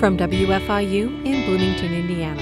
From 0.00 0.16
WFIU 0.16 1.26
in 1.26 1.44
Bloomington, 1.44 1.92
Indiana, 1.92 2.40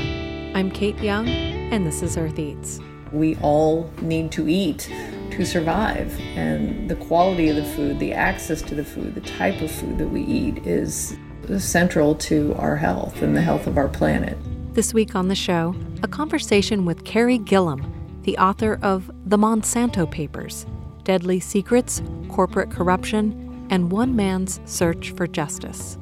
I'm 0.57 0.71
Kate 0.71 0.97
Young, 1.01 1.29
and 1.29 1.85
this 1.85 2.05
is 2.05 2.17
Earth 2.17 2.39
Eats. 2.39 2.79
We 3.11 3.35
all 3.39 3.91
need 4.01 4.31
to 4.31 4.49
eat 4.49 4.89
to 5.32 5.45
survive, 5.45 6.17
and 6.36 6.89
the 6.89 6.95
quality 6.95 7.49
of 7.49 7.57
the 7.57 7.64
food, 7.64 7.99
the 7.99 8.13
access 8.13 8.63
to 8.63 8.77
the 8.77 8.85
food, 8.85 9.17
the 9.17 9.23
type 9.23 9.61
of 9.61 9.73
food 9.73 9.99
that 9.99 10.07
we 10.07 10.23
eat 10.23 10.64
is 10.68 11.17
central 11.59 12.14
to 12.14 12.55
our 12.55 12.77
health 12.77 13.23
and 13.23 13.36
the 13.36 13.43
health 13.43 13.67
of 13.67 13.77
our 13.77 13.89
planet. 13.89 14.39
This 14.75 14.95
week 14.95 15.17
on 15.17 15.27
the 15.27 15.35
show, 15.35 15.75
a 16.04 16.09
conversation 16.09 16.85
with 16.85 17.03
Carey 17.03 17.40
Gillam, 17.40 17.93
the 18.22 18.39
author 18.39 18.79
of 18.82 19.11
The 19.27 19.36
Monsanto 19.36 20.09
Papers 20.09 20.64
Deadly 21.03 21.40
Secrets, 21.40 22.03
Corporate 22.29 22.71
Corruption, 22.71 23.67
and 23.68 23.90
One 23.90 24.14
Man's 24.14 24.61
Search 24.64 25.11
for 25.11 25.27
Justice. 25.27 25.99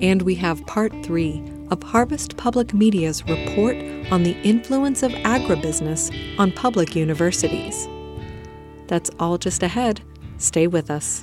And 0.00 0.22
we 0.22 0.34
have 0.36 0.64
part 0.66 0.92
three 1.04 1.42
of 1.70 1.82
Harvest 1.82 2.38
Public 2.38 2.72
Media's 2.72 3.22
report 3.28 3.76
on 4.10 4.22
the 4.22 4.34
influence 4.42 5.02
of 5.02 5.12
agribusiness 5.12 6.10
on 6.38 6.52
public 6.52 6.96
universities. 6.96 7.86
That's 8.86 9.10
all 9.20 9.36
just 9.36 9.62
ahead. 9.62 10.00
Stay 10.38 10.66
with 10.66 10.90
us. 10.90 11.22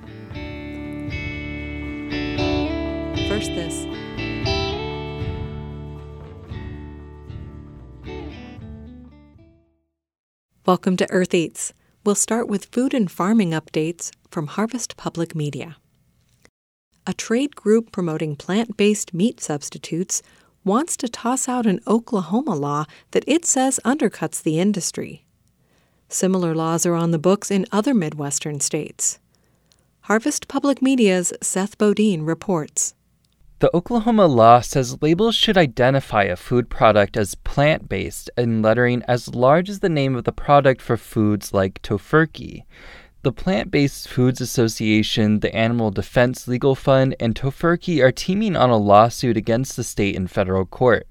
First, 3.28 3.50
this. 3.56 3.88
Welcome 10.68 10.98
to 10.98 11.10
Earth 11.10 11.34
Eats. 11.34 11.74
We'll 12.06 12.14
start 12.14 12.48
with 12.48 12.66
food 12.66 12.94
and 12.94 13.10
farming 13.10 13.52
updates 13.52 14.12
from 14.30 14.46
Harvest 14.48 14.98
Public 14.98 15.34
Media. 15.34 15.78
A 17.10 17.14
trade 17.14 17.56
group 17.56 17.94
promoting 17.94 18.36
plant 18.36 18.76
based 18.76 19.14
meat 19.14 19.40
substitutes 19.40 20.22
wants 20.66 20.98
to 20.98 21.08
toss 21.08 21.48
out 21.48 21.66
an 21.66 21.80
Oklahoma 21.88 22.54
law 22.54 22.84
that 23.12 23.24
it 23.26 23.46
says 23.46 23.80
undercuts 23.86 24.44
the 24.44 24.60
industry. 24.60 25.24
Similar 26.10 26.54
laws 26.54 26.86
are 26.86 26.96
on 26.96 27.12
the 27.12 27.18
books 27.18 27.50
in 27.50 27.66
other 27.72 27.94
Midwestern 27.94 28.60
states. 28.60 29.20
Harvest 30.02 30.50
Public 30.50 30.82
Media's 30.82 31.32
Seth 31.42 31.78
Bodine 31.78 32.24
reports. 32.24 32.94
The 33.60 33.74
Oklahoma 33.74 34.28
law 34.28 34.60
says 34.60 35.02
labels 35.02 35.34
should 35.34 35.58
identify 35.58 36.24
a 36.24 36.36
food 36.36 36.70
product 36.70 37.16
as 37.16 37.36
plant 37.36 37.88
based 37.88 38.30
in 38.38 38.62
lettering 38.62 39.02
as 39.08 39.34
large 39.34 39.70
as 39.70 39.80
the 39.80 39.88
name 39.88 40.14
of 40.14 40.26
the 40.26 40.34
product 40.34 40.82
for 40.82 40.98
foods 40.98 41.54
like 41.54 41.82
Tofurky. 41.82 42.64
The 43.24 43.32
Plant 43.32 43.72
Based 43.72 44.08
Foods 44.08 44.40
Association, 44.42 45.40
the 45.40 45.54
Animal 45.54 45.90
Defense 45.90 46.48
Legal 46.48 46.76
Fund, 46.76 47.16
and 47.20 47.34
Tofurky 47.34 48.00
are 48.00 48.12
teaming 48.12 48.56
on 48.56 48.70
a 48.70 48.78
lawsuit 48.78 49.36
against 49.36 49.76
the 49.76 49.84
state 49.84 50.16
in 50.16 50.28
federal 50.28 50.66
court. 50.66 51.08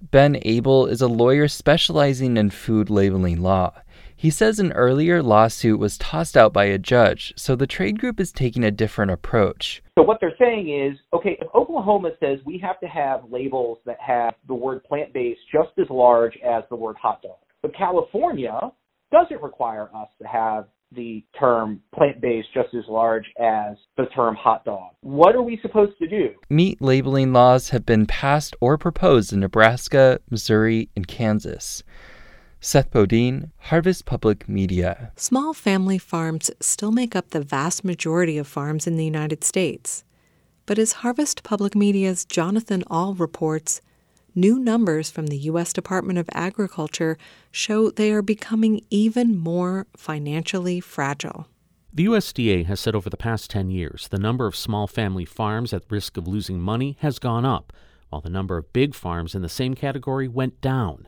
Ben 0.00 0.38
Abel 0.42 0.86
is 0.86 1.02
a 1.02 1.08
lawyer 1.08 1.48
specializing 1.48 2.36
in 2.36 2.50
food 2.50 2.88
labeling 2.88 3.42
law. 3.42 3.72
He 4.14 4.30
says 4.30 4.60
an 4.60 4.72
earlier 4.74 5.24
lawsuit 5.24 5.80
was 5.80 5.98
tossed 5.98 6.36
out 6.36 6.52
by 6.52 6.66
a 6.66 6.78
judge, 6.78 7.34
so 7.36 7.56
the 7.56 7.66
trade 7.66 7.98
group 7.98 8.20
is 8.20 8.30
taking 8.30 8.62
a 8.62 8.70
different 8.70 9.10
approach. 9.10 9.82
So 9.98 10.04
what 10.04 10.18
they're 10.20 10.36
saying 10.38 10.70
is, 10.70 10.96
okay, 11.12 11.36
if 11.40 11.48
Oklahoma 11.52 12.10
says 12.20 12.38
we 12.46 12.58
have 12.58 12.78
to 12.78 12.86
have 12.86 13.24
labels 13.28 13.78
that 13.86 13.98
have 14.00 14.34
the 14.46 14.54
word 14.54 14.84
plant-based 14.84 15.40
just 15.52 15.70
as 15.78 15.90
large 15.90 16.38
as 16.46 16.62
the 16.70 16.76
word 16.76 16.96
hot 16.96 17.22
dog, 17.22 17.38
but 17.60 17.74
California 17.76 18.60
doesn't 19.10 19.42
require 19.42 19.90
us 19.94 20.08
to 20.22 20.28
have 20.28 20.66
the 20.94 21.24
term 21.38 21.80
plant-based 21.94 22.48
just 22.54 22.74
as 22.74 22.84
large 22.88 23.26
as 23.40 23.76
the 23.96 24.06
term 24.14 24.34
hot 24.34 24.64
dog. 24.64 24.90
What 25.00 25.34
are 25.34 25.42
we 25.42 25.58
supposed 25.62 25.98
to 25.98 26.08
do? 26.08 26.30
Meat 26.48 26.80
labeling 26.80 27.32
laws 27.32 27.70
have 27.70 27.84
been 27.84 28.06
passed 28.06 28.56
or 28.60 28.78
proposed 28.78 29.32
in 29.32 29.40
Nebraska, 29.40 30.20
Missouri, 30.30 30.88
and 30.96 31.06
Kansas. 31.06 31.82
Seth 32.60 32.90
Bodine, 32.90 33.50
Harvest 33.58 34.06
Public 34.06 34.48
Media. 34.48 35.12
Small 35.16 35.52
family 35.52 35.98
farms 35.98 36.50
still 36.60 36.92
make 36.92 37.14
up 37.14 37.28
the 37.30 37.42
vast 37.42 37.84
majority 37.84 38.38
of 38.38 38.46
farms 38.46 38.86
in 38.86 38.96
the 38.96 39.04
United 39.04 39.44
States. 39.44 40.02
But 40.64 40.78
as 40.78 40.92
Harvest 40.92 41.42
Public 41.42 41.74
Media's 41.74 42.24
Jonathan 42.24 42.82
Ahl 42.90 43.12
reports, 43.12 43.82
new 44.34 44.58
numbers 44.58 45.10
from 45.10 45.26
the 45.28 45.36
U.S. 45.38 45.72
Department 45.72 46.18
of 46.18 46.28
Agriculture 46.32 47.16
show 47.50 47.90
they 47.90 48.12
are 48.12 48.22
becoming 48.22 48.80
even 48.90 49.36
more 49.36 49.86
financially 49.96 50.80
fragile. 50.80 51.48
The 51.92 52.06
USDA 52.06 52.66
has 52.66 52.80
said 52.80 52.94
over 52.94 53.08
the 53.08 53.16
past 53.16 53.50
10 53.50 53.70
years 53.70 54.08
the 54.08 54.18
number 54.18 54.46
of 54.46 54.56
small 54.56 54.86
family 54.86 55.24
farms 55.24 55.72
at 55.72 55.90
risk 55.90 56.16
of 56.16 56.26
losing 56.26 56.60
money 56.60 56.96
has 57.00 57.18
gone 57.18 57.44
up, 57.44 57.72
while 58.08 58.20
the 58.20 58.28
number 58.28 58.56
of 58.56 58.72
big 58.72 58.94
farms 58.94 59.34
in 59.34 59.42
the 59.42 59.48
same 59.48 59.74
category 59.74 60.26
went 60.26 60.60
down. 60.60 61.06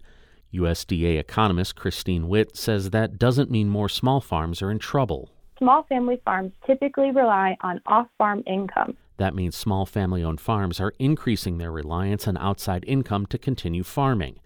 USDA 0.54 1.18
economist 1.18 1.74
Christine 1.76 2.28
Whitt 2.28 2.56
says 2.56 2.90
that 2.90 3.18
doesn't 3.18 3.50
mean 3.50 3.68
more 3.68 3.88
small 3.88 4.20
farms 4.20 4.62
are 4.62 4.70
in 4.70 4.78
trouble. 4.78 5.30
Small 5.58 5.82
family 5.84 6.20
farms 6.24 6.52
typically 6.66 7.10
rely 7.10 7.56
on 7.62 7.80
off 7.86 8.06
farm 8.18 8.42
income. 8.46 8.96
That 9.18 9.34
means 9.34 9.56
small 9.56 9.86
family 9.86 10.22
owned 10.22 10.40
farms 10.40 10.80
are 10.80 10.92
increasing 10.98 11.58
their 11.58 11.72
reliance 11.72 12.28
on 12.28 12.36
outside 12.36 12.84
income 12.86 13.26
to 13.26 13.38
continue 13.38 13.82
farming. 13.82 14.40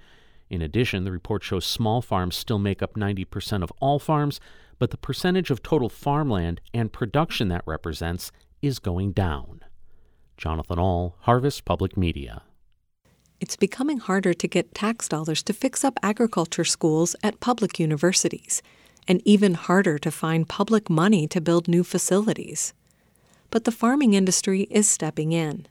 In 0.48 0.62
addition, 0.62 1.04
the 1.04 1.12
report 1.12 1.42
shows 1.42 1.64
small 1.64 2.02
farms 2.02 2.36
still 2.36 2.58
make 2.58 2.82
up 2.82 2.94
90% 2.94 3.62
of 3.62 3.72
all 3.80 3.98
farms, 3.98 4.40
but 4.78 4.90
the 4.90 4.96
percentage 4.96 5.50
of 5.50 5.62
total 5.62 5.88
farmland 5.88 6.60
and 6.72 6.92
production 6.92 7.48
that 7.48 7.62
represents 7.66 8.32
is 8.62 8.78
going 8.78 9.12
down. 9.12 9.60
Jonathan 10.36 10.78
Ahl, 10.78 11.16
Harvest 11.20 11.64
Public 11.64 11.96
Media 11.96 12.42
it's 13.40 13.56
becoming 13.56 13.98
harder 13.98 14.34
to 14.34 14.46
get 14.46 14.74
tax 14.74 15.08
dollars 15.08 15.42
to 15.44 15.54
fix 15.54 15.82
up 15.82 15.98
agriculture 16.02 16.64
schools 16.64 17.16
at 17.22 17.40
public 17.40 17.80
universities, 17.80 18.62
and 19.08 19.22
even 19.24 19.54
harder 19.54 19.98
to 19.98 20.10
find 20.10 20.46
public 20.46 20.90
money 20.90 21.26
to 21.26 21.40
build 21.40 21.66
new 21.66 21.82
facilities. 21.82 22.74
But 23.50 23.64
the 23.64 23.72
farming 23.72 24.14
industry 24.14 24.62
is 24.70 24.88
stepping 24.88 25.32
in. 25.32 25.66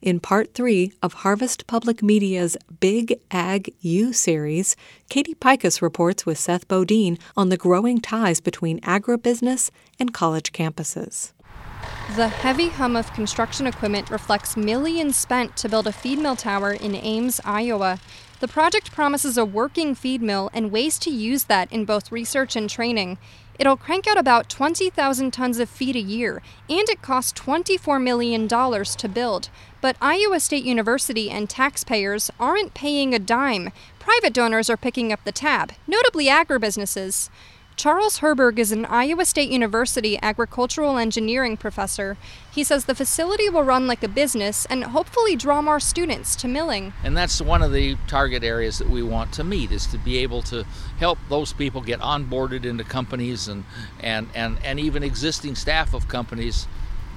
In 0.00 0.20
part 0.20 0.54
three 0.54 0.92
of 1.02 1.12
Harvest 1.12 1.66
Public 1.66 2.02
Media's 2.02 2.56
Big 2.78 3.18
Ag 3.32 3.74
U 3.80 4.12
series, 4.12 4.76
Katie 5.08 5.34
Peikes 5.34 5.82
reports 5.82 6.24
with 6.24 6.38
Seth 6.38 6.68
Bodine 6.68 7.18
on 7.36 7.48
the 7.48 7.56
growing 7.56 8.00
ties 8.00 8.40
between 8.40 8.80
agribusiness 8.82 9.70
and 9.98 10.14
college 10.14 10.52
campuses. 10.52 11.32
The 12.16 12.28
heavy 12.28 12.68
hum 12.68 12.94
of 12.94 13.12
construction 13.12 13.66
equipment 13.66 14.08
reflects 14.10 14.56
millions 14.56 15.16
spent 15.16 15.56
to 15.56 15.68
build 15.68 15.86
a 15.86 15.92
feed 15.92 16.18
mill 16.18 16.36
tower 16.36 16.72
in 16.72 16.94
Ames, 16.94 17.40
Iowa. 17.44 17.98
The 18.40 18.48
project 18.48 18.92
promises 18.92 19.36
a 19.36 19.44
working 19.44 19.96
feed 19.96 20.22
mill 20.22 20.48
and 20.52 20.70
ways 20.70 20.98
to 21.00 21.10
use 21.10 21.44
that 21.44 21.72
in 21.72 21.84
both 21.84 22.12
research 22.12 22.54
and 22.54 22.70
training. 22.70 23.18
It'll 23.58 23.76
crank 23.76 24.06
out 24.06 24.16
about 24.16 24.48
20,000 24.48 25.32
tons 25.32 25.58
of 25.58 25.68
feed 25.68 25.96
a 25.96 26.00
year, 26.00 26.42
and 26.68 26.88
it 26.88 27.02
costs 27.02 27.38
$24 27.40 28.00
million 28.00 28.46
to 28.46 29.08
build. 29.08 29.48
But 29.80 29.96
Iowa 30.00 30.38
State 30.38 30.64
University 30.64 31.28
and 31.28 31.50
taxpayers 31.50 32.30
aren't 32.38 32.74
paying 32.74 33.14
a 33.14 33.18
dime. 33.18 33.70
Private 33.98 34.32
donors 34.32 34.70
are 34.70 34.76
picking 34.76 35.12
up 35.12 35.24
the 35.24 35.32
tab, 35.32 35.72
notably 35.88 36.26
agribusinesses. 36.26 37.30
Charles 37.78 38.18
Hurburgh 38.18 38.58
is 38.58 38.72
an 38.72 38.86
Iowa 38.86 39.24
State 39.24 39.50
University 39.50 40.18
agricultural 40.20 40.98
engineering 40.98 41.56
professor. 41.56 42.16
He 42.52 42.64
says 42.64 42.86
the 42.86 42.94
facility 42.94 43.48
will 43.48 43.62
run 43.62 43.86
like 43.86 44.02
a 44.02 44.08
business 44.08 44.66
and 44.66 44.82
hopefully 44.82 45.36
draw 45.36 45.62
more 45.62 45.78
students 45.78 46.34
to 46.36 46.48
milling. 46.48 46.92
And 47.04 47.16
that's 47.16 47.40
one 47.40 47.62
of 47.62 47.72
the 47.72 47.96
target 48.08 48.42
areas 48.42 48.78
that 48.78 48.90
we 48.90 49.04
want 49.04 49.32
to 49.34 49.44
meet 49.44 49.70
is 49.70 49.86
to 49.86 49.98
be 49.98 50.18
able 50.18 50.42
to 50.42 50.64
help 50.98 51.20
those 51.28 51.52
people 51.52 51.80
get 51.80 52.00
onboarded 52.00 52.64
into 52.64 52.82
companies 52.82 53.46
and 53.46 53.62
and 54.00 54.26
and, 54.34 54.58
and 54.64 54.80
even 54.80 55.04
existing 55.04 55.54
staff 55.54 55.94
of 55.94 56.08
companies 56.08 56.66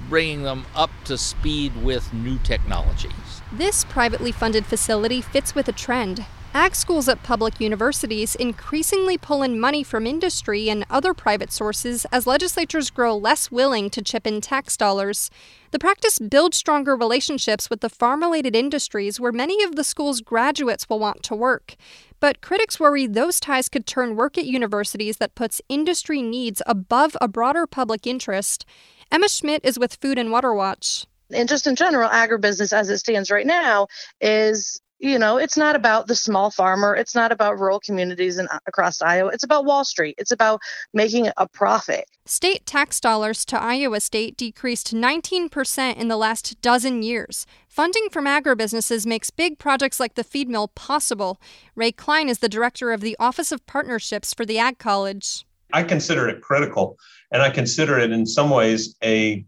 bringing 0.08 0.44
them 0.44 0.66
up 0.76 0.90
to 1.06 1.18
speed 1.18 1.82
with 1.82 2.14
new 2.14 2.38
technologies. 2.38 3.42
This 3.50 3.84
privately 3.84 4.30
funded 4.30 4.64
facility 4.64 5.20
fits 5.22 5.56
with 5.56 5.66
a 5.66 5.72
trend. 5.72 6.24
Ag 6.54 6.74
schools 6.76 7.08
at 7.08 7.22
public 7.22 7.58
universities 7.62 8.34
increasingly 8.34 9.16
pull 9.16 9.42
in 9.42 9.58
money 9.58 9.82
from 9.82 10.06
industry 10.06 10.68
and 10.68 10.84
other 10.90 11.14
private 11.14 11.50
sources 11.50 12.04
as 12.12 12.26
legislatures 12.26 12.90
grow 12.90 13.16
less 13.16 13.50
willing 13.50 13.88
to 13.88 14.02
chip 14.02 14.26
in 14.26 14.38
tax 14.42 14.76
dollars. 14.76 15.30
The 15.70 15.78
practice 15.78 16.18
builds 16.18 16.58
stronger 16.58 16.94
relationships 16.94 17.70
with 17.70 17.80
the 17.80 17.88
farm 17.88 18.20
related 18.20 18.54
industries 18.54 19.18
where 19.18 19.32
many 19.32 19.64
of 19.64 19.76
the 19.76 19.84
school's 19.84 20.20
graduates 20.20 20.90
will 20.90 20.98
want 20.98 21.22
to 21.22 21.34
work. 21.34 21.74
But 22.20 22.42
critics 22.42 22.78
worry 22.78 23.06
those 23.06 23.40
ties 23.40 23.70
could 23.70 23.86
turn 23.86 24.14
work 24.14 24.36
at 24.36 24.44
universities 24.44 25.16
that 25.16 25.34
puts 25.34 25.62
industry 25.70 26.20
needs 26.20 26.60
above 26.66 27.16
a 27.18 27.28
broader 27.28 27.66
public 27.66 28.06
interest. 28.06 28.66
Emma 29.10 29.30
Schmidt 29.30 29.64
is 29.64 29.78
with 29.78 29.96
Food 30.02 30.18
and 30.18 30.30
Water 30.30 30.52
Watch. 30.52 31.06
And 31.32 31.48
just 31.48 31.66
in 31.66 31.76
general, 31.76 32.10
agribusiness 32.10 32.74
as 32.74 32.90
it 32.90 32.98
stands 32.98 33.30
right 33.30 33.46
now 33.46 33.88
is 34.20 34.82
you 35.02 35.18
know, 35.18 35.36
it's 35.36 35.56
not 35.56 35.74
about 35.74 36.06
the 36.06 36.14
small 36.14 36.50
farmer. 36.52 36.94
It's 36.94 37.14
not 37.14 37.32
about 37.32 37.58
rural 37.58 37.80
communities 37.80 38.38
in, 38.38 38.46
across 38.66 39.02
Iowa. 39.02 39.32
It's 39.34 39.42
about 39.42 39.64
Wall 39.64 39.84
Street. 39.84 40.14
It's 40.16 40.30
about 40.30 40.60
making 40.94 41.28
a 41.36 41.48
profit. 41.48 42.04
State 42.24 42.64
tax 42.66 43.00
dollars 43.00 43.44
to 43.46 43.60
Iowa 43.60 43.98
State 43.98 44.36
decreased 44.36 44.94
19% 44.94 45.96
in 45.96 46.06
the 46.06 46.16
last 46.16 46.62
dozen 46.62 47.02
years. 47.02 47.46
Funding 47.66 48.08
from 48.12 48.26
agribusinesses 48.26 49.04
makes 49.04 49.30
big 49.30 49.58
projects 49.58 49.98
like 49.98 50.14
the 50.14 50.22
feed 50.22 50.48
mill 50.48 50.68
possible. 50.68 51.40
Ray 51.74 51.90
Klein 51.90 52.28
is 52.28 52.38
the 52.38 52.48
director 52.48 52.92
of 52.92 53.00
the 53.00 53.16
Office 53.18 53.50
of 53.50 53.66
Partnerships 53.66 54.32
for 54.32 54.46
the 54.46 54.60
Ag 54.60 54.78
College. 54.78 55.44
I 55.72 55.82
consider 55.82 56.28
it 56.28 56.42
critical, 56.42 56.96
and 57.32 57.42
I 57.42 57.50
consider 57.50 57.98
it 57.98 58.12
in 58.12 58.24
some 58.24 58.50
ways 58.50 58.94
a, 59.02 59.44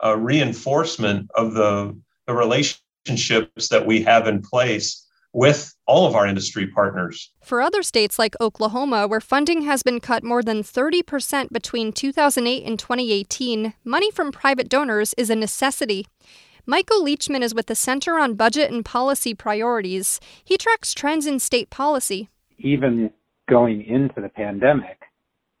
a 0.00 0.16
reinforcement 0.16 1.30
of 1.34 1.52
the, 1.52 1.94
the 2.26 2.32
relationship 2.32 2.83
relationships 3.06 3.68
that 3.68 3.86
we 3.86 4.02
have 4.02 4.26
in 4.26 4.40
place 4.40 5.06
with 5.32 5.74
all 5.86 6.06
of 6.06 6.14
our 6.14 6.26
industry 6.26 6.66
partners. 6.68 7.30
For 7.42 7.60
other 7.60 7.82
states 7.82 8.18
like 8.18 8.36
Oklahoma, 8.40 9.08
where 9.08 9.20
funding 9.20 9.62
has 9.62 9.82
been 9.82 9.98
cut 10.00 10.22
more 10.22 10.42
than 10.42 10.62
30% 10.62 11.52
between 11.52 11.92
2008 11.92 12.64
and 12.64 12.78
2018, 12.78 13.74
money 13.84 14.10
from 14.12 14.30
private 14.30 14.68
donors 14.68 15.12
is 15.18 15.30
a 15.30 15.36
necessity. 15.36 16.06
Michael 16.66 17.04
Leachman 17.04 17.42
is 17.42 17.54
with 17.54 17.66
the 17.66 17.74
Center 17.74 18.18
on 18.18 18.34
Budget 18.34 18.70
and 18.70 18.84
Policy 18.84 19.34
Priorities. 19.34 20.20
He 20.44 20.56
tracks 20.56 20.94
trends 20.94 21.26
in 21.26 21.40
state 21.40 21.68
policy. 21.68 22.28
Even 22.58 23.10
going 23.48 23.82
into 23.82 24.20
the 24.20 24.28
pandemic, 24.28 25.02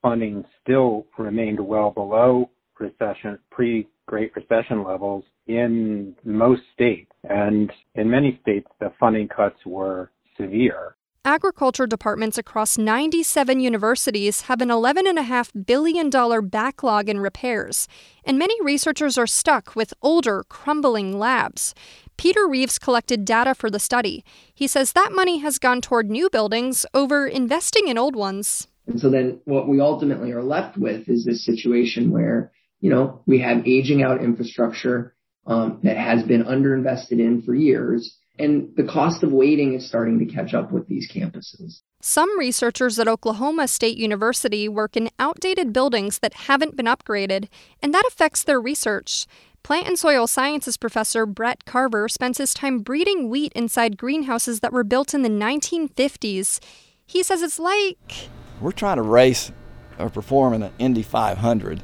funding 0.00 0.44
still 0.62 1.06
remained 1.18 1.60
well 1.60 1.90
below 1.90 2.48
recession 2.78 3.38
pre 3.50 3.88
Great 4.06 4.34
Recession 4.36 4.84
levels 4.84 5.24
in 5.46 6.14
most 6.24 6.62
states. 6.72 7.10
And 7.28 7.72
in 7.94 8.10
many 8.10 8.38
states, 8.42 8.68
the 8.80 8.92
funding 8.98 9.28
cuts 9.28 9.58
were 9.64 10.10
severe. 10.36 10.96
Agriculture 11.26 11.86
departments 11.86 12.36
across 12.36 12.76
97 12.76 13.58
universities 13.58 14.42
have 14.42 14.60
an 14.60 14.68
$11.5 14.68 15.64
billion 15.64 16.10
backlog 16.50 17.08
in 17.08 17.18
repairs, 17.18 17.88
and 18.26 18.38
many 18.38 18.54
researchers 18.62 19.16
are 19.16 19.26
stuck 19.26 19.74
with 19.74 19.94
older, 20.02 20.44
crumbling 20.50 21.18
labs. 21.18 21.74
Peter 22.18 22.46
Reeves 22.46 22.78
collected 22.78 23.24
data 23.24 23.54
for 23.54 23.70
the 23.70 23.78
study. 23.78 24.22
He 24.54 24.66
says 24.66 24.92
that 24.92 25.12
money 25.12 25.38
has 25.38 25.58
gone 25.58 25.80
toward 25.80 26.10
new 26.10 26.28
buildings 26.28 26.84
over 26.92 27.26
investing 27.26 27.88
in 27.88 27.96
old 27.96 28.14
ones. 28.14 28.68
And 28.86 29.00
so 29.00 29.08
then 29.08 29.40
what 29.46 29.66
we 29.66 29.80
ultimately 29.80 30.32
are 30.32 30.42
left 30.42 30.76
with 30.76 31.08
is 31.08 31.24
this 31.24 31.42
situation 31.46 32.10
where, 32.10 32.52
you 32.80 32.90
know, 32.90 33.22
we 33.24 33.38
have 33.38 33.66
aging 33.66 34.02
out 34.02 34.22
infrastructure 34.22 35.13
um, 35.46 35.80
that 35.82 35.96
has 35.96 36.22
been 36.22 36.44
underinvested 36.44 37.18
in 37.20 37.42
for 37.42 37.54
years. 37.54 38.18
And 38.38 38.74
the 38.76 38.82
cost 38.82 39.22
of 39.22 39.32
waiting 39.32 39.74
is 39.74 39.86
starting 39.86 40.18
to 40.18 40.26
catch 40.26 40.54
up 40.54 40.72
with 40.72 40.88
these 40.88 41.10
campuses. 41.10 41.80
Some 42.00 42.36
researchers 42.38 42.98
at 42.98 43.06
Oklahoma 43.06 43.68
State 43.68 43.96
University 43.96 44.68
work 44.68 44.96
in 44.96 45.08
outdated 45.20 45.72
buildings 45.72 46.18
that 46.18 46.34
haven't 46.34 46.76
been 46.76 46.86
upgraded, 46.86 47.48
and 47.80 47.94
that 47.94 48.04
affects 48.06 48.42
their 48.42 48.60
research. 48.60 49.26
Plant 49.62 49.86
and 49.86 49.98
soil 49.98 50.26
sciences 50.26 50.76
professor 50.76 51.24
Brett 51.24 51.64
Carver 51.64 52.08
spends 52.08 52.38
his 52.38 52.52
time 52.52 52.80
breeding 52.80 53.30
wheat 53.30 53.52
inside 53.54 53.96
greenhouses 53.96 54.60
that 54.60 54.72
were 54.72 54.84
built 54.84 55.14
in 55.14 55.22
the 55.22 55.30
1950s. 55.30 56.60
He 57.06 57.22
says 57.22 57.40
it's 57.40 57.58
like 57.58 58.28
we're 58.60 58.72
trying 58.72 58.96
to 58.96 59.02
race 59.02 59.52
or 59.98 60.10
perform 60.10 60.54
in 60.54 60.64
an 60.64 60.72
Indy 60.78 61.02
500 61.02 61.82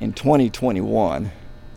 in 0.00 0.12
2021 0.12 1.30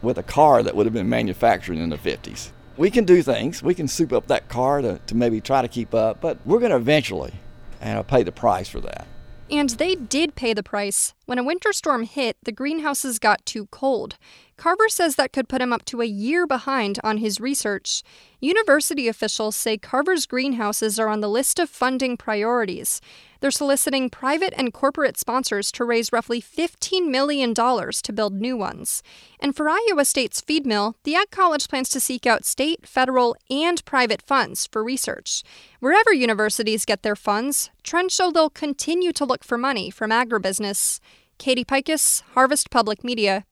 with 0.04 0.18
a 0.18 0.24
car 0.24 0.62
that 0.62 0.76
would 0.76 0.86
have 0.86 0.94
been 0.94 1.10
manufactured 1.10 1.78
in 1.78 1.90
the 1.90 1.98
50s. 1.98 2.52
We 2.78 2.92
can 2.92 3.06
do 3.06 3.22
things. 3.22 3.64
We 3.64 3.74
can 3.74 3.88
soup 3.88 4.12
up 4.14 4.28
that 4.28 4.50
car 4.50 4.82
to, 4.82 5.00
to 5.00 5.16
maybe 5.16 5.42
try 5.42 5.62
to 5.62 5.68
keep 5.68 5.94
up, 5.94 6.22
but 6.22 6.38
we're 6.46 6.60
going 6.60 6.72
to 6.72 6.78
eventually 6.78 7.34
and 7.80 8.06
pay 8.08 8.24
the 8.24 8.32
price 8.32 8.68
for 8.70 8.80
that. 8.82 9.08
And 9.50 9.70
they 9.72 9.96
did 9.96 10.36
pay 10.36 10.54
the 10.54 10.64
price. 10.64 11.14
When 11.26 11.38
a 11.38 11.44
winter 11.44 11.74
storm 11.74 12.04
hit, 12.04 12.38
the 12.44 12.52
greenhouses 12.52 13.20
got 13.20 13.46
too 13.46 13.68
cold. 13.68 14.18
Carver 14.64 14.88
says 14.88 15.18
that 15.18 15.34
could 15.34 15.50
put 15.50 15.62
him 15.62 15.74
up 15.74 15.84
to 15.84 16.00
a 16.00 16.06
year 16.06 16.48
behind 16.48 16.98
on 17.04 17.18
his 17.18 17.42
research. 17.42 18.02
University 18.40 19.10
officials 19.10 19.58
say 19.58 19.78
Carver's 19.78 20.26
greenhouses 20.26 20.98
are 20.98 21.10
on 21.10 21.20
the 21.20 21.28
list 21.28 21.60
of 21.60 21.70
funding 21.70 22.16
priorities. 22.16 23.02
They're 23.42 23.52
soliciting 23.52 24.10
private 24.10 24.54
and 24.56 24.74
corporate 24.74 25.18
sponsors 25.18 25.70
to 25.74 25.84
raise 25.84 26.14
roughly 26.14 26.42
$15 26.42 27.10
million 27.10 27.54
to 27.54 28.14
build 28.14 28.36
new 28.36 28.56
ones. 28.56 29.04
And 29.38 29.54
for 29.54 29.68
Iowa 29.68 30.06
State's 30.06 30.40
feed 30.40 30.66
mill, 30.66 30.96
the 31.04 31.16
Ag 31.16 31.30
College 31.30 31.68
plans 31.68 31.90
to 31.90 32.00
seek 32.00 32.26
out 32.26 32.46
state, 32.46 32.88
federal, 32.88 33.36
and 33.50 33.84
private 33.84 34.22
funds 34.22 34.66
for 34.66 34.82
research. 34.82 35.44
Wherever 35.82 36.14
universities 36.14 36.86
get 36.86 37.04
their 37.04 37.18
funds, 37.18 37.70
show 37.84 38.32
they'll 38.32 38.50
continue 38.50 39.12
to 39.12 39.26
look 39.26 39.44
for 39.44 39.58
money 39.58 39.90
from 39.90 40.12
agribusiness. 40.12 41.02
Katie 41.38 41.66
Peikes, 41.66 42.24
Harvest 42.34 42.70
Public 42.70 43.04
Media. 43.04 43.44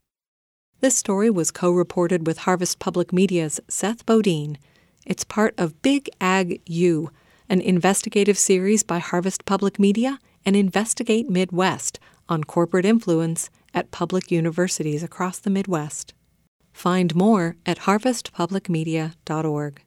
This 0.82 0.98
story 0.98 1.30
was 1.30 1.52
co 1.52 1.72
reported 1.72 2.26
with 2.26 2.40
Harvest 2.40 2.80
Public 2.80 3.14
Media's 3.14 3.60
Seth 3.68 4.04
Bodine. 4.08 4.58
It's 5.06 5.24
part 5.24 5.54
of 5.56 5.80
Big 5.84 6.10
Ag 6.20 6.60
U 6.66 7.12
an 7.48 7.62
investigative 7.62 8.38
series 8.38 8.82
by 8.82 8.98
Harvest 8.98 9.46
Public 9.46 9.78
Media 9.78 10.18
and 10.44 10.56
Investigate 10.56 11.30
Midwest 11.30 12.00
on 12.28 12.44
corporate 12.46 12.86
influence 12.86 13.52
at 13.76 13.92
public 13.92 14.32
universities 14.32 15.04
across 15.04 15.38
the 15.38 15.52
Midwest. 15.52 16.16
Find 16.74 17.14
more 17.14 17.58
at 17.66 17.80
harvestpublicmedia.org. 17.80 19.82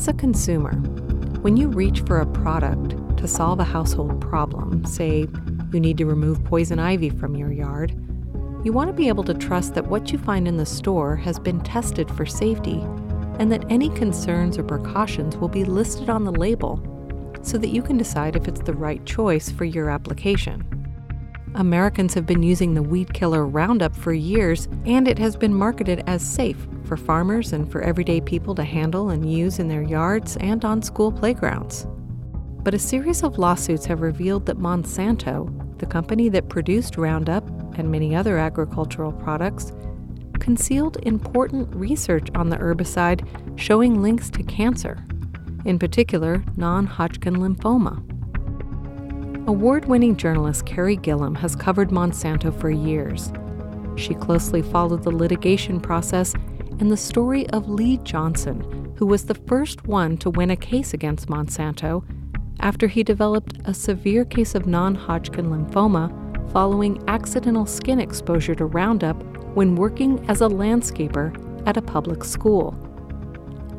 As 0.00 0.08
a 0.08 0.14
consumer, 0.14 0.72
when 1.42 1.58
you 1.58 1.68
reach 1.68 2.00
for 2.06 2.20
a 2.20 2.26
product 2.26 3.18
to 3.18 3.28
solve 3.28 3.60
a 3.60 3.64
household 3.64 4.18
problem, 4.18 4.82
say 4.86 5.26
you 5.74 5.78
need 5.78 5.98
to 5.98 6.06
remove 6.06 6.42
poison 6.42 6.78
ivy 6.78 7.10
from 7.10 7.36
your 7.36 7.52
yard, 7.52 7.90
you 8.64 8.72
want 8.72 8.88
to 8.88 8.94
be 8.94 9.08
able 9.08 9.24
to 9.24 9.34
trust 9.34 9.74
that 9.74 9.88
what 9.88 10.10
you 10.10 10.16
find 10.16 10.48
in 10.48 10.56
the 10.56 10.64
store 10.64 11.16
has 11.16 11.38
been 11.38 11.60
tested 11.60 12.10
for 12.12 12.24
safety 12.24 12.80
and 13.38 13.52
that 13.52 13.70
any 13.70 13.90
concerns 13.90 14.56
or 14.56 14.62
precautions 14.62 15.36
will 15.36 15.48
be 15.48 15.66
listed 15.66 16.08
on 16.08 16.24
the 16.24 16.32
label 16.32 16.80
so 17.42 17.58
that 17.58 17.68
you 17.68 17.82
can 17.82 17.98
decide 17.98 18.36
if 18.36 18.48
it's 18.48 18.62
the 18.62 18.72
right 18.72 19.04
choice 19.04 19.50
for 19.50 19.66
your 19.66 19.90
application. 19.90 20.79
Americans 21.56 22.14
have 22.14 22.26
been 22.26 22.44
using 22.44 22.74
the 22.74 22.82
weed 22.82 23.12
killer 23.12 23.44
Roundup 23.44 23.96
for 23.96 24.12
years, 24.12 24.68
and 24.84 25.08
it 25.08 25.18
has 25.18 25.34
been 25.34 25.52
marketed 25.52 26.04
as 26.06 26.22
safe 26.22 26.68
for 26.84 26.96
farmers 26.96 27.52
and 27.52 27.70
for 27.70 27.82
everyday 27.82 28.20
people 28.20 28.54
to 28.54 28.62
handle 28.62 29.10
and 29.10 29.30
use 29.30 29.58
in 29.58 29.66
their 29.66 29.82
yards 29.82 30.36
and 30.36 30.64
on 30.64 30.80
school 30.80 31.10
playgrounds. 31.10 31.88
But 32.62 32.74
a 32.74 32.78
series 32.78 33.24
of 33.24 33.38
lawsuits 33.38 33.84
have 33.86 34.00
revealed 34.00 34.46
that 34.46 34.58
Monsanto, 34.58 35.78
the 35.78 35.86
company 35.86 36.28
that 36.28 36.48
produced 36.48 36.96
Roundup 36.96 37.48
and 37.76 37.90
many 37.90 38.14
other 38.14 38.38
agricultural 38.38 39.12
products, 39.12 39.72
concealed 40.38 40.98
important 41.02 41.74
research 41.74 42.28
on 42.36 42.48
the 42.48 42.58
herbicide 42.58 43.26
showing 43.58 44.00
links 44.00 44.30
to 44.30 44.44
cancer, 44.44 45.04
in 45.64 45.80
particular 45.80 46.44
non 46.56 46.86
Hodgkin 46.86 47.36
lymphoma. 47.36 48.19
Award 49.46 49.86
winning 49.86 50.16
journalist 50.16 50.66
Carey 50.66 50.98
Gillam 50.98 51.36
has 51.38 51.56
covered 51.56 51.88
Monsanto 51.88 52.52
for 52.60 52.70
years. 52.70 53.32
She 53.96 54.14
closely 54.14 54.60
followed 54.60 55.02
the 55.02 55.10
litigation 55.10 55.80
process 55.80 56.34
and 56.78 56.90
the 56.90 56.96
story 56.96 57.48
of 57.50 57.68
Lee 57.68 57.96
Johnson, 58.04 58.94
who 58.96 59.06
was 59.06 59.24
the 59.24 59.34
first 59.34 59.86
one 59.86 60.18
to 60.18 60.30
win 60.30 60.50
a 60.50 60.56
case 60.56 60.92
against 60.92 61.28
Monsanto 61.28 62.04
after 62.60 62.86
he 62.86 63.02
developed 63.02 63.58
a 63.64 63.72
severe 63.72 64.26
case 64.26 64.54
of 64.54 64.66
non 64.66 64.94
Hodgkin 64.94 65.46
lymphoma 65.46 66.52
following 66.52 67.02
accidental 67.08 67.64
skin 67.64 67.98
exposure 67.98 68.54
to 68.54 68.66
Roundup 68.66 69.22
when 69.54 69.74
working 69.74 70.24
as 70.28 70.42
a 70.42 70.48
landscaper 70.48 71.34
at 71.66 71.78
a 71.78 71.82
public 71.82 72.24
school. 72.24 72.76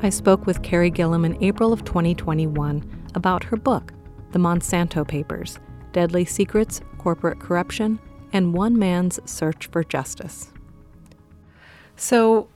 I 0.01 0.09
spoke 0.09 0.47
with 0.47 0.63
Carey 0.63 0.89
Gillam 0.89 1.23
in 1.23 1.41
April 1.43 1.71
of 1.71 1.85
2021 1.85 2.83
about 3.13 3.43
her 3.43 3.57
book, 3.57 3.93
the 4.31 4.39
Monsanto 4.39 5.07
Papers 5.07 5.59
Deadly 5.91 6.25
Secrets, 6.25 6.81
Corporate 6.97 7.39
Corruption, 7.39 7.99
and 8.31 8.53
One 8.53 8.79
Man's 8.79 9.19
Search 9.29 9.67
for 9.67 9.83
Justice. 9.83 10.51
So, 11.95 12.47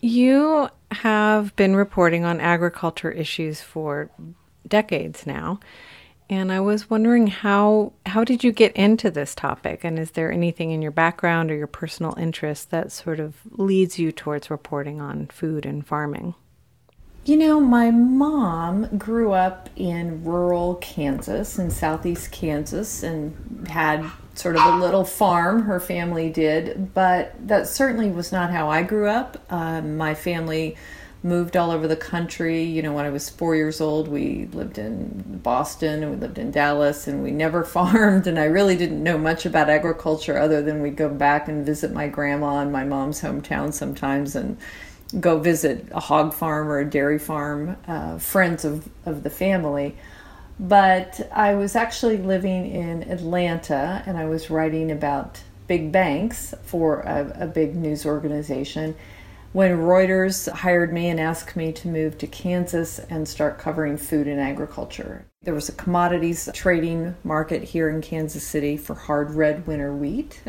you 0.00 0.68
have 0.90 1.54
been 1.56 1.76
reporting 1.76 2.24
on 2.24 2.40
agriculture 2.40 3.10
issues 3.10 3.60
for 3.60 4.10
decades 4.66 5.26
now. 5.26 5.60
And 6.30 6.50
I 6.50 6.60
was 6.60 6.88
wondering 6.88 7.26
how 7.26 7.92
how 8.06 8.24
did 8.24 8.42
you 8.42 8.52
get 8.52 8.74
into 8.74 9.10
this 9.10 9.34
topic 9.34 9.84
and 9.84 9.98
is 9.98 10.12
there 10.12 10.32
anything 10.32 10.70
in 10.70 10.80
your 10.80 10.90
background 10.90 11.50
or 11.50 11.56
your 11.56 11.66
personal 11.66 12.14
interest 12.18 12.70
that 12.70 12.90
sort 12.90 13.20
of 13.20 13.34
leads 13.50 13.98
you 13.98 14.12
towards 14.12 14.50
reporting 14.50 15.00
on 15.00 15.26
food 15.26 15.66
and 15.66 15.86
farming? 15.86 16.34
You 17.24 17.36
know, 17.36 17.60
my 17.60 17.92
mom 17.92 18.98
grew 18.98 19.30
up 19.30 19.70
in 19.76 20.24
rural 20.24 20.74
Kansas, 20.76 21.56
in 21.56 21.70
southeast 21.70 22.32
Kansas, 22.32 23.04
and 23.04 23.68
had 23.68 24.04
sort 24.34 24.56
of 24.56 24.66
a 24.66 24.76
little 24.78 25.04
farm, 25.04 25.62
her 25.62 25.78
family 25.78 26.30
did, 26.30 26.92
but 26.94 27.34
that 27.46 27.68
certainly 27.68 28.10
was 28.10 28.32
not 28.32 28.50
how 28.50 28.68
I 28.68 28.82
grew 28.82 29.08
up. 29.08 29.36
Um, 29.50 29.96
my 29.96 30.14
family 30.14 30.76
moved 31.22 31.56
all 31.56 31.70
over 31.70 31.86
the 31.86 31.94
country. 31.94 32.64
You 32.64 32.82
know, 32.82 32.92
when 32.92 33.04
I 33.04 33.10
was 33.10 33.30
four 33.30 33.54
years 33.54 33.80
old, 33.80 34.08
we 34.08 34.46
lived 34.46 34.78
in 34.78 35.40
Boston 35.42 36.02
and 36.02 36.10
we 36.10 36.18
lived 36.18 36.38
in 36.38 36.50
Dallas 36.50 37.06
and 37.06 37.22
we 37.22 37.30
never 37.30 37.62
farmed. 37.64 38.26
And 38.26 38.38
I 38.38 38.44
really 38.44 38.76
didn't 38.76 39.02
know 39.02 39.18
much 39.18 39.46
about 39.46 39.70
agriculture 39.70 40.38
other 40.38 40.62
than 40.62 40.82
we'd 40.82 40.96
go 40.96 41.08
back 41.08 41.46
and 41.46 41.64
visit 41.64 41.92
my 41.92 42.08
grandma 42.08 42.60
in 42.60 42.72
my 42.72 42.84
mom's 42.84 43.20
hometown 43.20 43.72
sometimes 43.72 44.34
and 44.34 44.56
go 45.20 45.38
visit 45.38 45.86
a 45.92 46.00
hog 46.00 46.34
farm 46.34 46.68
or 46.68 46.78
a 46.78 46.88
dairy 46.88 47.18
farm, 47.18 47.76
uh, 47.86 48.18
friends 48.18 48.64
of, 48.64 48.88
of 49.06 49.22
the 49.22 49.30
family. 49.30 49.96
But 50.58 51.28
I 51.32 51.54
was 51.54 51.76
actually 51.76 52.18
living 52.18 52.70
in 52.70 53.02
Atlanta 53.10 54.02
and 54.06 54.16
I 54.16 54.26
was 54.26 54.50
writing 54.50 54.90
about 54.90 55.40
big 55.66 55.92
banks 55.92 56.54
for 56.62 57.00
a, 57.00 57.44
a 57.44 57.46
big 57.46 57.74
news 57.74 58.04
organization 58.04 58.94
when 59.52 59.76
Reuters 59.76 60.50
hired 60.50 60.92
me 60.92 61.08
and 61.08 61.20
asked 61.20 61.56
me 61.56 61.72
to 61.72 61.88
move 61.88 62.16
to 62.18 62.26
Kansas 62.26 62.98
and 62.98 63.28
start 63.28 63.58
covering 63.58 63.98
food 63.98 64.26
and 64.26 64.40
agriculture. 64.40 65.26
There 65.42 65.54
was 65.54 65.68
a 65.68 65.72
commodities 65.72 66.48
trading 66.54 67.14
market 67.22 67.62
here 67.62 67.90
in 67.90 68.00
Kansas 68.00 68.46
City 68.46 68.76
for 68.76 68.94
hard 68.94 69.32
red 69.32 69.66
winter 69.66 69.94
wheat, 69.94 70.40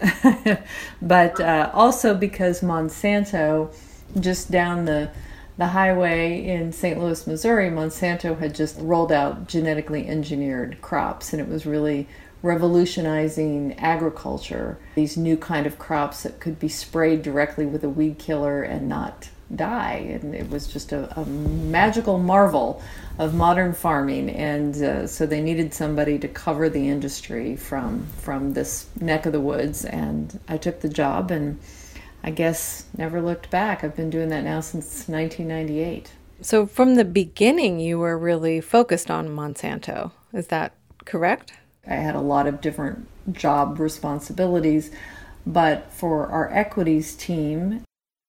but 1.02 1.40
uh, 1.40 1.72
also 1.74 2.14
because 2.14 2.62
Monsanto 2.62 3.74
just 4.20 4.52
down 4.52 4.86
the 4.86 5.10
the 5.56 5.68
highway 5.68 6.44
in 6.44 6.72
St. 6.72 7.00
Louis, 7.00 7.28
Missouri, 7.28 7.70
Monsanto 7.70 8.38
had 8.40 8.56
just 8.56 8.76
rolled 8.80 9.12
out 9.12 9.48
genetically 9.48 10.08
engineered 10.08 10.82
crops, 10.82 11.32
and 11.32 11.40
it 11.40 11.48
was 11.48 11.66
really 11.66 12.08
revolutionizing 12.42 13.74
agriculture. 13.78 14.80
These 14.96 15.16
new 15.16 15.38
kind 15.38 15.68
of 15.68 15.78
crops 15.78 16.24
that 16.24 16.40
could 16.40 16.60
be 16.60 16.70
sprayed 16.70 17.22
directly 17.22 17.66
with 17.66 17.84
a 17.84 17.90
weed 17.90 18.18
killer 18.18 18.64
and 18.64 18.90
not 18.90 19.30
die, 19.56 20.20
and 20.22 20.34
it 20.34 20.50
was 20.50 20.68
just 20.68 20.92
a, 20.92 21.20
a 21.20 21.26
magical 21.26 22.18
marvel 22.18 22.82
of 23.20 23.36
modern 23.36 23.74
farming. 23.74 24.32
And 24.32 24.76
uh, 24.82 25.08
so 25.08 25.28
they 25.28 25.42
needed 25.42 25.74
somebody 25.74 26.18
to 26.20 26.28
cover 26.28 26.68
the 26.70 26.90
industry 26.90 27.56
from 27.56 28.08
from 28.18 28.54
this 28.54 28.88
neck 29.00 29.26
of 29.26 29.34
the 29.34 29.40
woods, 29.40 29.86
and 29.86 30.40
I 30.48 30.58
took 30.58 30.82
the 30.82 30.90
job 30.90 31.30
and 31.30 31.60
I 32.24 32.32
guess 32.32 32.86
never 32.98 33.22
looked 33.22 33.50
back. 33.50 33.84
I've 33.84 33.96
been 33.96 34.10
doing 34.10 34.30
that 34.30 34.44
now 34.44 34.62
since 34.62 35.08
1998. 35.08 36.12
So, 36.42 36.66
from 36.66 36.96
the 36.96 37.06
beginning, 37.06 37.80
you 37.80 38.00
were 38.00 38.18
really 38.18 38.62
focused 38.62 39.12
on 39.12 39.30
Monsanto. 39.30 40.12
Is 40.34 40.48
that 40.48 40.74
correct? 41.06 41.54
I 41.88 41.96
had 41.96 42.16
a 42.16 42.22
lot 42.22 42.48
of 42.48 42.62
different 42.62 43.08
job 43.32 43.80
responsibilities, 43.80 44.92
but 45.46 45.92
for 45.92 46.28
our 46.28 46.52
equities 46.52 47.16
team, 47.16 47.84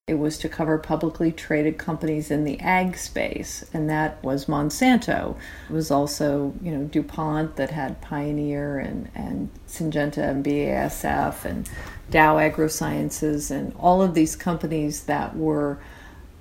it 0.07 0.19
was 0.19 0.37
to 0.37 0.51
cover 0.51 0.77
publicly 0.77 1.33
traded 1.33 1.79
companies 1.79 2.31
in 2.31 2.45
the 2.45 2.61
ag 2.61 2.95
space, 2.95 3.65
and 3.73 3.89
that 3.89 4.23
was 4.23 4.45
Monsanto. 4.45 5.35
It 5.71 5.73
was 5.73 5.91
also, 5.91 6.53
you 6.61 6.73
know, 6.73 6.85
DuPont 6.85 7.57
that 7.57 7.71
had 7.71 8.03
Pioneer 8.03 8.79
and, 8.79 9.11
and 9.15 9.49
Syngenta 9.67 10.19
and 10.19 10.45
BASF 10.45 11.47
and 11.47 11.71
Dow 12.11 12.37
AgroSciences 12.37 13.51
and 13.51 13.75
all 13.79 14.03
of 14.03 14.13
these 14.13 14.37
companies 14.37 15.05
that 15.05 15.35
were 15.35 15.79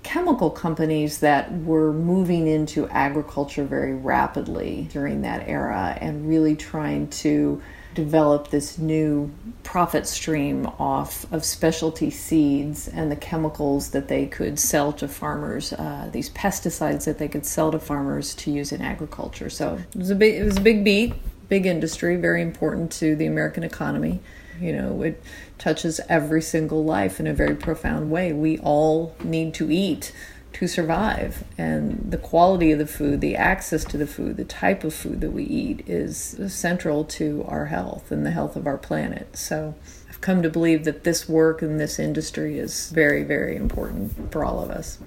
chemical 0.03 0.49
companies 0.49 1.19
that 1.19 1.49
were 1.59 1.93
moving 1.93 2.47
into 2.47 2.89
agriculture 2.89 3.63
very 3.63 3.93
rapidly 3.93 4.89
during 4.91 5.21
that 5.21 5.47
era 5.47 5.97
and 6.01 6.27
really 6.27 6.57
trying 6.57 7.07
to 7.07 7.61
develop 7.93 8.49
this 8.49 8.77
new 8.77 9.31
profit 9.63 10.07
stream 10.07 10.65
off 10.79 11.31
of 11.31 11.43
specialty 11.43 12.09
seeds 12.09 12.87
and 12.87 13.11
the 13.11 13.15
chemicals 13.15 13.91
that 13.91 14.07
they 14.07 14.25
could 14.25 14.59
sell 14.59 14.91
to 14.93 15.07
farmers, 15.07 15.73
uh, 15.73 16.09
these 16.11 16.29
pesticides 16.31 17.05
that 17.05 17.17
they 17.17 17.27
could 17.27 17.45
sell 17.45 17.71
to 17.71 17.79
farmers 17.79 18.35
to 18.35 18.51
use 18.51 18.71
in 18.71 18.81
agriculture. 18.81 19.49
So 19.49 19.79
it 19.93 19.97
was 19.97 20.09
a 20.09 20.15
big, 20.15 20.35
it 20.35 20.43
was 20.43 20.57
a 20.57 20.61
big 20.61 20.83
beat, 20.83 21.13
big 21.49 21.65
industry, 21.65 22.15
very 22.15 22.41
important 22.41 22.91
to 22.93 23.15
the 23.15 23.25
American 23.25 23.63
economy. 23.63 24.19
You 24.59 24.73
know, 24.73 25.01
it 25.01 25.21
touches 25.57 25.99
every 26.09 26.41
single 26.41 26.83
life 26.83 27.19
in 27.19 27.27
a 27.27 27.33
very 27.33 27.55
profound 27.55 28.11
way. 28.11 28.33
We 28.33 28.59
all 28.59 29.15
need 29.23 29.53
to 29.55 29.71
eat 29.71 30.13
to 30.53 30.67
survive. 30.67 31.43
And 31.57 32.11
the 32.11 32.17
quality 32.17 32.71
of 32.71 32.79
the 32.79 32.87
food, 32.87 33.21
the 33.21 33.35
access 33.35 33.83
to 33.85 33.97
the 33.97 34.07
food, 34.07 34.37
the 34.37 34.45
type 34.45 34.83
of 34.83 34.93
food 34.93 35.21
that 35.21 35.31
we 35.31 35.43
eat 35.43 35.87
is 35.87 36.39
central 36.47 37.03
to 37.05 37.45
our 37.47 37.65
health 37.65 38.11
and 38.11 38.25
the 38.25 38.31
health 38.31 38.55
of 38.55 38.67
our 38.67 38.77
planet. 38.77 39.35
So 39.35 39.75
I've 40.09 40.21
come 40.21 40.41
to 40.43 40.49
believe 40.49 40.85
that 40.85 41.03
this 41.03 41.27
work 41.27 41.61
in 41.61 41.77
this 41.77 41.99
industry 41.99 42.59
is 42.59 42.89
very, 42.91 43.23
very 43.23 43.55
important 43.55 44.31
for 44.31 44.45
all 44.45 44.63
of 44.63 44.69
us. 44.69 44.99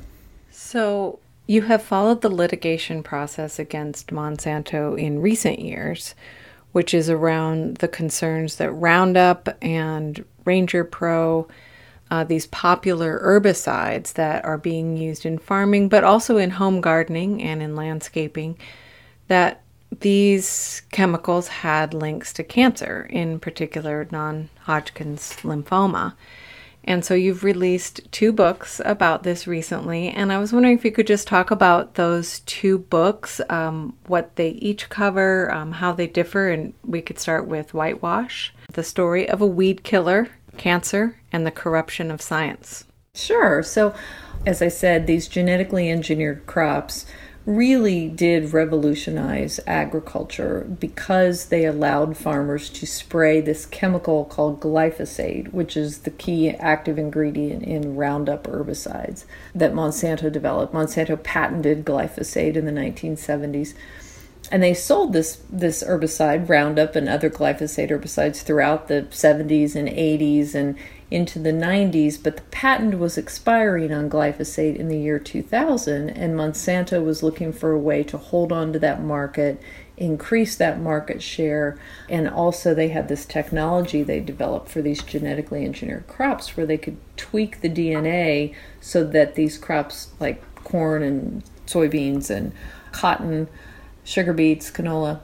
So 0.50 1.18
you 1.46 1.62
have 1.62 1.82
followed 1.82 2.22
the 2.22 2.28
litigation 2.28 3.02
process 3.04 3.58
against 3.58 4.08
Monsanto 4.08 4.98
in 4.98 5.22
recent 5.22 5.60
years, 5.60 6.14
which 6.72 6.92
is 6.92 7.08
around 7.08 7.76
the 7.76 7.88
concerns 7.88 8.56
that 8.56 8.72
Roundup 8.72 9.56
and 9.62 10.24
Ranger 10.44 10.82
Pro 10.84 11.46
uh, 12.10 12.24
these 12.24 12.46
popular 12.46 13.20
herbicides 13.24 14.12
that 14.14 14.44
are 14.44 14.58
being 14.58 14.96
used 14.96 15.26
in 15.26 15.38
farming, 15.38 15.88
but 15.88 16.04
also 16.04 16.36
in 16.36 16.50
home 16.50 16.80
gardening 16.80 17.42
and 17.42 17.62
in 17.62 17.74
landscaping, 17.74 18.58
that 19.28 19.62
these 20.00 20.82
chemicals 20.92 21.48
had 21.48 21.94
links 21.94 22.32
to 22.34 22.44
cancer, 22.44 23.06
in 23.10 23.40
particular 23.40 24.06
non 24.10 24.48
Hodgkin's 24.62 25.34
lymphoma. 25.36 26.14
And 26.84 27.04
so 27.04 27.14
you've 27.14 27.42
released 27.42 28.00
two 28.12 28.32
books 28.32 28.80
about 28.84 29.24
this 29.24 29.48
recently, 29.48 30.08
and 30.08 30.32
I 30.32 30.38
was 30.38 30.52
wondering 30.52 30.78
if 30.78 30.84
you 30.84 30.92
could 30.92 31.08
just 31.08 31.26
talk 31.26 31.50
about 31.50 31.94
those 31.94 32.40
two 32.40 32.78
books, 32.78 33.40
um, 33.50 33.96
what 34.06 34.36
they 34.36 34.50
each 34.50 34.88
cover, 34.88 35.52
um, 35.52 35.72
how 35.72 35.92
they 35.92 36.06
differ, 36.06 36.48
and 36.48 36.74
we 36.84 37.02
could 37.02 37.18
start 37.18 37.48
with 37.48 37.74
Whitewash, 37.74 38.54
the 38.72 38.84
story 38.84 39.28
of 39.28 39.40
a 39.40 39.46
weed 39.46 39.82
killer 39.82 40.28
cancer, 40.56 41.16
and 41.32 41.46
the 41.46 41.50
corruption 41.50 42.10
of 42.10 42.22
science. 42.22 42.84
Sure. 43.14 43.62
So, 43.62 43.94
as 44.44 44.60
I 44.60 44.68
said, 44.68 45.06
these 45.06 45.28
genetically 45.28 45.90
engineered 45.90 46.46
crops 46.46 47.06
really 47.46 48.08
did 48.08 48.52
revolutionize 48.52 49.60
agriculture 49.68 50.66
because 50.80 51.46
they 51.46 51.64
allowed 51.64 52.16
farmers 52.16 52.68
to 52.68 52.84
spray 52.84 53.40
this 53.40 53.64
chemical 53.64 54.24
called 54.24 54.60
glyphosate, 54.60 55.52
which 55.52 55.76
is 55.76 56.00
the 56.00 56.10
key 56.10 56.50
active 56.50 56.98
ingredient 56.98 57.62
in 57.62 57.94
Roundup 57.94 58.48
herbicides 58.48 59.24
that 59.54 59.72
Monsanto 59.72 60.30
developed. 60.30 60.74
Monsanto 60.74 61.22
patented 61.22 61.84
glyphosate 61.84 62.56
in 62.56 62.66
the 62.66 62.72
1970s 62.72 63.74
and 64.50 64.62
they 64.62 64.74
sold 64.74 65.12
this 65.12 65.42
this 65.50 65.82
herbicide 65.82 66.48
Roundup 66.48 66.94
and 66.94 67.08
other 67.08 67.30
glyphosate 67.30 67.90
herbicides 67.90 68.42
throughout 68.42 68.88
the 68.88 69.02
70s 69.10 69.74
and 69.74 69.88
80s 69.88 70.54
and 70.54 70.76
into 71.10 71.38
the 71.38 71.52
90s 71.52 72.20
but 72.20 72.36
the 72.36 72.42
patent 72.42 72.98
was 72.98 73.16
expiring 73.16 73.92
on 73.92 74.10
glyphosate 74.10 74.76
in 74.76 74.88
the 74.88 74.98
year 74.98 75.18
2000 75.18 76.10
and 76.10 76.34
Monsanto 76.34 77.04
was 77.04 77.22
looking 77.22 77.52
for 77.52 77.72
a 77.72 77.78
way 77.78 78.02
to 78.02 78.18
hold 78.18 78.50
on 78.50 78.72
to 78.72 78.78
that 78.78 79.00
market 79.02 79.60
increase 79.96 80.56
that 80.56 80.80
market 80.80 81.22
share 81.22 81.78
and 82.08 82.28
also 82.28 82.74
they 82.74 82.88
had 82.88 83.08
this 83.08 83.24
technology 83.24 84.02
they 84.02 84.20
developed 84.20 84.68
for 84.68 84.82
these 84.82 85.02
genetically 85.02 85.64
engineered 85.64 86.06
crops 86.06 86.56
where 86.56 86.66
they 86.66 86.76
could 86.76 86.96
tweak 87.16 87.60
the 87.60 87.70
DNA 87.70 88.54
so 88.80 89.04
that 89.04 89.36
these 89.36 89.56
crops 89.56 90.10
like 90.18 90.42
corn 90.64 91.02
and 91.02 91.44
soybeans 91.66 92.28
and 92.28 92.52
cotton 92.92 93.48
sugar 94.06 94.32
beets, 94.32 94.70
canola, 94.70 95.20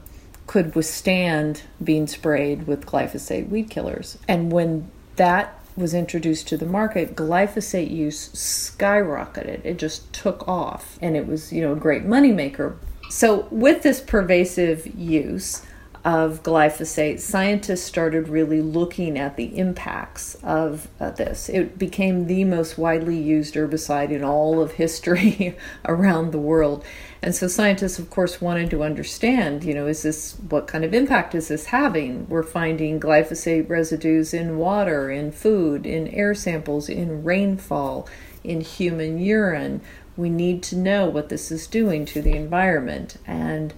could 0.46 0.74
withstand 0.74 1.62
being 1.82 2.06
sprayed 2.06 2.66
with 2.66 2.84
glyphosate 2.84 3.48
weed 3.48 3.70
killers. 3.70 4.18
And 4.28 4.52
when 4.52 4.90
that 5.16 5.58
was 5.76 5.94
introduced 5.94 6.48
to 6.48 6.56
the 6.56 6.66
market, 6.66 7.16
glyphosate 7.16 7.90
use 7.90 8.28
skyrocketed. 8.30 9.64
It 9.64 9.78
just 9.78 10.12
took 10.12 10.46
off 10.46 10.98
and 11.00 11.16
it 11.16 11.26
was, 11.26 11.52
you 11.52 11.62
know, 11.62 11.72
a 11.72 11.76
great 11.76 12.04
moneymaker. 12.04 12.76
So 13.08 13.46
with 13.50 13.82
this 13.82 14.00
pervasive 14.00 14.86
use, 14.98 15.64
of 16.04 16.42
glyphosate, 16.42 17.20
scientists 17.20 17.84
started 17.84 18.28
really 18.28 18.60
looking 18.60 19.16
at 19.16 19.36
the 19.36 19.56
impacts 19.56 20.34
of 20.42 20.88
uh, 20.98 21.10
this. 21.10 21.48
It 21.48 21.78
became 21.78 22.26
the 22.26 22.44
most 22.44 22.76
widely 22.76 23.16
used 23.16 23.54
herbicide 23.54 24.10
in 24.10 24.24
all 24.24 24.60
of 24.60 24.72
history 24.72 25.56
around 25.84 26.32
the 26.32 26.40
world. 26.40 26.84
And 27.22 27.36
so 27.36 27.46
scientists, 27.46 28.00
of 28.00 28.10
course, 28.10 28.40
wanted 28.40 28.68
to 28.70 28.82
understand, 28.82 29.62
you 29.62 29.74
know, 29.74 29.86
is 29.86 30.02
this, 30.02 30.34
what 30.48 30.66
kind 30.66 30.84
of 30.84 30.92
impact 30.92 31.36
is 31.36 31.46
this 31.46 31.66
having? 31.66 32.28
We're 32.28 32.42
finding 32.42 32.98
glyphosate 32.98 33.68
residues 33.68 34.34
in 34.34 34.58
water, 34.58 35.08
in 35.08 35.30
food, 35.30 35.86
in 35.86 36.08
air 36.08 36.34
samples, 36.34 36.88
in 36.88 37.22
rainfall, 37.22 38.08
in 38.42 38.60
human 38.60 39.20
urine. 39.20 39.82
We 40.16 40.30
need 40.30 40.64
to 40.64 40.76
know 40.76 41.06
what 41.08 41.28
this 41.28 41.52
is 41.52 41.68
doing 41.68 42.04
to 42.06 42.20
the 42.20 42.32
environment. 42.32 43.18
And 43.24 43.72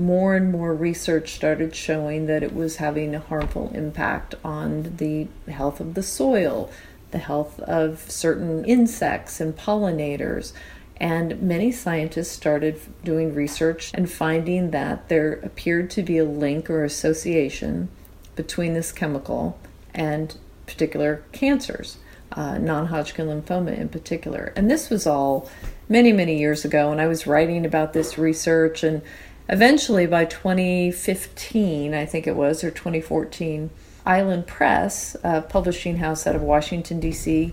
more 0.00 0.34
and 0.34 0.50
more 0.50 0.74
research 0.74 1.34
started 1.34 1.74
showing 1.74 2.26
that 2.26 2.42
it 2.42 2.54
was 2.54 2.76
having 2.76 3.14
a 3.14 3.20
harmful 3.20 3.70
impact 3.74 4.34
on 4.42 4.96
the 4.96 5.28
health 5.50 5.80
of 5.80 5.94
the 5.94 6.02
soil, 6.02 6.70
the 7.10 7.18
health 7.18 7.60
of 7.60 8.10
certain 8.10 8.64
insects 8.64 9.40
and 9.40 9.56
pollinators. 9.56 10.52
And 10.96 11.40
many 11.42 11.72
scientists 11.72 12.30
started 12.30 12.80
doing 13.04 13.34
research 13.34 13.90
and 13.94 14.10
finding 14.10 14.70
that 14.70 15.08
there 15.08 15.34
appeared 15.42 15.90
to 15.90 16.02
be 16.02 16.18
a 16.18 16.24
link 16.24 16.68
or 16.68 16.84
association 16.84 17.88
between 18.36 18.74
this 18.74 18.92
chemical 18.92 19.58
and 19.94 20.36
particular 20.66 21.24
cancers, 21.32 21.98
uh, 22.32 22.58
non 22.58 22.86
Hodgkin 22.86 23.26
lymphoma 23.26 23.76
in 23.76 23.88
particular. 23.88 24.52
And 24.56 24.70
this 24.70 24.90
was 24.90 25.06
all 25.06 25.48
many, 25.88 26.12
many 26.12 26.38
years 26.38 26.64
ago, 26.64 26.92
and 26.92 27.00
I 27.00 27.06
was 27.06 27.26
writing 27.26 27.66
about 27.66 27.92
this 27.92 28.16
research. 28.16 28.82
And 28.82 29.02
eventually, 29.50 30.06
by 30.06 30.24
2015, 30.24 31.92
I 31.92 32.06
think 32.06 32.26
it 32.26 32.36
was, 32.36 32.64
or 32.64 32.70
2014, 32.70 33.68
Island 34.06 34.46
Press, 34.46 35.14
a 35.22 35.42
publishing 35.42 35.98
house 35.98 36.26
out 36.26 36.34
of 36.34 36.42
Washington, 36.42 37.00
D.C., 37.00 37.52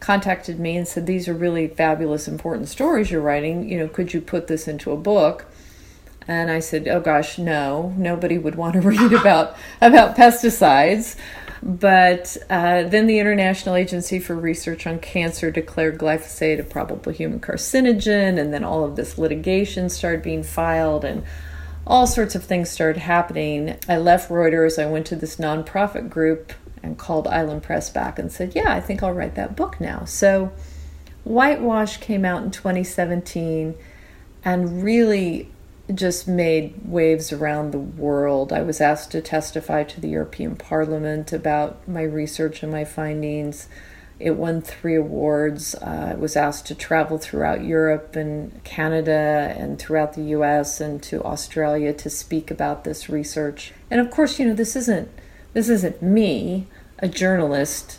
contacted 0.00 0.58
me 0.58 0.76
and 0.76 0.88
said, 0.88 1.06
These 1.06 1.28
are 1.28 1.34
really 1.34 1.68
fabulous, 1.68 2.26
important 2.26 2.68
stories 2.68 3.10
you're 3.10 3.20
writing. 3.20 3.68
You 3.68 3.78
know, 3.78 3.88
could 3.88 4.14
you 4.14 4.20
put 4.20 4.46
this 4.46 4.66
into 4.66 4.90
a 4.90 4.96
book? 4.96 5.46
And 6.28 6.50
I 6.50 6.60
said, 6.60 6.86
"Oh 6.88 7.00
gosh, 7.00 7.38
no. 7.38 7.94
Nobody 7.96 8.38
would 8.38 8.54
want 8.54 8.74
to 8.74 8.80
read 8.92 9.12
about 9.12 9.56
about 9.80 10.16
pesticides." 10.16 11.16
But 11.62 12.36
uh, 12.50 12.82
then 12.84 13.06
the 13.06 13.20
International 13.20 13.76
Agency 13.76 14.18
for 14.18 14.34
Research 14.34 14.86
on 14.86 14.98
Cancer 14.98 15.50
declared 15.50 15.96
glyphosate 15.96 16.58
a 16.58 16.64
probable 16.64 17.12
human 17.12 17.38
carcinogen, 17.38 18.38
and 18.38 18.52
then 18.52 18.64
all 18.64 18.84
of 18.84 18.96
this 18.96 19.16
litigation 19.16 19.88
started 19.88 20.22
being 20.22 20.42
filed, 20.42 21.04
and 21.04 21.22
all 21.86 22.08
sorts 22.08 22.34
of 22.34 22.44
things 22.44 22.68
started 22.68 23.00
happening. 23.00 23.76
I 23.88 23.98
left 23.98 24.28
Reuters. 24.28 24.82
I 24.82 24.90
went 24.90 25.06
to 25.06 25.16
this 25.16 25.36
nonprofit 25.36 26.10
group 26.10 26.52
and 26.82 26.98
called 26.98 27.28
Island 27.28 27.62
Press 27.62 27.90
back 27.90 28.18
and 28.18 28.32
said, 28.32 28.56
"Yeah, 28.56 28.72
I 28.72 28.80
think 28.80 29.02
I'll 29.04 29.12
write 29.12 29.36
that 29.36 29.54
book 29.54 29.80
now." 29.80 30.04
So, 30.04 30.50
Whitewash 31.22 31.98
came 31.98 32.24
out 32.24 32.42
in 32.42 32.50
2017 32.50 33.76
and 34.44 34.82
really 34.82 35.48
just 35.92 36.28
made 36.28 36.74
waves 36.84 37.32
around 37.32 37.70
the 37.72 37.78
world. 37.78 38.52
I 38.52 38.62
was 38.62 38.80
asked 38.80 39.10
to 39.12 39.20
testify 39.20 39.82
to 39.84 40.00
the 40.00 40.08
European 40.08 40.56
Parliament 40.56 41.32
about 41.32 41.86
my 41.88 42.02
research 42.02 42.62
and 42.62 42.70
my 42.70 42.84
findings. 42.84 43.68
It 44.20 44.36
won 44.36 44.62
three 44.62 44.94
awards. 44.94 45.74
Uh, 45.74 46.12
I 46.12 46.14
was 46.14 46.36
asked 46.36 46.66
to 46.66 46.76
travel 46.76 47.18
throughout 47.18 47.64
Europe 47.64 48.14
and 48.14 48.62
Canada 48.62 49.54
and 49.58 49.78
throughout 49.78 50.14
the 50.14 50.22
US 50.36 50.80
and 50.80 51.02
to 51.04 51.22
Australia 51.24 51.92
to 51.94 52.08
speak 52.08 52.50
about 52.50 52.84
this 52.84 53.08
research. 53.08 53.72
And 53.90 54.00
of 54.00 54.10
course, 54.10 54.38
you 54.38 54.46
know, 54.46 54.54
this 54.54 54.76
isn't 54.76 55.08
this 55.52 55.68
isn't 55.68 56.00
me, 56.00 56.66
a 57.00 57.08
journalist 57.08 57.98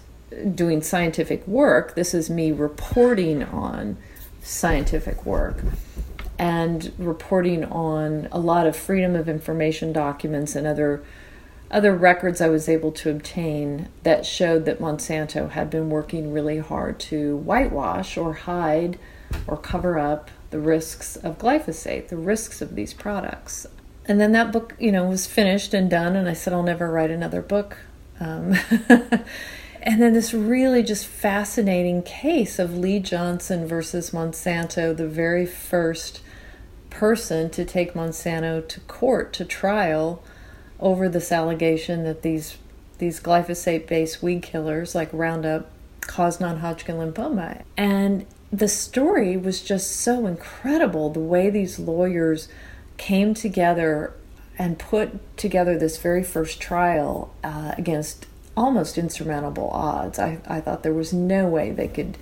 doing 0.56 0.82
scientific 0.82 1.46
work. 1.46 1.94
This 1.94 2.14
is 2.16 2.30
me 2.30 2.52
reporting 2.52 3.44
on 3.44 3.98
scientific 4.42 5.26
work 5.26 5.58
and 6.44 6.92
reporting 6.98 7.64
on 7.64 8.28
a 8.30 8.38
lot 8.38 8.68
of 8.68 8.76
freedom 8.76 9.16
of 9.16 9.30
information 9.30 9.94
documents 9.94 10.58
and 10.58 10.68
other 10.68 11.02
other 11.72 11.96
records 11.96 12.42
I 12.42 12.50
was 12.50 12.68
able 12.68 12.92
to 12.92 13.10
obtain 13.10 13.88
that 14.04 14.26
showed 14.26 14.66
that 14.66 14.80
Monsanto 14.80 15.52
had 15.52 15.70
been 15.70 15.90
working 15.90 16.34
really 16.34 16.58
hard 16.60 17.00
to 17.12 17.38
whitewash 17.38 18.18
or 18.18 18.34
hide 18.34 19.00
or 19.48 19.56
cover 19.56 19.98
up 19.98 20.30
the 20.50 20.60
risks 20.60 21.16
of 21.16 21.40
glyphosate, 21.40 22.10
the 22.10 22.18
risks 22.18 22.62
of 22.62 22.76
these 22.76 22.94
products. 22.94 23.66
And 24.06 24.20
then 24.20 24.34
that 24.34 24.52
book, 24.52 24.76
you 24.78 24.92
know, 24.92 25.06
was 25.06 25.26
finished 25.26 25.74
and 25.74 25.90
done, 25.90 26.18
and 26.18 26.28
I 26.28 26.34
said 26.34 26.52
I'll 26.52 26.62
never 26.62 26.92
write 26.92 27.10
another 27.10 27.42
book. 27.42 27.78
Um, 28.20 28.54
and 29.82 30.02
then 30.02 30.14
this 30.14 30.34
really 30.34 30.84
just 30.84 31.08
fascinating 31.08 32.04
case 32.04 32.60
of 32.60 32.78
Lee 32.78 33.00
Johnson 33.00 33.66
versus 33.66 34.12
Monsanto, 34.12 34.96
the 34.96 35.08
very 35.08 35.46
first 35.46 36.20
person 36.94 37.50
to 37.50 37.66
take 37.66 37.94
Monsanto 37.94 38.68
to 38.68 38.80
court 38.82 39.34
to 39.34 39.46
trial 39.46 40.24
over 40.80 41.10
this 41.10 41.32
allegation 41.32 42.04
that 42.04 42.22
these 42.22 42.58
these 43.00 43.20
glyphosate 43.20 43.88
based 43.88 44.22
weed 44.22 44.42
killers 44.42 44.96
like 44.96 45.10
Roundup 45.12 45.70
cause 46.02 46.40
non 46.40 46.60
Hodgkin 46.60 46.96
lymphoma. 46.96 47.64
And 47.76 48.26
the 48.52 48.68
story 48.68 49.36
was 49.36 49.62
just 49.62 49.92
so 49.92 50.28
incredible 50.28 51.10
the 51.10 51.20
way 51.20 51.50
these 51.50 51.80
lawyers 51.80 52.48
came 52.98 53.34
together 53.34 54.14
and 54.58 54.78
put 54.78 55.36
together 55.38 55.78
this 55.78 55.98
very 55.98 56.24
first 56.24 56.62
trial 56.62 57.34
uh, 57.44 57.74
against 57.78 58.28
almost 58.56 58.98
insurmountable 58.98 59.70
odds. 59.72 60.20
I, 60.20 60.40
I 60.46 60.62
thought 60.62 60.84
there 60.84 60.94
was 60.94 61.12
no 61.12 61.48
way 61.48 61.72
they 61.72 61.88
could 61.88 62.18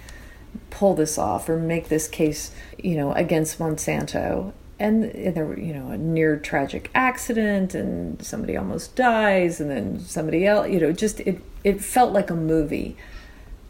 pull 0.70 0.96
this 0.96 1.18
off 1.18 1.50
or 1.50 1.58
make 1.58 1.90
this 1.90 2.08
case, 2.08 2.52
you 2.84 2.96
know, 2.96 3.14
against 3.14 3.60
Monsanto. 3.60 4.54
And 4.80 5.36
there 5.36 5.46
were 5.46 5.60
you 5.60 5.74
know 5.74 5.92
a 5.92 5.98
near 5.98 6.38
tragic 6.38 6.90
accident 6.96 7.76
and 7.76 8.20
somebody 8.26 8.58
almost 8.58 8.96
dies 8.96 9.62
and 9.62 9.70
then 9.70 10.00
somebody 10.00 10.48
else 10.48 10.70
you 10.70 10.80
know 10.80 10.92
just 10.92 11.20
it 11.20 11.40
it 11.64 11.82
felt 11.82 12.14
like 12.14 12.32
a 12.32 12.36
movie. 12.36 12.98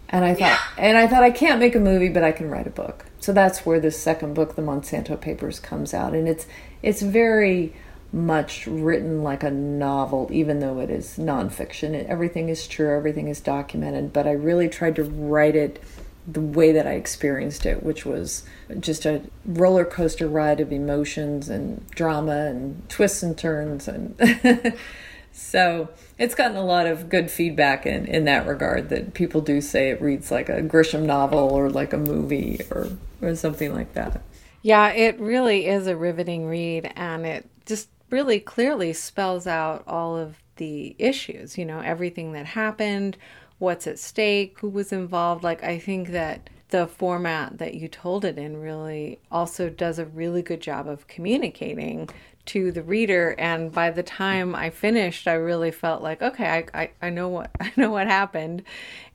And 0.08 0.24
i 0.24 0.34
thought 0.34 0.40
yeah. 0.40 0.60
and 0.78 0.98
i 0.98 1.08
thought 1.08 1.24
i 1.24 1.32
can't 1.32 1.60
make 1.60 1.76
a 1.76 1.80
movie 1.80 2.08
but 2.10 2.24
i 2.24 2.32
can 2.32 2.50
write 2.50 2.66
a 2.66 2.72
book. 2.72 3.06
So 3.20 3.34
that's 3.34 3.66
where 3.66 3.80
this 3.80 4.00
second 4.00 4.36
book 4.36 4.56
the 4.56 4.62
monsanto 4.62 5.20
papers 5.20 5.60
comes 5.60 5.94
out. 5.94 6.14
And 6.14 6.30
it's 6.30 6.48
it's 6.82 7.02
very 7.02 7.74
much 8.14 8.66
written 8.68 9.22
like 9.22 9.44
a 9.44 9.52
novel 9.52 10.30
even 10.32 10.62
though 10.62 10.80
it 10.80 10.90
is 10.90 11.18
nonfiction. 11.18 12.06
Everything 12.08 12.48
is 12.48 12.68
true 12.68 12.96
everything 12.96 13.28
is 13.28 13.42
documented 13.42 14.14
but 14.14 14.28
i 14.28 14.32
really 14.32 14.70
tried 14.70 14.96
to 14.96 15.04
write 15.04 15.58
it 15.58 15.84
the 16.28 16.42
way 16.42 16.72
that 16.72 16.86
I 16.86 16.94
experienced 16.94 17.66
it, 17.66 17.84
which 17.84 18.06
was 18.06 18.44
just 18.80 19.06
a 19.06 19.22
roller 19.46 19.86
coaster 19.86 20.28
ride 20.28 20.60
of 20.60 20.72
emotions 20.72 21.50
and 21.50 21.88
drama 21.92 22.48
and 22.48 22.88
twists 22.90 23.24
and 23.24 23.38
turns. 23.38 23.88
And 23.88 24.78
so 25.32 25.90
it's 26.20 26.36
gotten 26.36 26.58
a 26.58 26.66
lot 26.66 26.86
of 26.86 27.10
good 27.10 27.32
feedback 27.32 27.86
in, 27.86 28.06
in 28.06 28.26
that 28.26 28.46
regard 28.46 28.90
that 28.90 29.14
people 29.14 29.42
do 29.42 29.62
say 29.62 29.90
it 29.90 30.02
reads 30.02 30.32
like 30.32 30.50
a 30.50 30.62
Grisham 30.62 31.04
novel 31.04 31.40
or 31.40 31.70
like 31.70 31.94
a 31.94 31.98
movie 31.98 32.62
or, 32.70 32.90
or 33.22 33.36
something 33.36 33.74
like 33.74 33.94
that. 33.94 34.22
Yeah, 34.62 34.90
it 34.90 35.20
really 35.20 35.66
is 35.66 35.88
a 35.88 35.96
riveting 35.96 36.46
read 36.46 36.92
and 36.96 37.26
it 37.26 37.50
just 37.66 37.90
really 38.12 38.40
clearly 38.40 38.94
spells 38.94 39.48
out 39.48 39.84
all 39.88 40.16
of 40.18 40.38
the 40.58 40.96
issues, 41.00 41.58
you 41.58 41.66
know, 41.66 41.80
everything 41.80 42.34
that 42.34 42.46
happened 42.46 43.18
what's 43.62 43.86
at 43.86 44.00
stake, 44.00 44.58
who 44.60 44.68
was 44.68 44.92
involved. 44.92 45.44
Like, 45.44 45.64
I 45.64 45.78
think 45.78 46.10
that 46.10 46.50
the 46.70 46.88
format 46.88 47.60
that 47.60 47.76
you 47.76 47.88
told 47.88 48.26
it 48.26 48.40
in 48.40 48.58
really 48.58 49.20
also 49.32 49.70
does 49.70 50.00
a 50.00 50.06
really 50.06 50.42
good 50.42 50.62
job 50.62 50.88
of 50.88 51.08
communicating 51.08 52.10
to 52.46 52.72
the 52.72 52.82
reader. 52.82 53.36
And 53.38 53.72
by 53.72 53.92
the 53.92 54.02
time 54.02 54.56
i 54.56 54.72
finished 54.72 55.28
i 55.28 55.34
really 55.34 55.70
felt 55.70 56.02
like 56.02 56.22
okay 56.22 56.48
i, 56.74 56.82
I, 56.82 56.92
I 57.04 57.10
know 57.12 57.28
what 57.28 57.52
i 57.60 57.72
know 57.76 57.92
what 57.92 58.08
happened. 58.08 58.64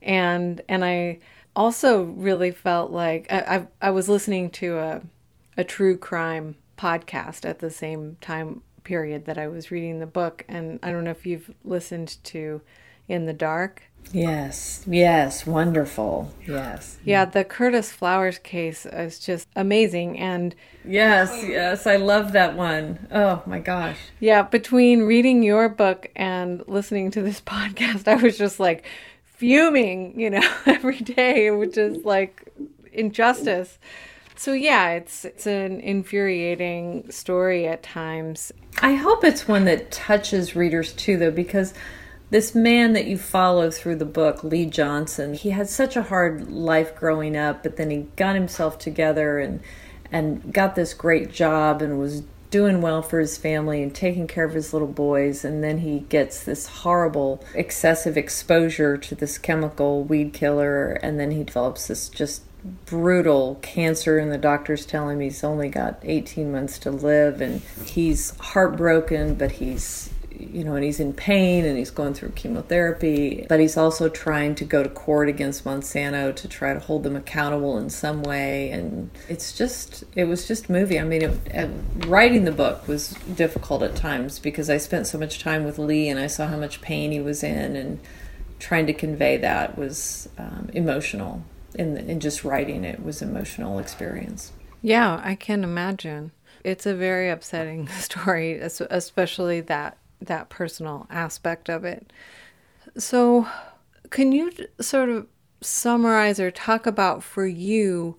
And 0.01 0.61
and 0.69 0.85
i 0.85 1.19
also 1.55 2.03
really 2.03 2.51
felt 2.51 2.91
like 2.91 3.27
i, 3.29 3.39
I, 3.57 3.87
I 3.87 3.91
was 3.91 4.07
listening 4.07 4.51
to 4.51 4.77
a, 4.77 5.01
a 5.57 5.63
true 5.63 5.97
crime 5.97 6.55
podcast 6.77 7.43
at 7.43 7.59
the 7.59 7.71
same 7.71 8.17
time 8.21 8.61
period 8.83 9.25
that 9.25 9.39
i 9.39 9.47
was 9.47 9.71
reading 9.71 9.99
the 9.99 10.05
book. 10.05 10.45
And 10.47 10.79
i 10.83 10.91
don't 10.91 11.03
know 11.03 11.11
if 11.11 11.25
you've 11.25 11.53
listened 11.65 12.23
to 12.25 12.61
in 13.09 13.25
the 13.25 13.33
dark 13.33 13.83
Yes, 14.13 14.83
yes, 14.87 15.45
wonderful. 15.45 16.31
Yes. 16.45 16.97
Yeah, 17.03 17.25
the 17.25 17.43
Curtis 17.43 17.91
Flowers 17.91 18.39
case 18.39 18.85
is 18.85 19.19
just 19.19 19.47
amazing. 19.55 20.17
And 20.17 20.55
yes, 20.85 21.43
yes, 21.47 21.85
I 21.87 21.97
love 21.97 22.31
that 22.31 22.55
one. 22.55 23.07
Oh 23.11 23.43
my 23.45 23.59
gosh. 23.59 23.97
Yeah, 24.19 24.43
between 24.43 25.01
reading 25.03 25.43
your 25.43 25.69
book 25.69 26.09
and 26.15 26.63
listening 26.67 27.11
to 27.11 27.21
this 27.21 27.41
podcast, 27.45 28.07
I 28.07 28.15
was 28.15 28.37
just 28.37 28.59
like 28.59 28.85
fuming, 29.23 30.19
you 30.19 30.29
know, 30.29 30.53
every 30.65 30.99
day, 30.99 31.51
which 31.51 31.77
is 31.77 32.03
like 32.05 32.51
injustice. 32.91 33.77
So 34.35 34.53
yeah, 34.53 34.91
it's 34.91 35.25
it's 35.25 35.47
an 35.47 35.79
infuriating 35.81 37.11
story 37.11 37.67
at 37.67 37.81
times. 37.81 38.51
I 38.81 38.93
hope 38.93 39.23
it's 39.23 39.47
one 39.47 39.65
that 39.65 39.91
touches 39.91 40.55
readers 40.55 40.93
too 40.93 41.17
though 41.17 41.31
because 41.31 41.73
this 42.29 42.53
man 42.53 42.93
that 42.93 43.05
you 43.05 43.17
follow 43.17 43.71
through 43.71 43.95
the 43.95 44.05
book, 44.05 44.43
Lee 44.43 44.65
Johnson, 44.65 45.33
he 45.33 45.51
had 45.51 45.69
such 45.69 45.95
a 45.95 46.03
hard 46.03 46.49
life 46.51 46.95
growing 46.95 47.37
up, 47.37 47.63
but 47.63 47.77
then 47.77 47.89
he 47.89 48.07
got 48.15 48.35
himself 48.35 48.77
together 48.77 49.39
and 49.39 49.61
and 50.11 50.53
got 50.53 50.75
this 50.75 50.93
great 50.93 51.31
job 51.31 51.81
and 51.81 51.99
was 51.99 52.23
doing 52.49 52.81
well 52.81 53.01
for 53.01 53.19
his 53.19 53.37
family 53.37 53.83
and 53.83 53.93
taking 53.93 54.27
care 54.27 54.45
of 54.45 54.53
his 54.53 54.71
little 54.73 54.87
boys. 54.87 55.43
And 55.43 55.63
then 55.63 55.79
he 55.79 55.99
gets 56.01 56.43
this 56.43 56.67
horrible 56.67 57.43
excessive 57.53 58.17
exposure 58.17 58.97
to 58.97 59.15
this 59.15 59.37
chemical 59.37 60.03
weed 60.03 60.33
killer. 60.33 60.93
And 60.93 61.19
then 61.19 61.31
he 61.31 61.43
develops 61.43 61.87
this 61.87 62.07
just 62.09 62.43
brutal 62.85 63.59
cancer. 63.61 64.17
And 64.17 64.31
the 64.31 64.37
doctor's 64.37 64.85
telling 64.85 65.17
him 65.17 65.21
he's 65.21 65.43
only 65.43 65.69
got 65.69 65.99
18 66.03 66.51
months 66.51 66.79
to 66.79 66.91
live. 66.91 67.41
And 67.41 67.61
he's 67.85 68.31
heartbroken 68.37 69.35
but 69.35 69.53
he's 69.53 70.09
you 70.51 70.63
know 70.63 70.75
and 70.75 70.83
he's 70.83 70.99
in 70.99 71.13
pain 71.13 71.65
and 71.65 71.77
he's 71.77 71.91
going 71.91 72.13
through 72.13 72.29
chemotherapy 72.29 73.45
but 73.49 73.59
he's 73.59 73.77
also 73.77 74.09
trying 74.09 74.55
to 74.55 74.65
go 74.65 74.83
to 74.83 74.89
court 74.89 75.29
against 75.29 75.63
Monsanto 75.63 76.35
to 76.35 76.47
try 76.47 76.73
to 76.73 76.79
hold 76.79 77.03
them 77.03 77.15
accountable 77.15 77.77
in 77.77 77.89
some 77.89 78.23
way 78.23 78.69
and 78.71 79.09
it's 79.29 79.57
just 79.57 80.03
it 80.15 80.25
was 80.25 80.47
just 80.47 80.69
movie 80.69 80.99
I 80.99 81.03
mean 81.03 81.21
it, 81.21 81.55
uh, 81.55 81.67
writing 82.07 82.45
the 82.45 82.51
book 82.51 82.87
was 82.87 83.11
difficult 83.35 83.83
at 83.83 83.95
times 83.95 84.39
because 84.39 84.69
I 84.69 84.77
spent 84.77 85.07
so 85.07 85.17
much 85.17 85.39
time 85.39 85.63
with 85.63 85.77
Lee 85.79 86.09
and 86.09 86.19
I 86.19 86.27
saw 86.27 86.47
how 86.47 86.57
much 86.57 86.81
pain 86.81 87.11
he 87.11 87.19
was 87.19 87.43
in 87.43 87.75
and 87.75 87.99
trying 88.59 88.87
to 88.87 88.93
convey 88.93 89.37
that 89.37 89.77
was 89.77 90.29
um, 90.37 90.69
emotional 90.73 91.43
in, 91.75 91.97
in 91.97 92.19
just 92.19 92.43
writing 92.43 92.83
it 92.83 93.03
was 93.03 93.21
emotional 93.21 93.79
experience. 93.79 94.51
Yeah, 94.81 95.21
I 95.23 95.35
can 95.35 95.63
imagine. 95.63 96.31
It's 96.63 96.85
a 96.85 96.95
very 96.95 97.29
upsetting 97.29 97.87
story, 97.99 98.59
especially 98.59 99.61
that 99.61 99.97
that 100.21 100.49
personal 100.49 101.07
aspect 101.09 101.69
of 101.69 101.85
it. 101.85 102.11
So, 102.97 103.47
can 104.09 104.31
you 104.31 104.51
sort 104.79 105.09
of 105.09 105.27
summarize 105.61 106.39
or 106.39 106.51
talk 106.51 106.85
about 106.85 107.23
for 107.23 107.45
you 107.45 108.17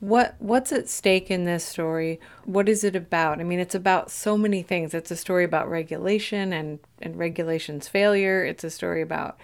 what 0.00 0.34
what's 0.40 0.72
at 0.72 0.88
stake 0.88 1.30
in 1.30 1.44
this 1.44 1.64
story? 1.64 2.18
What 2.44 2.68
is 2.68 2.82
it 2.82 2.96
about? 2.96 3.38
I 3.38 3.44
mean, 3.44 3.60
it's 3.60 3.74
about 3.76 4.10
so 4.10 4.36
many 4.36 4.60
things. 4.62 4.94
It's 4.94 5.12
a 5.12 5.16
story 5.16 5.44
about 5.44 5.70
regulation 5.70 6.52
and 6.52 6.80
and 7.00 7.16
regulation's 7.16 7.86
failure. 7.86 8.44
It's 8.44 8.64
a 8.64 8.70
story 8.70 9.00
about 9.00 9.38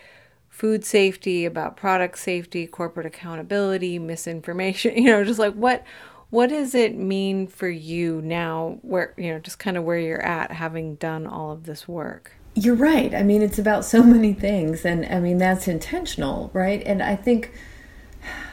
food 0.49 0.85
safety, 0.85 1.45
about 1.45 1.77
product 1.77 2.19
safety, 2.19 2.67
corporate 2.67 3.07
accountability, 3.07 4.01
misinformation, 4.01 4.97
you 5.01 5.05
know, 5.05 5.23
just 5.23 5.39
like 5.39 5.55
what 5.55 5.85
what 6.31 6.49
does 6.49 6.75
it 6.75 6.97
mean 6.97 7.47
for 7.47 7.69
you 7.69 8.21
now 8.23 8.79
where 8.83 9.15
you 9.17 9.33
know, 9.33 9.39
just 9.39 9.59
kind 9.59 9.77
of 9.77 9.85
where 9.85 9.99
you're 9.99 10.25
at 10.25 10.53
having 10.53 10.97
done 10.97 11.27
all 11.27 11.53
of 11.53 11.65
this 11.65 11.89
work? 11.89 12.33
You're 12.55 12.75
right. 12.75 13.15
I 13.15 13.23
mean, 13.23 13.43
it's 13.43 13.59
about 13.59 13.85
so 13.85 14.03
many 14.15 14.33
things 14.33 14.85
and 14.85 15.07
I 15.07 15.21
mean, 15.21 15.39
that's 15.39 15.69
intentional, 15.69 16.51
right? 16.53 16.83
And 16.85 17.03
I 17.03 17.17
think 17.17 17.53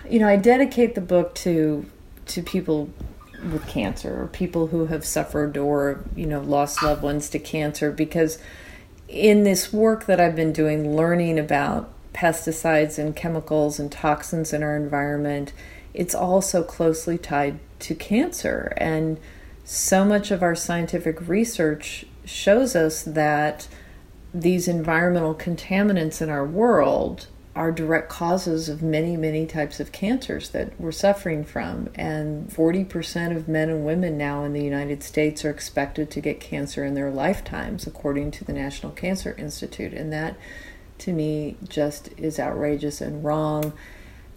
you 0.09 0.19
know, 0.19 0.27
I 0.27 0.35
dedicate 0.35 0.95
the 0.95 1.01
book 1.01 1.35
to 1.35 1.85
to 2.27 2.41
people 2.41 2.89
with 3.51 3.67
cancer 3.67 4.21
or 4.21 4.27
people 4.27 4.67
who 4.67 4.87
have 4.87 5.05
suffered 5.05 5.57
or, 5.57 6.03
you 6.15 6.25
know, 6.25 6.41
lost 6.41 6.81
loved 6.81 7.03
ones 7.03 7.29
to 7.29 7.39
cancer 7.39 7.91
because 7.91 8.39
in 9.07 9.43
this 9.43 9.71
work 9.71 10.05
that 10.05 10.19
I've 10.19 10.35
been 10.35 10.53
doing, 10.53 10.95
learning 10.95 11.37
about 11.37 11.91
pesticides 12.13 12.97
and 12.97 13.15
chemicals 13.15 13.79
and 13.79 13.91
toxins 13.91 14.53
in 14.53 14.63
our 14.63 14.75
environment, 14.75 15.53
it's 15.95 16.15
also 16.15 16.63
closely 16.63 17.17
tied 17.17 17.59
to 17.79 17.95
cancer. 17.95 18.73
And 18.77 19.19
so 19.63 20.05
much 20.05 20.31
of 20.31 20.43
our 20.43 20.55
scientific 20.55 21.27
research 21.27 22.05
shows 22.25 22.75
us 22.75 23.03
that 23.03 23.67
these 24.33 24.67
environmental 24.67 25.33
contaminants 25.33 26.21
in 26.21 26.29
our 26.29 26.45
world 26.45 27.27
are 27.55 27.71
direct 27.71 28.09
causes 28.09 28.67
of 28.67 28.83
many, 28.83 29.15
many 29.15 29.45
types 29.45 29.79
of 29.79 29.93
cancers 29.93 30.49
that 30.49 30.77
we're 30.79 30.91
suffering 30.91 31.45
from. 31.45 31.89
And 31.95 32.49
40% 32.49 33.35
of 33.35 33.47
men 33.47 33.69
and 33.69 33.85
women 33.85 34.17
now 34.17 34.43
in 34.43 34.51
the 34.51 34.63
United 34.63 35.01
States 35.01 35.45
are 35.45 35.49
expected 35.51 36.11
to 36.11 36.21
get 36.21 36.41
cancer 36.41 36.83
in 36.83 36.95
their 36.95 37.09
lifetimes, 37.09 37.87
according 37.87 38.31
to 38.31 38.43
the 38.43 38.51
National 38.51 38.91
Cancer 38.91 39.33
Institute. 39.37 39.93
And 39.93 40.11
that 40.11 40.35
to 40.97 41.13
me 41.13 41.55
just 41.67 42.09
is 42.17 42.39
outrageous 42.39 42.99
and 42.99 43.23
wrong. 43.23 43.71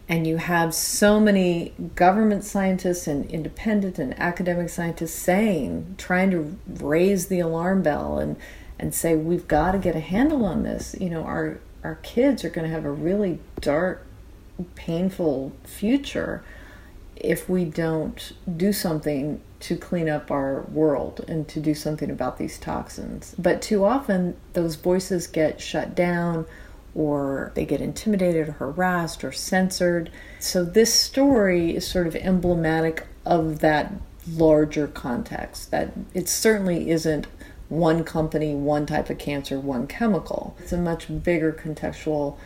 And 0.09 0.27
you 0.27 0.39
have 0.39 0.75
so 0.75 1.21
many 1.21 1.75
government 1.95 2.43
scientists 2.43 3.07
and 3.07 3.31
independent 3.31 3.99
and 3.99 4.19
academic 4.19 4.71
scientists 4.71 5.13
saying, 5.13 5.97
trying 5.99 6.31
to 6.31 6.57
raise 6.67 7.27
the 7.29 7.41
alarm 7.41 7.83
bell 7.83 8.19
and, 8.19 8.37
and 8.79 8.95
say, 8.95 9.15
we've 9.15 9.47
got 9.47 9.73
to 9.73 9.79
get 9.79 9.95
a 9.95 10.01
handle 10.01 10.47
on 10.47 10.63
this. 10.63 10.97
You 10.99 11.11
know, 11.11 11.25
our, 11.25 11.61
our 11.85 11.97
kids 11.97 12.43
are 12.43 12.49
going 12.49 12.67
to 12.67 12.73
have 12.73 12.87
a 12.87 12.91
really 12.91 13.41
dark, 13.61 14.07
painful 14.77 15.53
future 15.65 16.43
if 17.15 17.49
we 17.49 17.65
don't 17.65 18.33
do 18.57 18.73
something 18.73 19.41
to 19.61 19.77
clean 19.77 20.09
up 20.09 20.31
our 20.31 20.63
world 20.63 21.25
and 21.29 21.49
to 21.49 21.61
do 21.61 21.75
something 21.75 22.11
about 22.11 22.39
these 22.39 22.59
toxins. 22.59 23.35
But 23.39 23.61
too 23.61 23.85
often, 23.85 24.37
those 24.53 24.77
voices 24.77 25.27
get 25.27 25.61
shut 25.61 25.95
down 25.95 26.47
or 26.99 27.53
they 27.55 27.65
get 27.65 27.81
intimidated 27.81 28.49
or 28.49 28.53
harassed 28.53 29.23
or 29.23 29.31
censored. 29.31 30.11
So, 30.41 30.65
this 30.65 30.93
story 30.93 31.77
is 31.77 31.87
sort 31.87 32.09
of 32.09 32.17
emblematic 32.17 33.07
of 33.25 33.61
that 33.61 33.93
larger 34.29 34.89
context, 34.89 35.71
that 35.71 35.93
it 36.13 36.29
certainly 36.29 36.91
isn't 36.91 37.29
one 37.69 38.03
company, 38.03 38.53
one 38.57 38.85
type 38.85 39.11
of 39.11 39.19
cancer, 39.19 39.61
one 39.61 39.87
chemical. 39.87 40.57
It's 40.59 40.73
a 40.73 40.77
much 40.77 41.07
bigger 41.23 41.53
contextual 41.53 42.37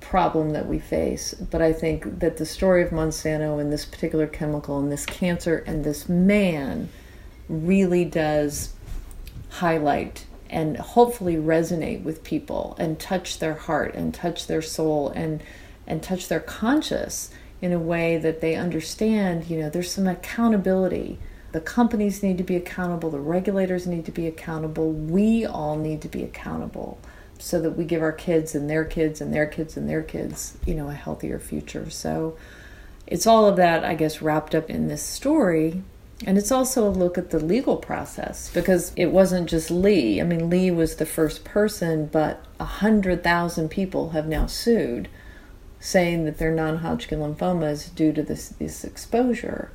problem 0.00 0.50
that 0.50 0.66
we 0.66 0.80
face. 0.80 1.34
But 1.34 1.62
I 1.62 1.72
think 1.72 2.18
that 2.18 2.38
the 2.38 2.46
story 2.46 2.82
of 2.82 2.90
Monsanto 2.90 3.60
and 3.60 3.72
this 3.72 3.84
particular 3.84 4.26
chemical 4.26 4.80
and 4.80 4.90
this 4.90 5.06
cancer 5.06 5.58
and 5.64 5.84
this 5.84 6.08
man 6.08 6.88
really 7.48 8.04
does 8.04 8.72
highlight 9.50 10.26
and 10.52 10.76
hopefully 10.76 11.36
resonate 11.36 12.02
with 12.02 12.22
people 12.22 12.76
and 12.78 13.00
touch 13.00 13.38
their 13.38 13.54
heart 13.54 13.94
and 13.94 14.14
touch 14.14 14.46
their 14.46 14.62
soul 14.62 15.08
and 15.10 15.42
and 15.86 16.02
touch 16.02 16.28
their 16.28 16.40
conscious 16.40 17.30
in 17.60 17.72
a 17.72 17.78
way 17.78 18.18
that 18.18 18.40
they 18.40 18.54
understand, 18.54 19.48
you 19.48 19.58
know, 19.58 19.70
there's 19.70 19.90
some 19.90 20.06
accountability. 20.06 21.18
The 21.52 21.60
companies 21.60 22.22
need 22.22 22.38
to 22.38 22.44
be 22.44 22.56
accountable, 22.56 23.10
the 23.10 23.18
regulators 23.18 23.86
need 23.86 24.04
to 24.06 24.12
be 24.12 24.26
accountable, 24.26 24.92
we 24.92 25.44
all 25.44 25.76
need 25.76 26.00
to 26.02 26.08
be 26.08 26.22
accountable 26.22 26.98
so 27.38 27.60
that 27.60 27.72
we 27.72 27.84
give 27.84 28.02
our 28.02 28.12
kids 28.12 28.54
and 28.54 28.70
their 28.70 28.84
kids 28.84 29.20
and 29.20 29.34
their 29.34 29.46
kids 29.46 29.76
and 29.76 29.88
their 29.88 30.02
kids, 30.02 30.56
you 30.64 30.74
know, 30.74 30.88
a 30.88 30.94
healthier 30.94 31.38
future. 31.38 31.90
So 31.90 32.36
it's 33.06 33.26
all 33.26 33.46
of 33.46 33.56
that, 33.56 33.84
I 33.84 33.94
guess, 33.94 34.22
wrapped 34.22 34.54
up 34.54 34.70
in 34.70 34.88
this 34.88 35.02
story. 35.02 35.82
And 36.24 36.38
it's 36.38 36.52
also 36.52 36.86
a 36.86 36.90
look 36.90 37.18
at 37.18 37.30
the 37.30 37.40
legal 37.40 37.76
process 37.76 38.50
because 38.52 38.92
it 38.96 39.06
wasn't 39.06 39.48
just 39.48 39.70
Lee. 39.70 40.20
I 40.20 40.24
mean, 40.24 40.48
Lee 40.48 40.70
was 40.70 40.96
the 40.96 41.06
first 41.06 41.44
person, 41.44 42.06
but 42.06 42.44
a 42.60 42.64
hundred 42.64 43.24
thousand 43.24 43.70
people 43.70 44.10
have 44.10 44.26
now 44.26 44.46
sued, 44.46 45.08
saying 45.80 46.24
that 46.26 46.38
their 46.38 46.54
non-Hodgkin 46.54 47.18
lymphoma 47.18 47.70
is 47.70 47.88
due 47.88 48.12
to 48.12 48.22
this 48.22 48.48
this 48.50 48.84
exposure. 48.84 49.70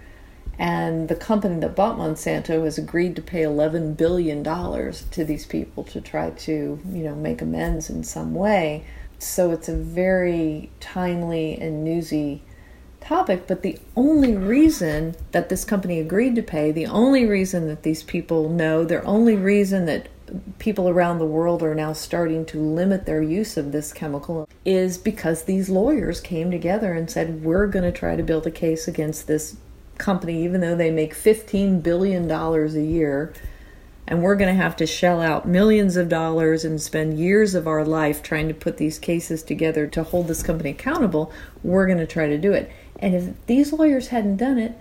And 0.60 1.08
the 1.08 1.16
company 1.16 1.60
that 1.60 1.76
bought 1.76 1.98
Monsanto 1.98 2.64
has 2.64 2.80
agreed 2.80 3.16
to 3.18 3.22
pay 3.22 3.44
$11 3.44 3.96
billion 3.96 4.44
to 4.44 5.24
these 5.24 5.46
people 5.46 5.84
to 5.84 6.02
try 6.02 6.32
to, 6.32 6.52
you 6.52 7.04
know, 7.04 7.14
make 7.14 7.44
amends 7.44 7.92
in 7.92 8.04
some 8.04 8.34
way. 8.34 8.84
So 9.20 9.52
it's 9.52 9.70
a 9.70 9.76
very 9.76 10.72
timely 10.80 11.60
and 11.60 11.84
newsy 11.84 12.42
topic. 13.02 13.48
But 13.48 13.62
the 13.62 13.80
only 13.96 14.36
reason 14.36 15.16
that 15.32 15.50
this 15.50 15.66
company 15.66 16.00
agreed 16.00 16.36
to 16.36 16.44
pay, 16.44 16.72
the 16.72 16.86
only 16.86 17.26
reason 17.26 17.68
that 17.68 17.84
these 17.84 18.04
people 18.04 18.50
know, 18.50 18.84
the 18.84 19.04
only 19.04 19.36
reason 19.36 19.86
that 19.86 20.10
people 20.60 20.90
around 20.90 21.20
the 21.20 21.26
world 21.26 21.64
are 21.64 21.76
now 21.76 21.94
starting 21.94 22.46
to 22.46 22.60
limit 22.60 23.06
their 23.06 23.22
use 23.22 23.56
of 23.56 23.72
this 23.72 23.94
chemical 23.94 24.50
is 24.66 24.98
because 24.98 25.44
these 25.44 25.70
lawyers 25.70 26.20
came 26.20 26.52
together 26.52 26.94
and 26.94 27.10
said, 27.10 27.44
We're 27.44 27.68
going 27.68 27.86
to 27.92 27.98
try 27.98 28.16
to 28.16 28.24
build 28.24 28.46
a 28.46 28.52
case 28.52 28.88
against 28.88 29.28
this 29.28 29.58
company, 29.98 30.44
even 30.44 30.62
though 30.62 30.76
they 30.76 30.92
make 30.92 31.16
$15 31.16 31.82
billion 31.82 32.30
a 32.30 32.68
year, 32.68 33.34
and 34.08 34.24
we're 34.24 34.36
going 34.36 34.56
to 34.56 34.62
have 34.62 34.76
to 34.78 34.88
shell 34.88 35.22
out 35.22 35.48
millions 35.48 35.98
of 35.98 36.10
dollars 36.10 36.64
and 36.64 36.82
spend 36.82 37.20
years 37.20 37.54
of 37.54 37.68
our 37.68 37.84
life 37.84 38.24
trying 38.24 38.48
to 38.48 38.54
put 38.54 38.78
these 38.78 38.98
cases 38.98 39.44
together 39.44 39.86
to 39.88 40.04
hold 40.04 40.28
this 40.28 40.44
company 40.44 40.70
accountable, 40.70 41.32
we're 41.64 41.86
going 41.86 41.98
to 41.98 42.08
try 42.08 42.28
to 42.28 42.38
do 42.38 42.54
it. 42.54 42.72
And 43.00 43.14
if 43.14 43.46
these 43.46 43.74
lawyers 43.74 44.08
hadn't 44.08 44.38
done 44.38 44.58
it, 44.58 44.74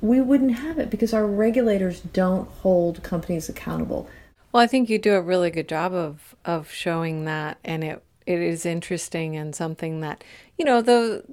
we 0.00 0.20
wouldn't 0.20 0.58
have 0.58 0.78
it 0.78 0.90
because 0.90 1.14
our 1.14 1.26
regulators 1.26 2.00
don't 2.00 2.48
hold 2.48 3.02
companies 3.02 3.48
accountable. 3.48 4.08
Well, 4.52 4.62
I 4.62 4.66
think 4.66 4.88
you 4.88 4.98
do 4.98 5.14
a 5.14 5.20
really 5.20 5.50
good 5.50 5.68
job 5.68 5.92
of 5.92 6.34
of 6.44 6.70
showing 6.70 7.24
that, 7.24 7.58
and 7.64 7.82
it 7.82 8.02
it 8.26 8.40
is 8.40 8.66
interesting 8.66 9.36
and 9.36 9.54
something 9.54 10.00
that 10.00 10.22
you 10.58 10.64
know 10.64 10.82
the 10.82 11.24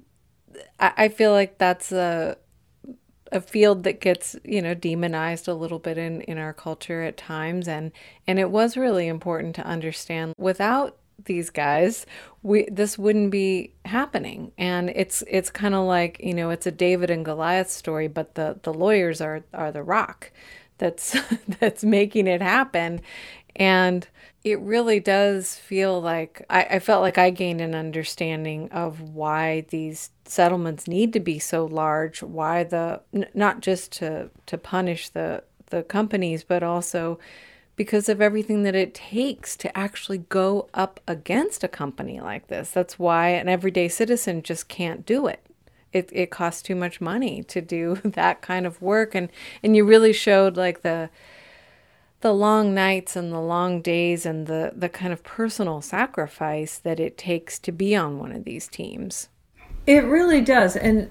I, 0.80 0.94
I 0.98 1.08
feel 1.10 1.32
like 1.32 1.58
that's 1.58 1.92
a 1.92 2.38
a 3.34 3.42
field 3.42 3.84
that 3.84 4.00
gets 4.00 4.36
you 4.44 4.62
know 4.62 4.74
demonized 4.74 5.48
a 5.48 5.54
little 5.54 5.80
bit 5.80 5.98
in 5.98 6.22
in 6.22 6.38
our 6.38 6.54
culture 6.54 7.02
at 7.02 7.18
times. 7.18 7.68
And 7.68 7.92
and 8.28 8.40
it 8.40 8.52
was 8.52 8.78
really 8.78 9.08
important 9.08 9.56
to 9.56 9.66
understand 9.66 10.34
without 10.38 10.98
these 11.26 11.50
guys 11.50 12.06
we 12.42 12.68
this 12.72 12.98
wouldn't 12.98 13.32
be 13.32 13.74
happening. 13.86 14.52
And 14.58 14.90
it's 14.92 15.24
it's 15.28 15.50
kind 15.50 15.76
of 15.76 15.86
like 15.86 16.20
you 16.24 16.34
know 16.34 16.52
it's 16.52 16.68
a 16.68 16.72
David 16.72 17.10
and 17.10 17.26
Goliath 17.26 17.70
story 17.70 18.08
but 18.08 18.36
the 18.36 18.60
the 18.64 18.74
lawyers 18.74 19.20
are 19.20 19.44
are 19.54 19.72
the 19.72 19.84
rock 19.84 20.32
that's 20.78 21.18
that's 21.60 21.84
making 21.84 22.28
it 22.28 22.42
happen. 22.42 23.02
And 23.56 24.08
it 24.44 24.60
really 24.60 25.00
does 25.00 25.56
feel 25.56 26.02
like 26.02 26.46
I, 26.50 26.64
I, 26.64 26.80
felt 26.80 27.02
like 27.02 27.18
I 27.18 27.30
gained 27.30 27.62
an 27.62 27.74
understanding 27.74 28.70
of 28.72 29.00
why 29.00 29.66
these 29.70 30.10
settlements 30.26 30.86
need 30.88 31.14
to 31.14 31.20
be 31.22 31.40
so 31.40 31.66
large, 31.66 32.22
why 32.22 32.64
the 32.64 33.02
n- 33.14 33.28
not 33.34 33.62
just 33.62 33.92
to 33.94 34.30
to 34.48 34.58
punish 34.58 35.10
the 35.10 35.44
the 35.68 35.84
companies, 35.84 36.44
but 36.44 36.62
also 36.62 37.20
because 37.76 38.10
of 38.10 38.22
everything 38.22 38.64
that 38.64 38.76
it 38.76 38.94
takes 38.94 39.56
to 39.58 39.76
actually 39.78 40.20
go 40.20 40.68
up 40.74 41.00
against 41.08 41.64
a 41.64 41.68
company 41.68 42.20
like 42.20 42.48
this. 42.48 42.70
That's 42.70 43.00
why 43.00 43.30
an 43.30 43.50
everyday 43.50 43.88
citizen 43.88 44.44
just 44.44 44.68
can't 44.68 45.06
do 45.06 45.26
it. 45.26 45.46
It 45.94 46.10
it 46.12 46.32
costs 46.32 46.62
too 46.62 46.76
much 46.76 47.00
money 47.00 47.44
to 47.44 47.62
do 47.62 47.96
that 48.04 48.42
kind 48.42 48.66
of 48.66 48.82
work 48.82 49.16
and 49.16 49.30
and 49.64 49.74
you 49.76 49.86
really 49.86 50.14
showed 50.14 50.58
like 50.58 50.82
the 50.82 51.10
the 52.24 52.34
long 52.34 52.74
nights 52.74 53.18
and 53.18 53.34
the 53.34 53.42
long 53.42 53.82
days 53.82 54.26
and 54.26 54.48
the, 54.48 54.72
the 54.74 54.88
kind 54.88 55.12
of 55.12 55.22
personal 55.24 55.82
sacrifice 55.82 56.78
that 56.80 56.98
it 56.98 57.18
takes 57.18 57.60
to 57.60 57.70
be 57.70 57.94
on 57.98 58.18
one 58.18 58.32
of 58.32 58.46
these 58.46 58.66
teams. 58.66 59.28
It 59.86 60.06
really 60.06 60.40
does. 60.40 60.78
And 60.78 61.10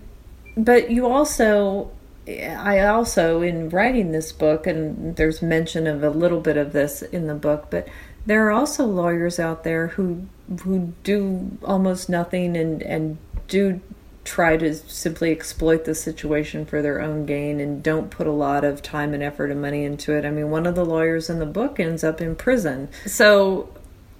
but 0.56 0.90
you 0.90 1.06
also 1.06 1.90
I 2.26 2.80
also 2.80 3.42
in 3.42 3.68
writing 3.68 4.12
this 4.12 4.32
book 4.32 4.66
and 4.66 5.16
there's 5.16 5.42
mention 5.42 5.86
of 5.86 6.02
a 6.02 6.08
little 6.08 6.40
bit 6.40 6.56
of 6.56 6.72
this 6.72 7.02
in 7.02 7.26
the 7.26 7.34
book, 7.34 7.66
but 7.68 7.86
there 8.24 8.46
are 8.46 8.50
also 8.50 8.86
lawyers 8.86 9.38
out 9.38 9.64
there 9.64 9.88
who 9.88 10.26
who 10.62 10.94
do 11.02 11.58
almost 11.62 12.08
nothing 12.08 12.56
and 12.56 12.82
and 12.82 13.18
do 13.48 13.82
try 14.24 14.56
to 14.56 14.74
simply 14.74 15.32
exploit 15.32 15.84
the 15.84 15.94
situation 15.94 16.64
for 16.64 16.80
their 16.80 17.00
own 17.00 17.26
gain 17.26 17.60
and 17.60 17.82
don't 17.82 18.10
put 18.10 18.26
a 18.26 18.32
lot 18.32 18.64
of 18.64 18.80
time 18.82 19.14
and 19.14 19.22
effort 19.22 19.50
and 19.50 19.60
money 19.60 19.84
into 19.84 20.12
it. 20.12 20.24
I 20.24 20.30
mean, 20.30 20.50
one 20.50 20.66
of 20.66 20.74
the 20.74 20.84
lawyers 20.84 21.28
in 21.28 21.38
the 21.38 21.46
book 21.46 21.80
ends 21.80 22.04
up 22.04 22.20
in 22.20 22.36
prison. 22.36 22.88
So, 23.06 23.68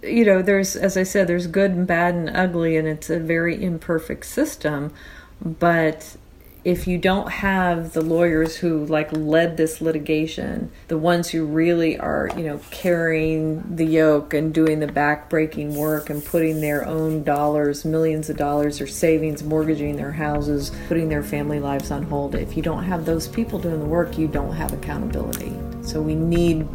you 0.03 0.25
know, 0.25 0.43
there's, 0.43 0.75
as 0.75 0.97
I 0.97 1.05
said, 1.05 1.29
there's 1.29 1.47
good 1.47 1.71
and 1.71 1.87
bad 1.87 2.15
and 2.15 2.29
ugly, 2.31 2.77
and 2.77 2.89
it's 2.89 3.11
a 3.11 3.21
very 3.21 3.63
imperfect 3.63 4.27
system. 4.27 4.93
But 5.41 6.17
if 6.65 6.87
you 6.87 6.97
don't 6.97 7.29
have 7.29 7.93
the 7.93 8.01
lawyers 8.01 8.57
who 8.57 8.87
like 8.87 9.11
led 9.13 9.57
this 9.57 9.81
litigation, 9.81 10.71
the 10.87 10.97
ones 10.97 11.29
who 11.29 11.45
really 11.45 11.99
are, 11.99 12.31
you 12.37 12.45
know, 12.45 12.61
carrying 12.71 13.75
the 13.75 13.85
yoke 13.85 14.33
and 14.33 14.55
doing 14.55 14.79
the 14.79 14.87
backbreaking 14.87 15.75
work 15.75 16.09
and 16.09 16.25
putting 16.25 16.61
their 16.61 16.87
own 16.87 17.25
dollars, 17.25 17.85
millions 17.85 18.31
of 18.31 18.37
dollars 18.37 18.81
or 18.81 18.87
savings, 18.87 19.43
mortgaging 19.43 19.97
their 19.97 20.13
houses, 20.13 20.71
putting 20.87 21.09
their 21.09 21.23
family 21.23 21.59
lives 21.59 21.91
on 21.91 22.05
hold, 22.05 22.37
if 22.37 22.57
you 22.57 22.63
don't 22.63 22.85
have 22.85 23.05
those 23.05 23.27
people 23.27 23.59
doing 23.59 23.81
the 23.81 23.87
work, 23.87 24.17
you 24.17 24.29
don't 24.29 24.53
have 24.53 24.73
accountability. 24.73 25.53
So 25.83 26.01
we 26.01 26.15
need 26.15 26.69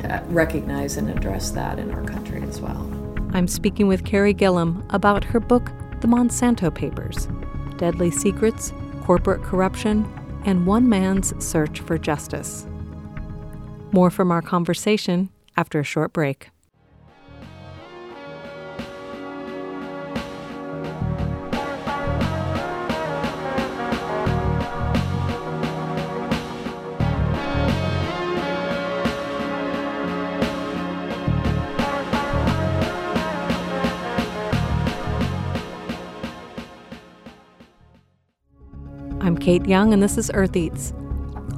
to 0.00 0.24
recognize 0.28 0.96
and 0.96 1.10
address 1.10 1.50
that 1.50 1.78
in 1.78 1.90
our 1.90 2.02
country 2.04 2.42
as 2.42 2.62
well. 2.62 2.90
I'm 3.34 3.48
speaking 3.48 3.88
with 3.88 4.04
Carey 4.06 4.32
Gillam 4.32 4.84
about 4.94 5.22
her 5.24 5.40
book, 5.40 5.66
The 6.00 6.06
Monsanto 6.06 6.74
Papers 6.74 7.28
Deadly 7.76 8.10
Secrets 8.10 8.72
corporate 9.04 9.42
corruption, 9.42 10.06
and 10.44 10.66
one 10.66 10.88
man's 10.88 11.32
search 11.44 11.80
for 11.80 11.98
justice. 11.98 12.66
More 13.92 14.10
from 14.10 14.30
our 14.32 14.42
conversation 14.42 15.30
after 15.56 15.78
a 15.78 15.84
short 15.84 16.12
break. 16.12 16.48
Kate 39.44 39.66
Young, 39.66 39.92
and 39.92 40.02
this 40.02 40.16
is 40.16 40.30
Earth 40.32 40.56
Eats. 40.56 40.94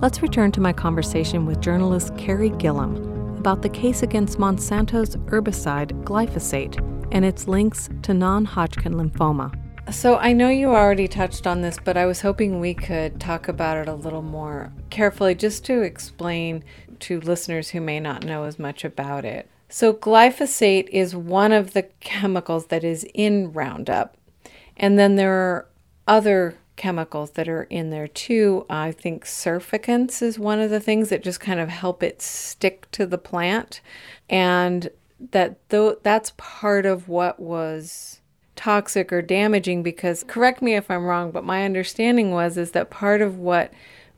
Let's 0.03 0.21
return 0.21 0.51
to 0.51 0.61
my 0.61 0.73
conversation 0.73 1.47
with 1.47 1.61
journalist 1.61 2.19
Carey 2.19 2.51
Gillam 2.51 3.39
about 3.39 3.63
the 3.63 3.69
case 3.69 4.03
against 4.03 4.41
Monsanto's 4.41 5.15
herbicide 5.29 5.93
glyphosate 6.03 6.81
and 7.13 7.25
its 7.25 7.47
links 7.47 7.89
to 8.03 8.13
non 8.13 8.45
Hodgkin 8.45 8.95
lymphoma. 8.95 9.55
So, 9.95 10.17
I 10.17 10.33
know 10.33 10.49
you 10.49 10.71
already 10.71 11.07
touched 11.07 11.47
on 11.47 11.61
this, 11.61 11.79
but 11.79 11.97
I 11.97 12.07
was 12.07 12.23
hoping 12.23 12.59
we 12.59 12.75
could 12.75 13.21
talk 13.21 13.47
about 13.47 13.77
it 13.77 13.87
a 13.87 13.95
little 13.95 14.21
more 14.21 14.73
carefully 14.91 15.37
just 15.37 15.65
to 15.67 15.83
explain 15.83 16.65
to 16.99 17.21
listeners 17.21 17.71
who 17.71 17.81
may 17.81 18.01
not 18.01 18.25
know 18.25 18.43
as 18.43 18.59
much 18.59 18.85
about 18.85 19.25
it. 19.25 19.49
So, 19.69 19.95
glyphosate 19.95 20.89
is 20.89 21.15
one 21.15 21.53
of 21.53 21.73
the 21.73 21.85
chemicals 22.01 22.67
that 22.67 22.83
is 22.83 23.07
in 23.15 23.53
Roundup, 23.53 24.17
and 24.77 24.99
then 24.99 25.15
there 25.15 25.33
are 25.33 25.69
other 26.09 26.57
chemicals 26.77 27.33
that 27.33 27.49
are 27.49 27.65
in 27.65 27.91
there 27.91 28.09
too. 28.09 28.67
I 28.71 28.93
think 28.93 29.25
surfactants 29.25 30.23
is 30.23 30.39
one 30.39 30.61
of 30.61 30.71
the 30.71 30.81
things 30.81 31.09
that 31.09 31.23
just 31.23 31.41
kind 31.41 31.59
of 31.61 31.69
help 31.69 32.03
it 32.03 32.23
stick 32.23 32.91
to 32.93 33.07
the 33.07 33.19
plant. 33.19 33.81
And 34.29 34.91
that 35.33 35.57
though 35.71 35.97
that's 36.03 36.33
part 36.37 36.85
of 36.85 37.09
what 37.09 37.41
was 37.41 38.21
toxic 38.55 39.13
or 39.13 39.23
damaging 39.23 39.83
because 39.83 40.25
correct 40.25 40.63
me 40.63 40.75
if 40.75 40.91
I'm 40.91 41.05
wrong, 41.05 41.31
but 41.31 41.45
my 41.45 41.65
understanding 41.65 42.31
was 42.31 42.57
is 42.57 42.73
that 42.73 42.91
part 42.91 43.21
of 43.21 43.39
what 43.39 43.73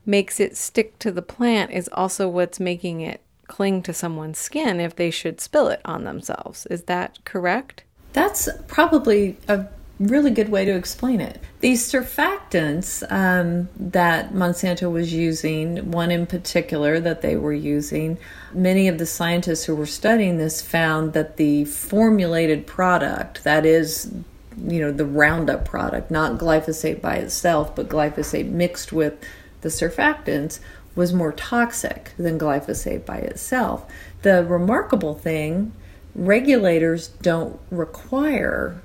makes 0.05 0.39
it 0.39 0.57
stick 0.57 0.97
to 0.99 1.11
the 1.11 1.21
plant 1.21 1.71
is 1.71 1.89
also 1.93 2.27
what's 2.27 2.59
making 2.59 3.01
it 3.01 3.21
cling 3.47 3.81
to 3.83 3.93
someone's 3.93 4.37
skin 4.37 4.79
if 4.79 4.95
they 4.95 5.11
should 5.11 5.41
spill 5.41 5.67
it 5.67 5.81
on 5.83 6.03
themselves. 6.03 6.65
Is 6.67 6.83
that 6.83 7.19
correct? 7.25 7.83
That's 8.13 8.49
probably 8.67 9.37
a 9.47 9.65
really 9.99 10.31
good 10.31 10.49
way 10.49 10.63
to 10.63 10.71
explain 10.71 11.19
it. 11.19 11.41
These 11.59 11.91
surfactants 11.91 13.03
um, 13.11 13.67
that 13.77 14.33
Monsanto 14.33 14.89
was 14.89 15.13
using, 15.13 15.91
one 15.91 16.09
in 16.09 16.25
particular 16.25 16.99
that 17.01 17.21
they 17.21 17.35
were 17.35 17.53
using, 17.53 18.17
many 18.53 18.87
of 18.87 18.97
the 18.97 19.05
scientists 19.05 19.65
who 19.65 19.75
were 19.75 19.85
studying 19.85 20.37
this 20.37 20.61
found 20.61 21.13
that 21.13 21.35
the 21.35 21.65
formulated 21.65 22.65
product, 22.65 23.43
that 23.43 23.65
is, 23.65 24.11
you 24.57 24.79
know, 24.79 24.91
the 24.91 25.05
Roundup 25.05 25.65
product, 25.65 26.09
not 26.09 26.39
glyphosate 26.39 27.01
by 27.01 27.15
itself, 27.15 27.75
but 27.75 27.89
glyphosate 27.89 28.47
mixed 28.47 28.93
with 28.93 29.21
the 29.61 29.69
surfactants, 29.69 30.59
was 30.95 31.13
more 31.13 31.33
toxic 31.33 32.11
than 32.17 32.39
glyphosate 32.39 33.05
by 33.05 33.17
itself. 33.17 33.85
The 34.21 34.45
remarkable 34.45 35.13
thing 35.13 35.73
regulators 36.15 37.09
don't 37.21 37.59
require 37.69 38.81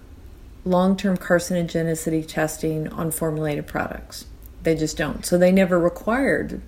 long 0.64 0.96
term 0.96 1.16
carcinogenicity 1.16 2.26
testing 2.26 2.88
on 2.88 3.10
formulated 3.10 3.66
products. 3.66 4.26
They 4.62 4.74
just 4.74 4.96
don't. 4.96 5.24
So 5.24 5.36
they 5.36 5.52
never 5.52 5.78
required 5.78 6.62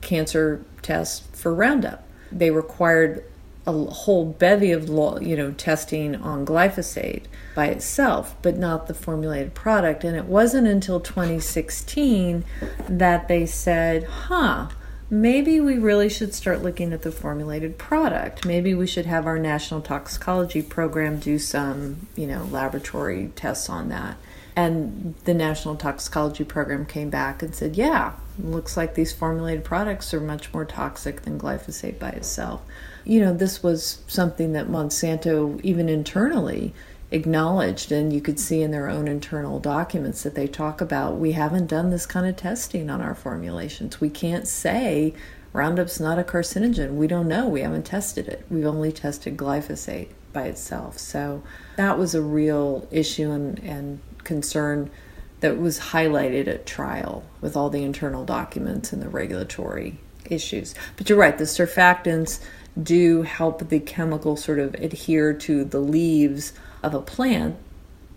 cancer 0.00 0.64
tests 0.82 1.26
for 1.32 1.54
Roundup. 1.54 2.06
They 2.30 2.50
required 2.50 3.24
a 3.66 3.72
whole 3.72 4.24
bevy 4.24 4.72
of 4.72 4.88
you 5.22 5.36
know 5.36 5.52
testing 5.52 6.16
on 6.16 6.46
glyphosate 6.46 7.24
by 7.54 7.66
itself, 7.66 8.34
but 8.42 8.56
not 8.56 8.86
the 8.86 8.94
formulated 8.94 9.54
product. 9.54 10.04
And 10.04 10.16
it 10.16 10.24
wasn't 10.24 10.66
until 10.66 11.00
2016 11.00 12.44
that 12.88 13.28
they 13.28 13.46
said, 13.46 14.04
"Huh, 14.04 14.68
maybe 15.10 15.60
we 15.60 15.76
really 15.76 16.08
should 16.08 16.32
start 16.32 16.62
looking 16.62 16.92
at 16.92 17.02
the 17.02 17.12
formulated 17.12 17.76
product. 17.76 18.46
Maybe 18.46 18.74
we 18.74 18.86
should 18.86 19.06
have 19.06 19.26
our 19.26 19.38
national 19.38 19.80
toxicology 19.80 20.62
program 20.62 21.18
do 21.18 21.38
some, 21.38 22.06
you 22.16 22.26
know, 22.26 22.44
laboratory 22.44 23.32
tests 23.34 23.68
on 23.68 23.88
that. 23.88 24.16
And 24.56 25.14
the 25.24 25.34
national 25.34 25.76
toxicology 25.76 26.44
program 26.44 26.86
came 26.86 27.10
back 27.10 27.42
and 27.42 27.54
said, 27.54 27.76
yeah, 27.76 28.12
looks 28.38 28.76
like 28.76 28.94
these 28.94 29.12
formulated 29.12 29.64
products 29.64 30.12
are 30.14 30.20
much 30.20 30.52
more 30.52 30.64
toxic 30.64 31.22
than 31.22 31.38
glyphosate 31.38 31.98
by 31.98 32.10
itself. 32.10 32.62
You 33.04 33.20
know, 33.20 33.34
this 33.34 33.62
was 33.62 34.02
something 34.06 34.52
that 34.52 34.68
Monsanto, 34.68 35.60
even 35.62 35.88
internally, 35.88 36.74
acknowledged 37.10 37.90
and 37.90 38.12
you 38.12 38.20
could 38.20 38.38
see 38.38 38.62
in 38.62 38.70
their 38.70 38.88
own 38.88 39.08
internal 39.08 39.58
documents 39.58 40.22
that 40.22 40.34
they 40.34 40.46
talk 40.46 40.80
about 40.80 41.16
we 41.16 41.32
haven't 41.32 41.66
done 41.66 41.90
this 41.90 42.06
kind 42.06 42.26
of 42.26 42.36
testing 42.36 42.88
on 42.88 43.00
our 43.00 43.14
formulations. 43.14 44.00
We 44.00 44.10
can't 44.10 44.46
say 44.46 45.14
roundup's 45.52 45.98
not 45.98 46.18
a 46.18 46.24
carcinogen. 46.24 46.94
We 46.94 47.08
don't 47.08 47.28
know. 47.28 47.48
We 47.48 47.62
haven't 47.62 47.84
tested 47.84 48.28
it. 48.28 48.44
We've 48.48 48.66
only 48.66 48.92
tested 48.92 49.36
glyphosate 49.36 50.08
by 50.32 50.44
itself. 50.44 50.98
So 50.98 51.42
that 51.76 51.98
was 51.98 52.14
a 52.14 52.22
real 52.22 52.86
issue 52.92 53.30
and, 53.32 53.58
and 53.60 54.00
concern 54.22 54.90
that 55.40 55.58
was 55.58 55.80
highlighted 55.80 56.46
at 56.46 56.66
trial 56.66 57.24
with 57.40 57.56
all 57.56 57.70
the 57.70 57.82
internal 57.82 58.24
documents 58.24 58.92
and 58.92 59.02
the 59.02 59.08
regulatory 59.08 59.98
issues. 60.26 60.74
But 60.96 61.08
you're 61.08 61.18
right 61.18 61.36
the 61.36 61.44
surfactants 61.44 62.40
do 62.80 63.22
help 63.22 63.68
the 63.68 63.80
chemical 63.80 64.36
sort 64.36 64.60
of 64.60 64.74
adhere 64.74 65.32
to 65.32 65.64
the 65.64 65.80
leaves 65.80 66.52
of 66.82 66.94
a 66.94 67.00
plant 67.00 67.56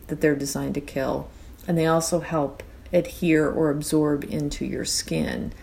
that 0.08 0.21
they're 0.21 0.36
designed 0.36 0.76
to 0.76 0.82
kill, 0.82 1.30
and 1.67 1.78
they 1.78 1.86
also 1.86 2.19
help 2.19 2.63
adhere 2.91 3.49
or 3.49 3.69
absorb 3.69 4.23
into 4.26 4.65
your 4.65 4.86
skin. 4.86 5.54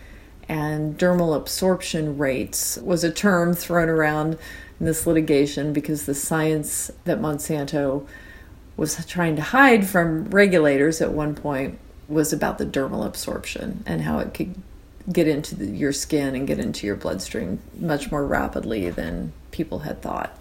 And 0.49 0.97
dermal 0.97 1.35
absorption 1.35 2.17
rates 2.17 2.77
was 2.77 3.03
a 3.03 3.11
term 3.11 3.53
thrown 3.53 3.87
around 3.87 4.37
in 4.79 4.85
this 4.85 5.07
litigation 5.07 5.71
because 5.71 6.05
the 6.05 6.15
science 6.15 6.91
that 7.05 7.21
Monsanto 7.21 8.05
was 8.75 9.05
trying 9.05 9.35
to 9.35 9.41
hide 9.41 9.87
from 9.87 10.29
regulators 10.29 11.01
at 11.01 11.13
one 11.13 11.35
point 11.35 11.77
was 12.09 12.33
about 12.33 12.57
the 12.57 12.65
dermal 12.65 13.05
absorption 13.05 13.83
and 13.85 14.01
how 14.01 14.19
it 14.19 14.33
could 14.33 14.55
get 15.11 15.27
into 15.27 15.55
the, 15.55 15.65
your 15.65 15.93
skin 15.93 16.35
and 16.35 16.47
get 16.47 16.59
into 16.59 16.85
your 16.85 16.95
bloodstream 16.95 17.59
much 17.79 18.11
more 18.11 18.25
rapidly 18.25 18.89
than 18.89 19.31
people 19.51 19.79
had 19.79 20.01
thought. 20.01 20.37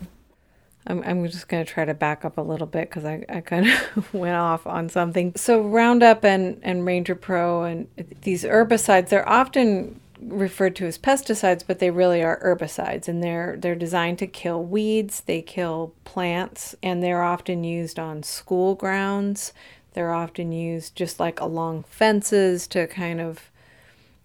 I'm, 0.87 1.03
I'm 1.05 1.27
just 1.29 1.49
going 1.49 1.65
to 1.65 1.71
try 1.71 1.85
to 1.85 1.95
back 1.95 2.25
up 2.25 2.39
a 2.39 2.43
little 2.43 2.67
bit 2.67 2.89
because 2.89 3.05
I, 3.05 3.25
I 3.29 3.41
kind 3.41 3.69
of 3.69 4.15
went 4.15 4.37
off 4.37 4.67
on 4.67 4.89
something. 4.89 5.33
So, 5.37 5.61
Roundup 5.61 6.25
and, 6.25 6.59
and 6.63 6.87
Ranger 6.87 7.15
Pro 7.15 7.65
and 7.65 7.87
these 8.23 8.45
herbicides, 8.45 9.11
they're 9.11 9.29
often 9.29 10.01
referred 10.21 10.77
to 10.77 10.87
as 10.87 10.99
pesticides, 10.99 11.65
but 11.67 11.79
they 11.79 11.91
really 11.91 12.23
are 12.23 12.41
herbicides, 12.43 13.09
and 13.09 13.23
they're 13.23 13.57
they're 13.59 13.75
designed 13.75 14.19
to 14.19 14.27
kill 14.27 14.63
weeds. 14.63 15.23
They 15.23 15.43
kill 15.43 15.95
plants, 16.05 16.75
and 16.83 17.03
they're 17.03 17.23
often 17.23 17.65
used 17.65 17.99
on 17.99 18.23
school 18.23 18.75
grounds. 18.75 19.53
They're 19.93 20.15
often 20.15 20.53
used 20.53 20.95
just 20.95 21.19
like 21.19 21.41
along 21.41 21.85
fences 21.85 22.67
to 22.69 22.87
kind 22.87 23.21
of 23.21 23.51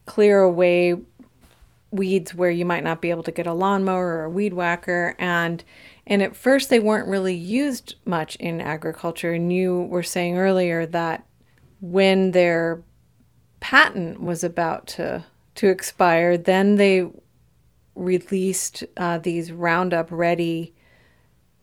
clear 0.05 0.41
away 0.41 0.95
weeds 1.91 2.35
where 2.35 2.51
you 2.51 2.65
might 2.65 2.83
not 2.83 3.01
be 3.01 3.09
able 3.09 3.23
to 3.23 3.31
get 3.31 3.47
a 3.47 3.53
lawnmower 3.53 4.17
or 4.17 4.23
a 4.25 4.29
weed 4.29 4.53
whacker 4.53 5.15
and 5.17 5.63
and 6.07 6.21
at 6.21 6.35
first 6.35 6.69
they 6.69 6.79
weren't 6.79 7.07
really 7.07 7.35
used 7.35 7.95
much 8.05 8.35
in 8.37 8.61
agriculture. 8.61 9.33
And 9.33 9.51
you 9.51 9.83
were 9.83 10.03
saying 10.03 10.37
earlier 10.37 10.85
that 10.87 11.25
when 11.81 12.31
their 12.31 12.83
patent 13.59 14.21
was 14.21 14.43
about 14.43 14.85
to 14.85 15.25
to 15.55 15.67
expire 15.67 16.37
then 16.37 16.75
they 16.75 17.09
released 17.95 18.83
uh, 18.97 19.17
these 19.17 19.51
roundup 19.51 20.07
ready 20.11 20.73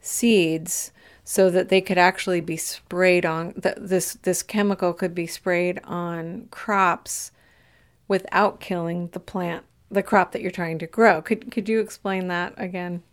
seeds 0.01 0.91
so 1.23 1.49
that 1.49 1.69
they 1.69 1.79
could 1.79 1.97
actually 1.97 2.41
be 2.41 2.57
sprayed 2.57 3.25
on 3.25 3.53
th- 3.53 3.77
this 3.77 4.15
this 4.23 4.43
chemical 4.43 4.93
could 4.93 5.15
be 5.15 5.27
sprayed 5.27 5.79
on 5.83 6.47
crops 6.51 7.31
without 8.07 8.59
killing 8.59 9.07
the 9.13 9.19
plant 9.19 9.63
the 9.89 10.03
crop 10.03 10.31
that 10.31 10.41
you're 10.41 10.51
trying 10.51 10.79
to 10.79 10.87
grow. 10.87 11.21
Could 11.21 11.51
could 11.51 11.69
you 11.69 11.79
explain 11.79 12.27
that 12.27 12.53
again 12.57 13.03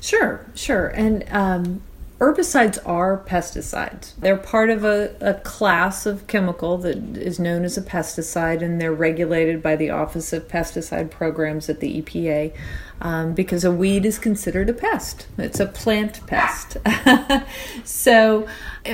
sure 0.00 0.46
sure 0.54 0.88
and 0.88 1.24
um, 1.30 1.80
herbicides 2.18 2.78
are 2.86 3.18
pesticides 3.26 4.14
they're 4.16 4.36
part 4.36 4.70
of 4.70 4.84
a, 4.84 5.14
a 5.20 5.34
class 5.34 6.06
of 6.06 6.26
chemical 6.26 6.78
that 6.78 6.96
is 7.16 7.38
known 7.38 7.64
as 7.64 7.76
a 7.76 7.82
pesticide 7.82 8.62
and 8.62 8.80
they're 8.80 8.92
regulated 8.92 9.62
by 9.62 9.76
the 9.76 9.90
office 9.90 10.32
of 10.32 10.48
pesticide 10.48 11.10
programs 11.10 11.68
at 11.68 11.80
the 11.80 12.00
epa 12.00 12.52
um, 13.00 13.34
because 13.34 13.64
a 13.64 13.70
weed 13.70 14.04
is 14.04 14.18
considered 14.18 14.68
a 14.68 14.72
pest. 14.72 15.26
It's 15.38 15.60
a 15.60 15.66
plant 15.66 16.26
pest. 16.26 16.76
so 17.84 18.48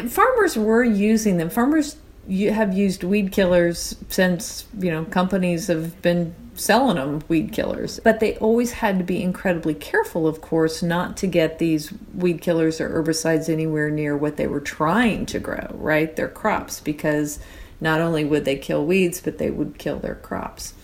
farmers 0.08 0.56
were 0.56 0.84
using 0.84 1.38
them. 1.38 1.50
Farmers 1.50 1.96
have 2.28 2.76
used 2.76 3.04
weed 3.04 3.32
killers 3.32 3.96
since 4.08 4.66
you 4.78 4.90
know 4.90 5.04
companies 5.06 5.66
have 5.66 6.00
been 6.02 6.34
selling 6.54 6.96
them 6.96 7.22
weed 7.28 7.52
killers 7.52 8.00
but 8.04 8.20
they 8.20 8.36
always 8.38 8.72
had 8.72 8.98
to 8.98 9.04
be 9.04 9.22
incredibly 9.22 9.74
careful 9.74 10.26
of 10.26 10.40
course 10.40 10.82
not 10.82 11.16
to 11.16 11.26
get 11.26 11.58
these 11.58 11.92
weed 12.14 12.40
killers 12.40 12.80
or 12.80 12.90
herbicides 12.90 13.48
anywhere 13.48 13.90
near 13.90 14.16
what 14.16 14.36
they 14.36 14.46
were 14.46 14.60
trying 14.60 15.26
to 15.26 15.38
grow 15.38 15.66
right 15.72 16.16
their 16.16 16.28
crops 16.28 16.80
because 16.80 17.40
not 17.80 18.00
only 18.00 18.24
would 18.24 18.44
they 18.44 18.56
kill 18.56 18.84
weeds 18.84 19.20
but 19.20 19.38
they 19.38 19.50
would 19.50 19.78
kill 19.78 19.98
their 19.98 20.14
crops 20.14 20.74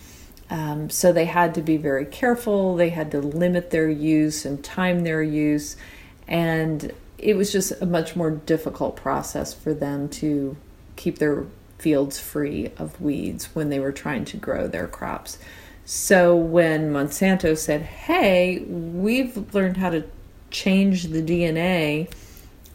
um, 0.51 0.89
so 0.89 1.13
they 1.13 1.25
had 1.25 1.55
to 1.55 1.61
be 1.61 1.77
very 1.77 2.05
careful. 2.05 2.75
They 2.75 2.89
had 2.89 3.09
to 3.11 3.21
limit 3.21 3.71
their 3.71 3.89
use 3.89 4.43
and 4.43 4.61
time 4.61 4.99
their 4.99 5.23
use. 5.23 5.77
And 6.27 6.91
it 7.17 7.37
was 7.37 7.53
just 7.53 7.71
a 7.81 7.85
much 7.85 8.17
more 8.17 8.31
difficult 8.31 8.97
process 8.97 9.53
for 9.53 9.73
them 9.73 10.09
to 10.09 10.57
keep 10.97 11.19
their 11.19 11.45
fields 11.77 12.19
free 12.19 12.69
of 12.77 12.99
weeds 12.99 13.55
when 13.55 13.69
they 13.69 13.79
were 13.79 13.93
trying 13.93 14.25
to 14.25 14.37
grow 14.37 14.67
their 14.67 14.87
crops. 14.87 15.39
So 15.93 16.37
when 16.37 16.93
Monsanto 16.93 17.57
said, 17.57 17.81
hey, 17.81 18.59
we've 18.59 19.53
learned 19.53 19.75
how 19.75 19.89
to 19.89 20.05
change 20.49 21.03
the 21.03 21.21
DNA 21.21 22.09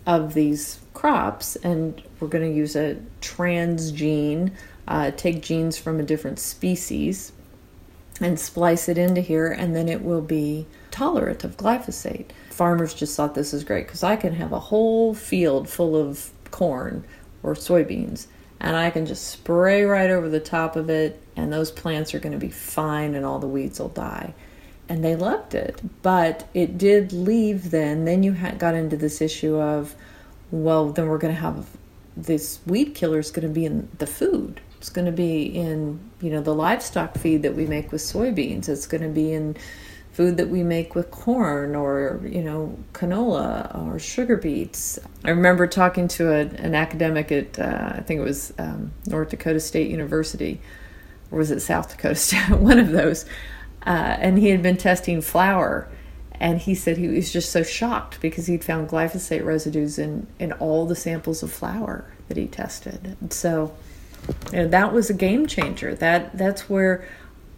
of 0.06 0.34
these 0.34 0.80
crops 0.92 1.56
and 1.56 2.02
we're 2.20 2.28
going 2.28 2.46
to 2.46 2.54
use 2.54 2.76
a 2.76 2.98
transgene, 3.22 4.52
uh, 4.86 5.12
take 5.12 5.40
genes 5.40 5.78
from 5.78 5.98
a 5.98 6.02
different 6.02 6.38
species 6.38 7.32
and 8.20 8.38
splice 8.38 8.86
it 8.86 8.98
into 8.98 9.22
here, 9.22 9.50
and 9.50 9.74
then 9.74 9.88
it 9.88 10.02
will 10.02 10.20
be 10.20 10.66
tolerant 10.90 11.42
of 11.42 11.56
glyphosate. 11.56 12.32
Farmers 12.50 12.92
just 12.92 13.16
thought 13.16 13.34
this 13.34 13.54
is 13.54 13.64
great 13.64 13.86
because 13.86 14.02
I 14.02 14.16
can 14.16 14.34
have 14.34 14.52
a 14.52 14.60
whole 14.60 15.14
field 15.14 15.70
full 15.70 15.96
of 15.96 16.32
corn 16.50 17.02
or 17.42 17.54
soybeans 17.54 18.26
and 18.60 18.76
I 18.76 18.90
can 18.90 19.06
just 19.06 19.28
spray 19.28 19.84
right 19.84 20.10
over 20.10 20.28
the 20.28 20.40
top 20.40 20.76
of 20.76 20.88
it, 20.90 21.22
and 21.36 21.52
those 21.52 21.70
plants 21.70 22.14
are 22.14 22.18
going 22.18 22.32
to 22.32 22.38
be 22.38 22.50
fine 22.50 23.14
and 23.14 23.24
all 23.24 23.38
the 23.38 23.46
weeds 23.46 23.78
will 23.78 23.88
die. 23.88 24.34
And 24.88 25.04
they 25.04 25.16
loved 25.16 25.54
it. 25.54 25.80
But 26.02 26.48
it 26.54 26.78
did 26.78 27.12
leave 27.12 27.70
then. 27.70 28.04
Then 28.04 28.22
you 28.22 28.32
got 28.58 28.74
into 28.74 28.96
this 28.96 29.20
issue 29.20 29.56
of, 29.56 29.94
well, 30.50 30.90
then 30.90 31.08
we're 31.08 31.18
going 31.18 31.34
to 31.34 31.40
have 31.40 31.66
this 32.16 32.60
weed 32.66 32.94
killer 32.94 33.18
is 33.18 33.30
going 33.30 33.46
to 33.46 33.52
be 33.52 33.66
in 33.66 33.88
the 33.98 34.06
food. 34.06 34.60
It's 34.78 34.88
going 34.88 35.06
to 35.06 35.12
be 35.12 35.44
in, 35.44 35.98
you 36.20 36.30
know, 36.30 36.40
the 36.40 36.54
livestock 36.54 37.18
feed 37.18 37.42
that 37.42 37.54
we 37.54 37.66
make 37.66 37.92
with 37.92 38.00
soybeans. 38.00 38.68
It's 38.68 38.86
going 38.86 39.02
to 39.02 39.08
be 39.08 39.32
in 39.32 39.56
food 40.16 40.38
that 40.38 40.48
we 40.48 40.62
make 40.62 40.94
with 40.94 41.10
corn 41.10 41.74
or, 41.74 42.22
you 42.24 42.42
know, 42.42 42.78
canola 42.94 43.86
or 43.86 43.98
sugar 43.98 44.38
beets. 44.38 44.98
I 45.26 45.30
remember 45.30 45.66
talking 45.66 46.08
to 46.08 46.32
a, 46.32 46.40
an 46.40 46.74
academic 46.74 47.30
at, 47.30 47.58
uh, 47.58 47.92
I 47.96 48.00
think 48.00 48.20
it 48.20 48.24
was 48.24 48.50
um, 48.58 48.92
North 49.06 49.28
Dakota 49.28 49.60
State 49.60 49.90
University, 49.90 50.58
or 51.30 51.36
was 51.36 51.50
it 51.50 51.60
South 51.60 51.90
Dakota 51.90 52.14
State? 52.14 52.48
One 52.58 52.78
of 52.78 52.92
those. 52.92 53.26
Uh, 53.86 54.16
and 54.18 54.38
he 54.38 54.48
had 54.48 54.62
been 54.62 54.78
testing 54.78 55.20
flour 55.20 55.86
and 56.40 56.60
he 56.60 56.74
said 56.74 56.96
he 56.96 57.08
was 57.08 57.30
just 57.30 57.52
so 57.52 57.62
shocked 57.62 58.18
because 58.22 58.46
he'd 58.46 58.64
found 58.64 58.88
glyphosate 58.88 59.44
residues 59.44 59.98
in, 59.98 60.26
in 60.38 60.52
all 60.52 60.86
the 60.86 60.96
samples 60.96 61.42
of 61.42 61.52
flour 61.52 62.10
that 62.28 62.38
he 62.38 62.46
tested. 62.46 63.18
And 63.20 63.32
so 63.34 63.74
you 64.50 64.60
know, 64.60 64.68
that 64.68 64.94
was 64.94 65.10
a 65.10 65.14
game 65.14 65.46
changer. 65.46 65.94
That 65.94 66.36
that's 66.36 66.70
where 66.70 67.06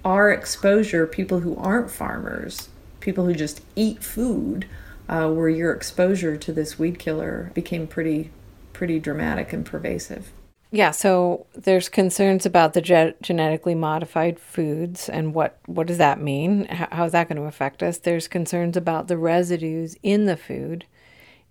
our 0.04 0.30
exposure, 0.30 1.06
people 1.06 1.40
who 1.40 1.56
aren't 1.56 1.90
farmers, 1.90 2.68
people 3.00 3.26
who 3.26 3.34
just 3.34 3.62
eat 3.76 4.02
food, 4.02 4.66
uh, 5.08 5.30
where 5.30 5.48
your 5.48 5.72
exposure 5.72 6.36
to 6.36 6.52
this 6.52 6.78
weed 6.78 6.98
killer 6.98 7.50
became 7.54 7.86
pretty 7.86 8.30
pretty 8.72 9.00
dramatic 9.00 9.52
and 9.52 9.66
pervasive. 9.66 10.30
Yeah, 10.70 10.92
so 10.92 11.46
there's 11.54 11.88
concerns 11.88 12.46
about 12.46 12.74
the 12.74 12.82
ge- 12.82 13.20
genetically 13.22 13.74
modified 13.74 14.38
foods 14.38 15.08
and 15.08 15.34
what 15.34 15.58
what 15.66 15.86
does 15.86 15.98
that 15.98 16.20
mean? 16.20 16.66
How, 16.66 16.88
how 16.92 17.04
is 17.06 17.12
that 17.12 17.28
going 17.28 17.38
to 17.38 17.48
affect 17.48 17.82
us? 17.82 17.98
There's 17.98 18.28
concerns 18.28 18.76
about 18.76 19.08
the 19.08 19.16
residues 19.16 19.96
in 20.02 20.26
the 20.26 20.36
food. 20.36 20.84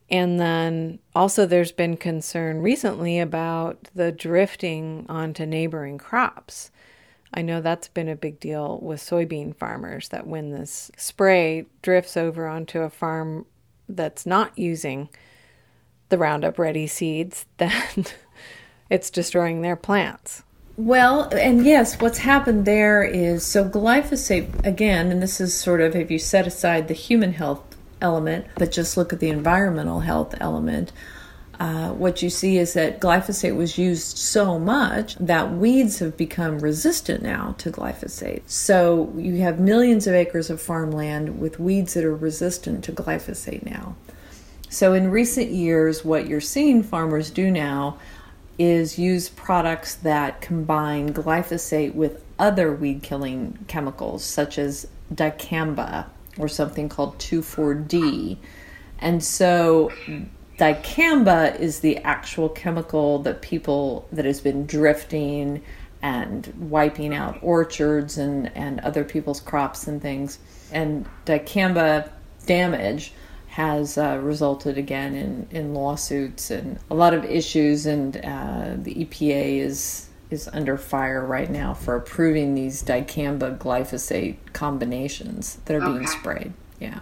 And 0.09 0.39
then 0.39 0.99
also, 1.13 1.45
there's 1.45 1.73
been 1.73 1.97
concern 1.97 2.61
recently 2.61 3.19
about 3.19 3.89
the 3.93 4.11
drifting 4.11 5.05
onto 5.09 5.45
neighboring 5.45 5.97
crops. 5.97 6.71
I 7.33 7.41
know 7.41 7.61
that's 7.61 7.87
been 7.87 8.09
a 8.09 8.15
big 8.15 8.39
deal 8.39 8.79
with 8.81 8.99
soybean 8.99 9.55
farmers 9.55 10.09
that 10.09 10.27
when 10.27 10.51
this 10.51 10.91
spray 10.97 11.65
drifts 11.81 12.15
over 12.15 12.47
onto 12.47 12.81
a 12.81 12.89
farm 12.89 13.45
that's 13.89 14.25
not 14.25 14.57
using 14.57 15.09
the 16.09 16.17
Roundup 16.17 16.57
Ready 16.57 16.87
seeds, 16.87 17.45
then 17.57 18.05
it's 18.89 19.09
destroying 19.09 19.61
their 19.61 19.75
plants. 19.75 20.43
Well, 20.77 21.23
and 21.33 21.65
yes, 21.65 21.99
what's 21.99 22.19
happened 22.19 22.65
there 22.65 23.03
is 23.03 23.43
so 23.43 23.67
glyphosate, 23.67 24.63
again, 24.65 25.11
and 25.11 25.23
this 25.23 25.41
is 25.41 25.53
sort 25.55 25.81
of 25.81 25.95
if 25.95 26.11
you 26.11 26.19
set 26.19 26.45
aside 26.45 26.87
the 26.87 26.93
human 26.93 27.33
health 27.33 27.75
element, 27.99 28.45
but 28.55 28.71
just 28.71 28.95
look 28.95 29.11
at 29.11 29.19
the 29.19 29.29
environmental 29.29 30.01
health 30.01 30.35
element, 30.39 30.91
uh, 31.59 31.89
what 31.89 32.21
you 32.21 32.29
see 32.29 32.57
is 32.57 32.73
that 32.73 33.01
glyphosate 33.01 33.55
was 33.55 33.77
used 33.77 34.17
so 34.17 34.59
much 34.59 35.15
that 35.15 35.51
weeds 35.53 35.99
have 35.99 36.15
become 36.15 36.59
resistant 36.59 37.23
now 37.23 37.55
to 37.57 37.71
glyphosate. 37.71 38.41
So 38.45 39.11
you 39.17 39.37
have 39.41 39.59
millions 39.59 40.05
of 40.05 40.13
acres 40.13 40.51
of 40.51 40.61
farmland 40.61 41.39
with 41.39 41.59
weeds 41.59 41.95
that 41.95 42.03
are 42.03 42.15
resistant 42.15 42.83
to 42.83 42.91
glyphosate 42.91 43.65
now. 43.65 43.95
So 44.69 44.93
in 44.93 45.09
recent 45.09 45.49
years, 45.49 46.05
what 46.05 46.27
you're 46.27 46.41
seeing 46.41 46.83
farmers 46.83 47.31
do 47.31 47.49
now 47.49 47.97
is 48.59 48.99
use 48.99 49.29
products 49.29 49.95
that 49.95 50.41
combine 50.41 51.13
glyphosate 51.13 51.95
with 51.95 52.23
other 52.37 52.71
weed 52.71 53.01
killing 53.01 53.57
chemicals 53.67 54.23
such 54.23 54.59
as 54.59 54.87
dicamba 55.13 56.05
or 56.37 56.47
something 56.47 56.89
called 56.89 57.17
2,4-D. 57.17 58.37
And 58.99 59.23
so 59.23 59.91
dicamba 60.57 61.59
is 61.59 61.79
the 61.79 61.97
actual 61.99 62.49
chemical 62.49 63.19
that 63.19 63.41
people 63.41 64.07
that 64.11 64.25
has 64.25 64.41
been 64.41 64.65
drifting 64.65 65.61
and 66.01 66.53
wiping 66.69 67.13
out 67.13 67.39
orchards 67.41 68.17
and, 68.17 68.51
and 68.55 68.79
other 68.81 69.03
people's 69.03 69.39
crops 69.39 69.87
and 69.87 70.01
things. 70.01 70.39
And 70.71 71.07
dicamba 71.25 72.09
damage 72.45 73.13
has 73.47 73.97
uh, 73.97 74.19
resulted 74.21 74.77
again 74.77 75.15
in, 75.15 75.47
in 75.51 75.73
lawsuits 75.73 76.51
and 76.51 76.79
a 76.91 76.95
lot 76.95 77.13
of 77.13 77.25
issues, 77.25 77.85
and 77.85 78.17
uh, 78.17 78.75
the 78.77 79.05
EPA 79.05 79.59
is 79.59 80.03
is 80.29 80.49
under 80.49 80.77
fire 80.77 81.25
right 81.25 81.49
now 81.49 81.73
for 81.73 81.95
approving 81.95 82.53
these 82.53 82.83
dicamba 82.83 83.57
glyphosate 83.57 84.35
combinations 84.51 85.55
that 85.65 85.75
are 85.75 85.79
being 85.79 86.05
sprayed. 86.05 86.51
Yeah. 86.81 86.99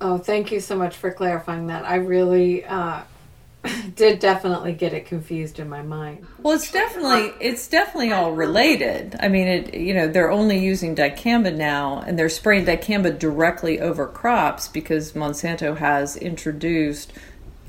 Oh, 0.00 0.18
thank 0.18 0.52
you 0.52 0.60
so 0.60 0.76
much 0.76 0.96
for 0.96 1.10
clarifying 1.10 1.66
that. 1.68 1.84
I 1.84 1.96
really 1.96 2.64
uh, 2.64 3.02
did 3.96 4.20
definitely 4.20 4.72
get 4.72 4.92
it 4.92 5.06
confused 5.06 5.58
in 5.58 5.68
my 5.68 5.82
mind. 5.82 6.26
Well, 6.40 6.54
it's 6.54 6.70
definitely 6.70 7.32
it's 7.40 7.66
definitely 7.68 8.12
all 8.12 8.32
related. 8.32 9.16
I 9.20 9.28
mean, 9.28 9.48
it 9.48 9.74
you 9.74 9.94
know 9.94 10.06
they're 10.08 10.30
only 10.30 10.58
using 10.58 10.94
dicamba 10.94 11.54
now, 11.54 12.02
and 12.06 12.18
they're 12.18 12.28
spraying 12.28 12.66
dicamba 12.66 13.18
directly 13.18 13.80
over 13.80 14.06
crops 14.06 14.68
because 14.68 15.12
Monsanto 15.12 15.76
has 15.76 16.16
introduced 16.16 17.12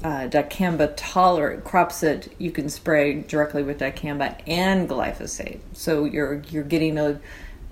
uh, 0.04 0.28
dicamba 0.30 0.94
tolerant 0.96 1.64
crops 1.64 2.00
that 2.02 2.28
you 2.40 2.52
can 2.52 2.70
spray 2.70 3.22
directly 3.22 3.64
with 3.64 3.80
dicamba 3.80 4.40
and 4.48 4.88
glyphosate. 4.88 5.60
So 5.74 6.06
you're 6.06 6.44
you're 6.50 6.64
getting 6.64 6.98
a 7.00 7.20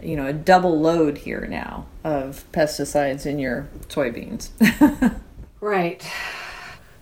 you 0.02 0.16
know 0.16 0.28
a 0.28 0.34
double 0.34 0.80
load 0.80 1.20
here 1.20 1.48
now 1.48 1.86
of 2.04 2.46
pesticides 2.52 3.26
in 3.26 3.40
your 3.40 3.68
soybeans. 3.90 4.50
Right. 5.60 6.08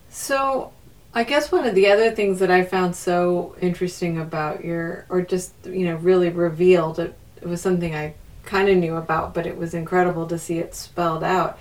So, 0.08 0.72
I 1.14 1.24
guess 1.24 1.52
one 1.52 1.66
of 1.66 1.74
the 1.74 1.88
other 1.88 2.10
things 2.10 2.38
that 2.38 2.50
I 2.50 2.64
found 2.64 2.96
so 2.96 3.54
interesting 3.60 4.18
about 4.18 4.64
your, 4.64 5.06
or 5.08 5.22
just, 5.22 5.52
you 5.64 5.84
know, 5.84 5.96
really 5.96 6.30
revealed, 6.30 6.98
it, 6.98 7.14
it 7.40 7.46
was 7.46 7.60
something 7.60 7.94
I 7.94 8.14
kind 8.44 8.68
of 8.68 8.76
knew 8.78 8.96
about, 8.96 9.34
but 9.34 9.46
it 9.46 9.56
was 9.56 9.74
incredible 9.74 10.26
to 10.28 10.38
see 10.38 10.58
it 10.58 10.74
spelled 10.74 11.22
out. 11.22 11.58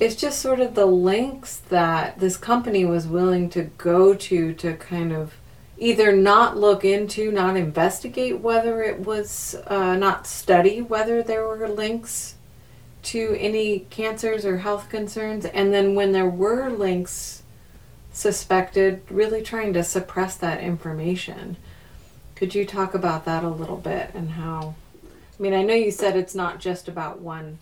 It's 0.00 0.14
just 0.14 0.40
sort 0.40 0.60
of 0.60 0.74
the 0.74 0.86
lengths 0.86 1.56
that 1.68 2.18
this 2.18 2.36
company 2.36 2.84
was 2.84 3.06
willing 3.06 3.50
to 3.50 3.64
go 3.64 4.14
to 4.14 4.54
to 4.54 4.74
kind 4.74 5.12
of 5.12 5.34
either 5.78 6.12
not 6.12 6.56
look 6.56 6.84
into, 6.84 7.30
not 7.30 7.56
investigate 7.56 8.40
whether 8.40 8.82
it 8.82 9.00
was, 9.00 9.54
uh, 9.66 9.94
not 9.94 10.26
study 10.26 10.82
whether 10.82 11.22
there 11.22 11.46
were 11.46 11.68
links 11.68 12.34
to 13.04 13.36
any 13.38 13.80
cancers 13.90 14.44
or 14.44 14.58
health 14.58 14.88
concerns, 14.88 15.44
and 15.44 15.72
then 15.72 15.94
when 15.94 16.12
there 16.12 16.28
were 16.28 16.68
links 16.68 17.42
suspected, 18.12 19.00
really 19.08 19.40
trying 19.40 19.72
to 19.72 19.84
suppress 19.84 20.36
that 20.36 20.60
information. 20.60 21.56
Could 22.34 22.54
you 22.54 22.66
talk 22.66 22.92
about 22.92 23.24
that 23.24 23.44
a 23.44 23.48
little 23.48 23.76
bit 23.76 24.10
and 24.14 24.30
how? 24.30 24.74
I 25.38 25.42
mean, 25.42 25.54
I 25.54 25.62
know 25.62 25.74
you 25.74 25.92
said 25.92 26.16
it's 26.16 26.34
not 26.34 26.58
just 26.58 26.88
about 26.88 27.20
one. 27.20 27.58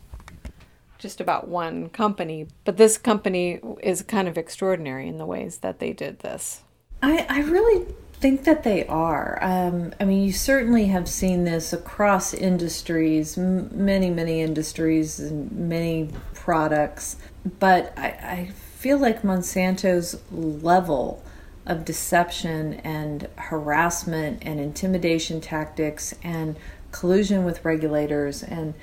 just 0.99 1.21
about 1.21 1.47
one 1.47 1.91
company, 1.91 2.47
but 2.65 2.79
this 2.79 2.97
company 2.97 3.61
is 3.83 4.01
kind 4.01 4.27
of 4.27 4.39
extraordinary 4.39 5.07
in 5.07 5.19
the 5.19 5.27
ways 5.27 5.59
that 5.59 5.79
they 5.79 5.93
did 5.93 6.21
this. 6.21 6.63
I, 7.03 7.27
I 7.29 7.41
really 7.41 7.87
think 8.27 8.43
that 8.43 8.65
they 8.65 8.85
are. 8.89 9.39
Um, 9.41 9.95
I 10.01 10.05
mean, 10.05 10.25
you 10.25 10.33
certainly 10.33 10.87
have 10.87 11.07
seen 11.07 11.45
this 11.45 11.73
across 11.73 12.35
industries, 12.35 13.39
m- 13.39 13.71
many, 13.73 14.11
many 14.11 14.41
industries 14.41 15.21
and 15.21 15.53
many 15.53 16.11
products, 16.35 17.19
but 17.61 17.97
I, 17.97 18.07
I 18.07 18.51
feel 18.79 18.99
like 18.99 19.23
Monsanto's 19.23 20.21
level 20.33 21.23
of 21.67 21.85
deception 21.85 22.75
and 22.83 23.29
harassment 23.37 24.43
and 24.43 24.59
intimidation 24.59 25.41
tactics 25.41 26.13
and 26.25 26.57
collusion 26.91 27.45
with 27.45 27.65
regulators 27.65 28.43
and 28.43 28.75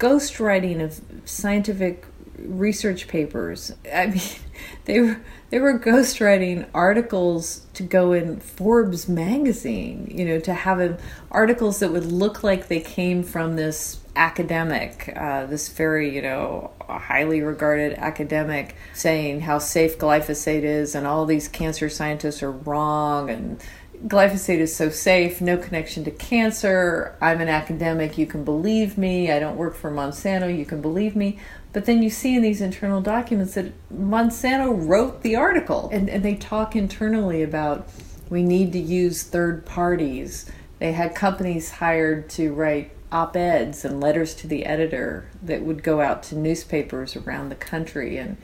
ghostwriting 0.00 0.82
of 0.82 1.00
scientific 1.24 2.04
research 2.38 3.08
papers. 3.08 3.72
I 3.92 4.06
mean, 4.06 4.20
they 4.84 5.00
were 5.00 5.20
they 5.50 5.58
were 5.58 5.78
ghostwriting 5.78 6.66
articles 6.74 7.66
to 7.74 7.82
go 7.82 8.12
in 8.12 8.38
Forbes 8.38 9.08
magazine. 9.08 10.10
You 10.10 10.24
know, 10.24 10.40
to 10.40 10.54
have 10.54 10.80
a, 10.80 10.98
articles 11.30 11.80
that 11.80 11.92
would 11.92 12.06
look 12.06 12.42
like 12.42 12.68
they 12.68 12.80
came 12.80 13.22
from 13.22 13.56
this 13.56 14.00
academic, 14.16 15.12
uh, 15.16 15.46
this 15.46 15.68
very 15.68 16.14
you 16.14 16.22
know 16.22 16.70
highly 16.80 17.42
regarded 17.42 17.94
academic, 17.94 18.76
saying 18.94 19.40
how 19.40 19.58
safe 19.58 19.98
glyphosate 19.98 20.62
is, 20.62 20.94
and 20.94 21.06
all 21.06 21.26
these 21.26 21.48
cancer 21.48 21.88
scientists 21.88 22.42
are 22.42 22.52
wrong, 22.52 23.30
and 23.30 23.62
glyphosate 24.06 24.58
is 24.58 24.74
so 24.74 24.90
safe, 24.90 25.40
no 25.40 25.56
connection 25.56 26.04
to 26.04 26.10
cancer. 26.10 27.16
I'm 27.20 27.40
an 27.40 27.48
academic, 27.48 28.16
you 28.16 28.26
can 28.26 28.44
believe 28.44 28.96
me. 28.96 29.30
I 29.30 29.38
don't 29.38 29.56
work 29.56 29.74
for 29.74 29.90
Monsanto, 29.90 30.56
you 30.56 30.64
can 30.64 30.80
believe 30.80 31.16
me. 31.16 31.38
But 31.72 31.84
then 31.84 32.02
you 32.02 32.10
see 32.10 32.36
in 32.36 32.42
these 32.42 32.60
internal 32.60 33.00
documents 33.00 33.54
that 33.54 33.72
Monsanto 33.92 34.88
wrote 34.88 35.22
the 35.22 35.36
article 35.36 35.88
and, 35.92 36.08
and 36.08 36.24
they 36.24 36.34
talk 36.34 36.76
internally 36.76 37.42
about 37.42 37.88
we 38.30 38.42
need 38.42 38.72
to 38.72 38.78
use 38.78 39.22
third 39.22 39.64
parties. 39.66 40.50
They 40.78 40.92
had 40.92 41.14
companies 41.14 41.70
hired 41.70 42.28
to 42.30 42.52
write 42.52 42.92
op 43.10 43.36
eds 43.36 43.84
and 43.84 44.00
letters 44.00 44.34
to 44.34 44.46
the 44.46 44.66
editor 44.66 45.30
that 45.42 45.62
would 45.62 45.82
go 45.82 46.00
out 46.00 46.22
to 46.22 46.36
newspapers 46.36 47.16
around 47.16 47.48
the 47.48 47.54
country 47.54 48.18
and 48.18 48.36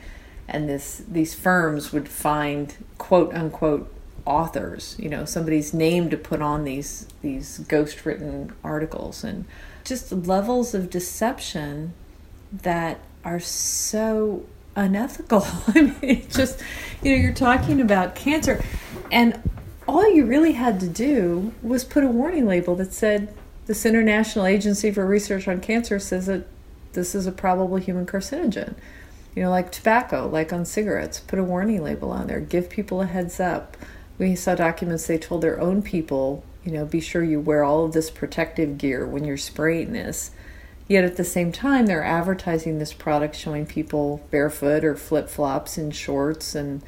and 0.47 0.67
this 0.67 1.03
these 1.07 1.35
firms 1.35 1.93
would 1.93 2.09
find 2.09 2.75
quote 2.97 3.31
unquote 3.33 3.94
authors, 4.25 4.95
you 4.99 5.09
know, 5.09 5.25
somebody's 5.25 5.73
name 5.73 6.09
to 6.09 6.17
put 6.17 6.41
on 6.41 6.63
these 6.63 7.07
these 7.21 7.59
ghost 7.59 8.05
written 8.05 8.53
articles 8.63 9.23
and 9.23 9.45
just 9.83 10.11
levels 10.11 10.73
of 10.73 10.89
deception 10.89 11.93
that 12.51 12.99
are 13.23 13.39
so 13.39 14.45
unethical. 14.75 15.45
I 15.67 15.81
mean, 15.81 15.95
it's 16.01 16.35
just 16.35 16.61
you 17.01 17.15
know, 17.15 17.21
you're 17.21 17.33
talking 17.33 17.79
about 17.81 18.15
cancer 18.15 18.63
and 19.11 19.41
all 19.87 20.09
you 20.11 20.25
really 20.25 20.53
had 20.53 20.79
to 20.79 20.87
do 20.87 21.53
was 21.61 21.83
put 21.83 22.03
a 22.03 22.07
warning 22.07 22.47
label 22.47 22.75
that 22.75 22.93
said 22.93 23.33
this 23.67 23.85
International 23.85 24.45
Agency 24.45 24.91
for 24.91 25.05
Research 25.05 25.47
on 25.47 25.59
Cancer 25.59 25.99
says 25.99 26.25
that 26.25 26.47
this 26.93 27.13
is 27.13 27.27
a 27.27 27.31
probable 27.31 27.77
human 27.77 28.05
carcinogen. 28.05 28.75
You 29.35 29.43
know, 29.43 29.49
like 29.49 29.71
tobacco, 29.71 30.27
like 30.27 30.53
on 30.53 30.65
cigarettes, 30.65 31.19
put 31.19 31.39
a 31.39 31.43
warning 31.43 31.83
label 31.83 32.11
on 32.11 32.27
there, 32.27 32.39
give 32.39 32.69
people 32.69 33.01
a 33.01 33.05
heads 33.05 33.39
up. 33.39 33.75
We 34.17 34.35
saw 34.35 34.55
documents 34.55 35.07
they 35.07 35.17
told 35.17 35.41
their 35.41 35.59
own 35.59 35.81
people, 35.81 36.43
you 36.63 36.71
know, 36.71 36.85
be 36.85 37.01
sure 37.01 37.23
you 37.23 37.39
wear 37.39 37.63
all 37.63 37.85
of 37.85 37.91
this 37.91 38.09
protective 38.09 38.77
gear 38.77 39.05
when 39.05 39.25
you're 39.25 39.37
spraying 39.37 39.93
this. 39.93 40.31
Yet 40.87 41.03
at 41.03 41.17
the 41.17 41.23
same 41.23 41.51
time, 41.51 41.87
they're 41.87 42.03
advertising 42.03 42.77
this 42.77 42.93
product 42.93 43.35
showing 43.35 43.65
people 43.65 44.25
barefoot 44.29 44.85
or 44.85 44.95
flip 44.95 45.29
flops 45.29 45.77
and 45.77 45.93
shorts 45.95 46.53
and 46.53 46.83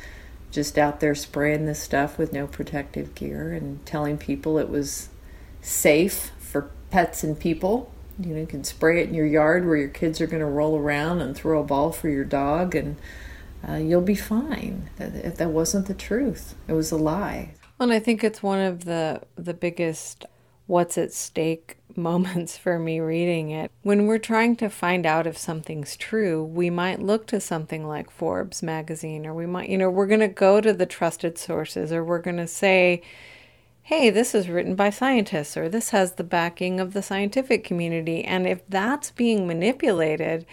just 0.51 0.77
out 0.77 0.99
there 0.99 1.15
spraying 1.15 1.65
this 1.65 1.81
stuff 1.81 2.17
with 2.17 2.31
no 2.31 2.47
protective 2.47 3.15
gear 3.15 3.51
and 3.51 3.85
telling 3.85 4.17
people 4.17 4.57
it 4.57 4.69
was 4.69 5.09
safe 5.61 6.31
for 6.39 6.71
pets 6.91 7.23
and 7.23 7.39
people. 7.39 7.91
You 8.19 8.33
know, 8.33 8.41
you 8.41 8.47
can 8.47 8.63
spray 8.63 9.01
it 9.01 9.09
in 9.09 9.15
your 9.15 9.25
yard 9.25 9.65
where 9.65 9.75
your 9.75 9.89
kids 9.89 10.21
are 10.21 10.27
going 10.27 10.39
to 10.39 10.45
roll 10.45 10.77
around 10.77 11.21
and 11.21 11.35
throw 11.35 11.59
a 11.59 11.65
ball 11.65 11.91
for 11.91 12.09
your 12.09 12.23
dog, 12.23 12.73
and 12.73 12.97
uh, 13.67 13.75
you'll 13.75 14.01
be 14.01 14.15
fine. 14.15 14.89
That, 14.97 15.37
that 15.37 15.49
wasn't 15.49 15.87
the 15.87 15.93
truth. 15.93 16.55
It 16.67 16.73
was 16.73 16.91
a 16.91 16.97
lie. 16.97 17.53
And 17.79 17.91
I 17.91 17.99
think 17.99 18.23
it's 18.23 18.41
one 18.41 18.59
of 18.59 18.85
the 18.85 19.21
the 19.35 19.53
biggest 19.53 20.25
what's 20.65 20.97
at 20.97 21.13
stake 21.13 21.77
moments 21.95 22.57
for 22.57 22.77
me 22.77 22.99
reading 22.99 23.49
it. 23.51 23.71
When 23.81 24.05
we're 24.05 24.19
trying 24.19 24.55
to 24.57 24.69
find 24.69 25.05
out 25.05 25.25
if 25.25 25.37
something's 25.37 25.95
true, 25.95 26.43
we 26.43 26.69
might 26.69 27.01
look 27.01 27.25
to 27.27 27.39
something 27.39 27.87
like 27.87 28.11
Forbes 28.11 28.61
magazine 28.61 29.25
or 29.25 29.33
we 29.33 29.45
might, 29.45 29.69
you 29.69 29.77
know, 29.77 29.89
we're 29.89 30.07
going 30.07 30.19
to 30.19 30.27
go 30.27 30.61
to 30.61 30.73
the 30.73 30.85
trusted 30.85 31.37
sources 31.37 31.91
or 31.91 32.03
we're 32.03 32.21
going 32.21 32.37
to 32.37 32.47
say, 32.47 33.01
"Hey, 33.83 34.09
this 34.09 34.35
is 34.35 34.49
written 34.49 34.75
by 34.75 34.89
scientists 34.89 35.55
or 35.55 35.69
this 35.69 35.91
has 35.91 36.13
the 36.13 36.23
backing 36.23 36.79
of 36.79 36.93
the 36.93 37.01
scientific 37.01 37.63
community." 37.63 38.23
And 38.23 38.47
if 38.47 38.67
that's 38.67 39.11
being 39.11 39.47
manipulated, 39.47 40.45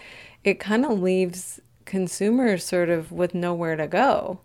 it 0.43 0.59
kind 0.59 0.85
of 0.85 0.99
leaves 0.99 1.59
consumers 1.85 2.63
sort 2.63 2.89
of 2.89 3.11
with 3.11 3.33
nowhere 3.33 3.75
to 3.75 3.87
go 3.87 4.39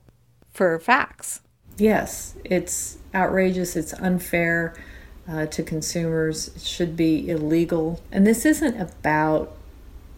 for 0.52 0.78
facts. 0.78 1.40
Yes, 1.76 2.34
it's 2.44 2.98
outrageous, 3.14 3.76
it's 3.76 3.92
unfair 3.94 4.74
uh, 5.28 5.46
to 5.46 5.62
consumers, 5.62 6.48
it 6.54 6.62
should 6.62 6.96
be 6.96 7.28
illegal. 7.28 8.00
And 8.12 8.26
this 8.26 8.44
isn't 8.44 8.80
about 8.80 9.56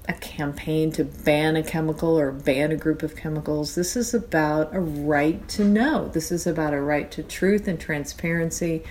a 0.09 0.13
campaign 0.15 0.91
to 0.93 1.05
ban 1.05 1.55
a 1.55 1.63
chemical 1.63 2.19
or 2.19 2.33
ban 2.33 2.73
a 2.73 2.77
group 2.77 3.03
of 3.03 3.15
chemicals. 3.15 3.75
This 3.75 3.95
is 3.95 4.13
about 4.13 4.75
a 4.75 4.81
right 4.81 5.47
to 5.51 5.65
know. 5.65 6.09
This 6.09 6.33
is 6.33 6.47
about 6.47 6.75
a 6.75 6.81
right 6.81 7.11
to 7.13 7.23
truth 7.23 7.69
and 7.69 7.79
transparency. 7.79 8.83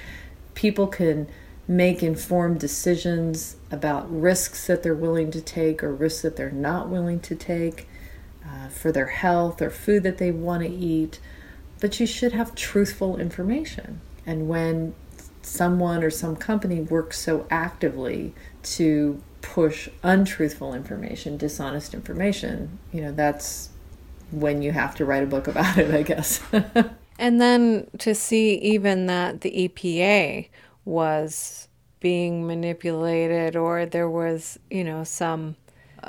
People 0.56 0.88
can 0.88 1.28
make 1.68 2.02
informed 2.02 2.60
decisions 2.60 3.58
about 3.72 4.10
risks 4.10 4.68
that 4.68 4.84
they're 4.84 4.96
willing 4.96 5.32
to 5.32 5.42
take 5.42 5.84
or 5.84 5.94
risks 5.94 6.22
that 6.22 6.36
they're 6.36 6.50
not 6.50 6.90
willing 6.90 7.20
to 7.20 7.36
take 7.36 7.88
uh, 8.62 8.68
for 8.68 8.92
their 8.92 9.08
health 9.08 9.62
or 9.62 9.70
food 9.70 10.04
that 10.04 10.18
they 10.18 10.32
want 10.32 10.64
to 10.64 10.70
eat 10.70 11.20
but 11.82 12.00
you 12.00 12.06
should 12.06 12.32
have 12.32 12.56
truthful 12.56 13.18
information. 13.18 14.00
And 14.26 14.48
when 14.48 14.94
someone 15.42 16.04
or 16.04 16.12
some 16.12 16.38
company 16.38 16.80
works 16.80 17.20
so 17.20 17.46
actively 17.50 18.34
to 18.64 19.22
push 19.42 19.90
untruthful 20.04 20.74
information, 20.76 21.36
dishonest 21.36 21.94
information, 21.94 22.78
you 22.94 23.02
know, 23.02 23.12
that's 23.12 23.70
when 24.30 24.62
you 24.62 24.72
have 24.72 24.96
to 24.96 25.06
write 25.06 25.24
a 25.24 25.26
book 25.26 25.48
about 25.48 25.78
it, 25.78 25.94
I 25.94 26.04
guess. 26.04 26.40
and 27.20 27.42
then 27.42 27.90
to 27.98 28.14
see 28.14 28.54
even 28.60 29.08
that 29.08 29.42
the 29.42 29.68
EPA 29.68 30.50
was 30.86 31.68
being 32.00 32.46
manipulated 32.46 33.56
or 33.56 33.88
there 33.88 34.10
was, 34.10 34.60
you 34.70 34.84
know, 34.84 35.04
some 35.04 35.56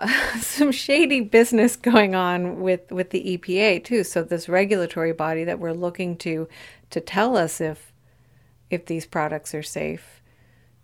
some 0.41 0.73
shady 0.73 1.21
business 1.21 1.77
going 1.77 2.15
on 2.15 2.61
with 2.61 2.91
with 2.91 3.11
the 3.11 3.37
EPA 3.37 3.85
too. 3.85 4.05
So 4.05 4.23
this 4.23 4.49
regulatory 4.49 5.13
body 5.13 5.45
that 5.45 5.59
we're 5.59 5.73
looking 5.73 6.17
to 6.19 6.49
to 6.91 7.01
tell 7.01 7.37
us 7.37 7.61
if 7.61 7.93
if 8.71 8.87
these 8.87 9.07
products 9.07 9.55
are 9.55 9.63
safe 9.63 10.23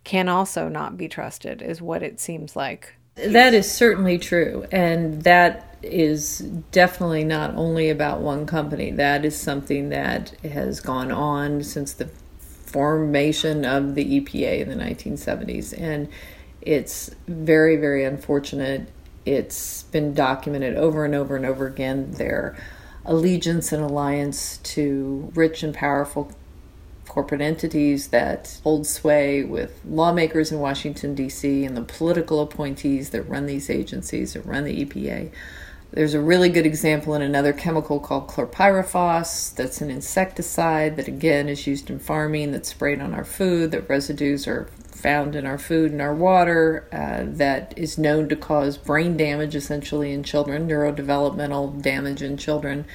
can 0.03 0.29
also 0.29 0.69
not 0.69 0.97
be 0.97 1.07
trusted 1.07 1.61
is 1.61 1.81
what 1.81 2.03
it 2.03 2.19
seems 2.19 2.55
like. 2.55 2.93
That 3.15 3.53
is 3.53 3.69
certainly 3.69 4.17
true 4.17 4.65
and 4.71 5.23
that 5.23 5.77
is 5.81 6.39
definitely 6.71 7.23
not 7.23 7.55
only 7.55 7.89
about 7.89 8.21
one 8.21 8.45
company. 8.45 8.91
That 8.91 9.25
is 9.25 9.39
something 9.39 9.89
that 9.89 10.29
has 10.43 10.79
gone 10.79 11.11
on 11.11 11.63
since 11.63 11.93
the 11.93 12.09
formation 12.37 13.65
of 13.65 13.95
the 13.95 14.21
EPA 14.21 14.61
in 14.61 14.69
the 14.69 14.75
1970s 14.75 15.73
and 15.79 16.07
it's 16.61 17.09
very 17.27 17.77
very 17.77 18.03
unfortunate 18.03 18.87
it's 19.25 19.83
been 19.83 20.13
documented 20.13 20.75
over 20.75 21.05
and 21.05 21.15
over 21.15 21.35
and 21.35 21.45
over 21.45 21.67
again 21.67 22.11
their 22.13 22.57
allegiance 23.05 23.71
and 23.71 23.83
alliance 23.83 24.57
to 24.57 25.31
rich 25.33 25.63
and 25.63 25.73
powerful 25.73 26.31
corporate 27.07 27.41
entities 27.41 28.09
that 28.09 28.59
hold 28.63 28.85
sway 28.85 29.43
with 29.43 29.81
lawmakers 29.83 30.51
in 30.51 30.59
Washington, 30.59 31.15
D.C., 31.15 31.65
and 31.65 31.75
the 31.75 31.81
political 31.81 32.39
appointees 32.39 33.09
that 33.09 33.23
run 33.23 33.47
these 33.47 33.69
agencies, 33.69 34.33
that 34.33 34.45
run 34.45 34.63
the 34.63 34.85
EPA. 34.85 35.31
There's 35.91 36.13
a 36.13 36.21
really 36.21 36.49
good 36.49 36.67
example 36.67 37.15
in 37.15 37.23
another 37.23 37.51
chemical 37.51 37.99
called 37.99 38.27
chlorpyrifos 38.27 39.55
that's 39.55 39.81
an 39.81 39.89
insecticide 39.89 40.97
that, 40.97 41.07
again, 41.07 41.49
is 41.49 41.65
used 41.65 41.89
in 41.89 41.97
farming, 41.97 42.51
that's 42.51 42.69
sprayed 42.69 43.01
on 43.01 43.15
our 43.15 43.25
food, 43.25 43.71
that 43.71 43.89
residues 43.89 44.47
are 44.47 44.69
found 44.99 45.35
in 45.35 45.45
our 45.45 45.57
food 45.57 45.91
and 45.91 46.01
our 46.01 46.13
water 46.13 46.87
uh, 46.91 47.23
that 47.25 47.73
is 47.77 47.97
known 47.97 48.27
to 48.29 48.35
cause 48.35 48.77
brain 48.77 49.15
damage 49.15 49.55
essentially 49.55 50.11
in 50.11 50.23
children, 50.23 50.67
neurodevelopmental 50.67 51.81
damage 51.81 52.21
in 52.21 52.37
children. 52.37 52.85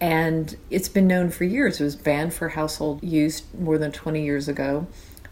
And 0.00 0.56
it's 0.70 0.88
been 0.88 1.06
known 1.06 1.30
for 1.30 1.44
years. 1.44 1.80
It 1.80 1.84
was 1.84 1.96
banned 1.96 2.34
for 2.34 2.50
household 2.50 3.02
use 3.02 3.42
more 3.58 3.78
than 3.78 3.92
20 3.92 4.22
years 4.22 4.48
ago. 4.48 4.86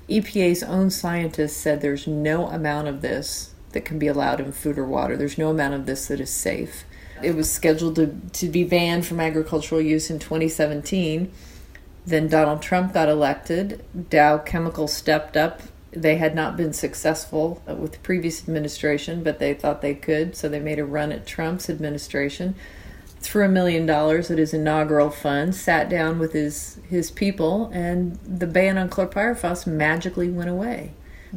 EPA's 0.09 0.63
own 0.63 0.91
scientists 0.91 1.57
said 1.57 1.81
there's 1.81 2.07
no 2.07 2.47
amount 2.49 2.89
of 2.89 3.03
this 3.03 3.55
that 3.73 3.85
can 3.85 3.99
be 3.99 4.07
allowed 4.07 4.41
in 4.41 4.53
food 4.53 4.79
or 4.79 4.85
water. 4.85 5.17
There's 5.17 5.39
no 5.39 5.51
amount 5.51 5.75
of 5.75 5.87
this 5.87 6.09
that 6.09 6.21
is 6.21 6.31
safe. 6.31 6.85
It 7.23 7.35
was 7.35 7.51
scheduled 7.51 7.97
to, 7.97 8.15
to 8.35 8.49
be 8.49 8.65
banned 8.65 9.05
from 9.05 9.21
agricultural 9.21 9.81
use 9.81 10.11
in 10.11 10.19
2017. 10.19 11.33
Then 12.07 12.29
Donald 12.29 12.63
Trump 12.63 12.95
got 12.95 13.09
elected. 13.09 13.85
Dow 14.09 14.39
Chemical 14.39 14.89
stepped 14.89 15.37
up 15.37 15.61
they 15.91 16.17
had 16.17 16.35
not 16.35 16.57
been 16.57 16.73
successful 16.73 17.63
uh, 17.69 17.75
with 17.75 17.93
the 17.93 17.99
previous 17.99 18.43
administration, 18.43 19.23
but 19.23 19.39
they 19.39 19.55
thought 19.55 19.81
they 19.81 19.95
could, 19.95 20.37
so 20.37 20.49
they 20.49 20.61
made 20.61 20.79
a 20.79 20.85
run 20.85 21.13
at 21.13 21.27
Trump's 21.27 21.71
administration. 21.71 22.55
Threw 23.21 23.45
a 23.45 23.49
million 23.49 23.87
dollars 23.87 24.31
at 24.31 24.39
his 24.39 24.55
inaugural 24.55 25.11
fund, 25.11 25.55
sat 25.55 25.89
down 25.89 26.19
with 26.19 26.33
his, 26.33 26.79
his 26.89 27.11
people, 27.11 27.71
and 27.73 28.17
the 28.25 28.47
ban 28.47 28.79
on 28.79 28.89
chlorpyrifos 28.89 29.67
magically 29.67 30.29
went 30.29 30.51
away. 30.51 30.93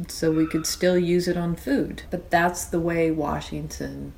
So 0.08 0.30
we 0.30 0.46
could 0.46 0.66
still 0.66 0.98
use 0.98 1.28
it 1.28 1.36
on 1.36 1.56
food. 1.56 2.04
But 2.10 2.30
that's 2.30 2.64
the 2.64 2.80
way 2.80 3.10
Washington 3.10 4.12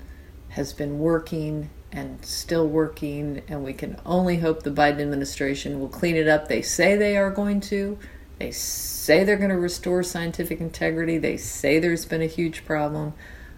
has 0.50 0.72
been 0.72 0.98
working 0.98 1.70
and 1.90 2.24
still 2.24 2.66
working, 2.66 3.42
and 3.48 3.64
we 3.64 3.72
can 3.72 3.96
only 4.04 4.38
hope 4.38 4.62
the 4.62 4.70
Biden 4.70 5.00
administration 5.00 5.80
will 5.80 5.88
clean 5.88 6.16
it 6.16 6.28
up. 6.28 6.48
They 6.48 6.62
say 6.62 6.96
they 6.96 7.16
are 7.16 7.30
going 7.30 7.60
to. 7.62 7.98
They 8.38 8.50
say 8.50 9.24
they're 9.24 9.36
going 9.36 9.50
to 9.50 9.58
restore 9.58 10.02
scientific 10.02 10.60
integrity. 10.60 11.18
They 11.18 11.36
say 11.36 11.78
there's 11.78 12.06
been 12.06 12.22
a 12.22 12.26
huge 12.26 12.64
problem. 12.64 13.14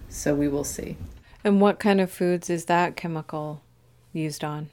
So 0.08 0.34
we 0.34 0.48
will 0.48 0.64
see. 0.64 0.96
And 1.44 1.60
what 1.60 1.78
kind 1.78 2.00
of 2.00 2.10
foods 2.10 2.50
is 2.50 2.64
that 2.66 2.96
chemical 2.96 3.62
used 4.12 4.44
on? 4.44 4.68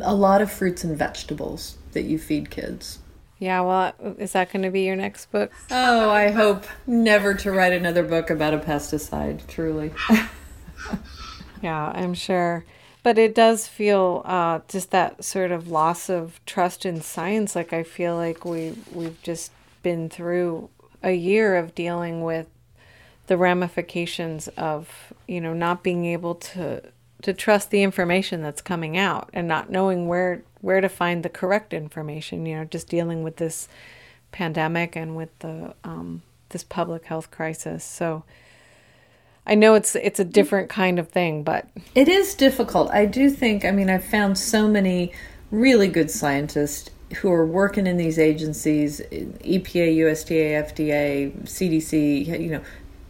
A 0.00 0.14
lot 0.14 0.40
of 0.40 0.50
fruits 0.50 0.84
and 0.84 0.96
vegetables 0.96 1.76
that 1.92 2.02
you 2.02 2.18
feed 2.18 2.50
kids. 2.50 3.00
Yeah, 3.38 3.62
well, 3.62 3.92
is 4.18 4.32
that 4.32 4.52
going 4.52 4.62
to 4.62 4.70
be 4.70 4.82
your 4.82 4.94
next 4.94 5.32
book? 5.32 5.50
Oh, 5.70 6.10
I 6.10 6.30
hope 6.30 6.64
never 6.86 7.34
to 7.34 7.50
write 7.50 7.72
another 7.72 8.04
book 8.04 8.30
about 8.30 8.54
a 8.54 8.58
pesticide, 8.58 9.44
truly. 9.48 9.90
yeah, 11.60 11.90
I'm 11.92 12.14
sure. 12.14 12.64
But 13.02 13.18
it 13.18 13.34
does 13.34 13.66
feel 13.66 14.22
uh, 14.24 14.60
just 14.68 14.92
that 14.92 15.24
sort 15.24 15.50
of 15.50 15.68
loss 15.68 16.08
of 16.08 16.40
trust 16.46 16.86
in 16.86 17.00
science. 17.00 17.56
Like 17.56 17.72
I 17.72 17.82
feel 17.82 18.16
like 18.16 18.44
we 18.44 18.74
we've 18.92 19.20
just 19.22 19.50
been 19.82 20.08
through 20.08 20.70
a 21.02 21.12
year 21.12 21.56
of 21.56 21.74
dealing 21.74 22.22
with 22.22 22.46
the 23.26 23.36
ramifications 23.36 24.48
of 24.48 25.12
you 25.26 25.40
know 25.40 25.52
not 25.52 25.82
being 25.82 26.04
able 26.04 26.34
to 26.34 26.82
to 27.22 27.32
trust 27.32 27.70
the 27.70 27.82
information 27.82 28.42
that's 28.42 28.60
coming 28.60 28.96
out 28.96 29.30
and 29.32 29.46
not 29.46 29.70
knowing 29.70 30.08
where 30.08 30.42
where 30.60 30.80
to 30.80 30.88
find 30.88 31.22
the 31.22 31.28
correct 31.28 31.72
information 31.72 32.46
you 32.46 32.56
know 32.56 32.64
just 32.64 32.88
dealing 32.88 33.22
with 33.22 33.36
this 33.36 33.68
pandemic 34.32 34.96
and 34.96 35.16
with 35.16 35.36
the 35.38 35.74
um, 35.84 36.22
this 36.50 36.64
public 36.64 37.04
health 37.04 37.30
crisis 37.30 37.84
so 37.84 38.24
I 39.46 39.54
know 39.54 39.74
it's 39.74 39.96
it's 39.96 40.20
a 40.20 40.24
different 40.24 40.68
kind 40.68 40.98
of 40.98 41.08
thing, 41.08 41.42
but 41.42 41.66
it 41.94 42.08
is 42.08 42.34
difficult. 42.34 42.90
I 42.90 43.06
do 43.06 43.28
think. 43.28 43.64
I 43.64 43.70
mean, 43.70 43.90
I've 43.90 44.04
found 44.04 44.38
so 44.38 44.68
many 44.68 45.12
really 45.50 45.88
good 45.88 46.10
scientists 46.10 46.90
who 47.16 47.30
are 47.30 47.46
working 47.46 47.86
in 47.86 47.96
these 47.96 48.18
agencies 48.18 49.00
EPA, 49.00 49.96
USDA, 49.96 50.72
FDA, 50.72 51.42
CDC, 51.42 52.40
you 52.40 52.50
know, 52.50 52.62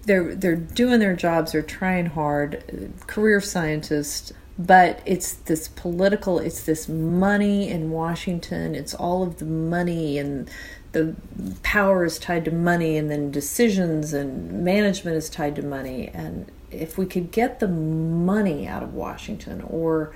they're 0.05 0.35
they're 0.35 0.57
doing 0.57 1.01
their 1.01 1.15
jobs, 1.15 1.53
they're 1.53 1.63
trying 1.63 2.07
hard, 2.07 2.93
career 3.07 3.41
scientists, 3.41 4.33
but 4.59 5.01
it's 5.07 5.35
this 5.35 5.69
political, 5.69 6.39
it's 6.39 6.65
this 6.65 6.89
money 6.89 7.69
in 7.69 7.91
Washington, 7.91 8.75
it's 8.75 8.95
all 8.95 9.23
of 9.23 9.39
the 9.39 9.45
money 9.45 10.19
and 10.19 10.51
the 10.93 11.17
power 11.63 12.05
is 12.05 12.19
tied 12.19 12.45
to 12.45 12.51
money 12.51 12.97
and 12.97 13.11
then 13.11 13.31
decisions 13.31 14.13
and 14.13 14.65
management 14.65 15.17
is 15.17 15.31
tied 15.31 15.57
to 15.57 15.63
money 15.63 16.11
and 16.13 16.51
if 16.71 16.97
we 16.97 17.05
could 17.05 17.31
get 17.31 17.61
the 17.61 17.69
money 17.69 18.67
out 18.67 18.83
of 18.83 18.95
Washington 18.95 19.61
or 19.63 20.13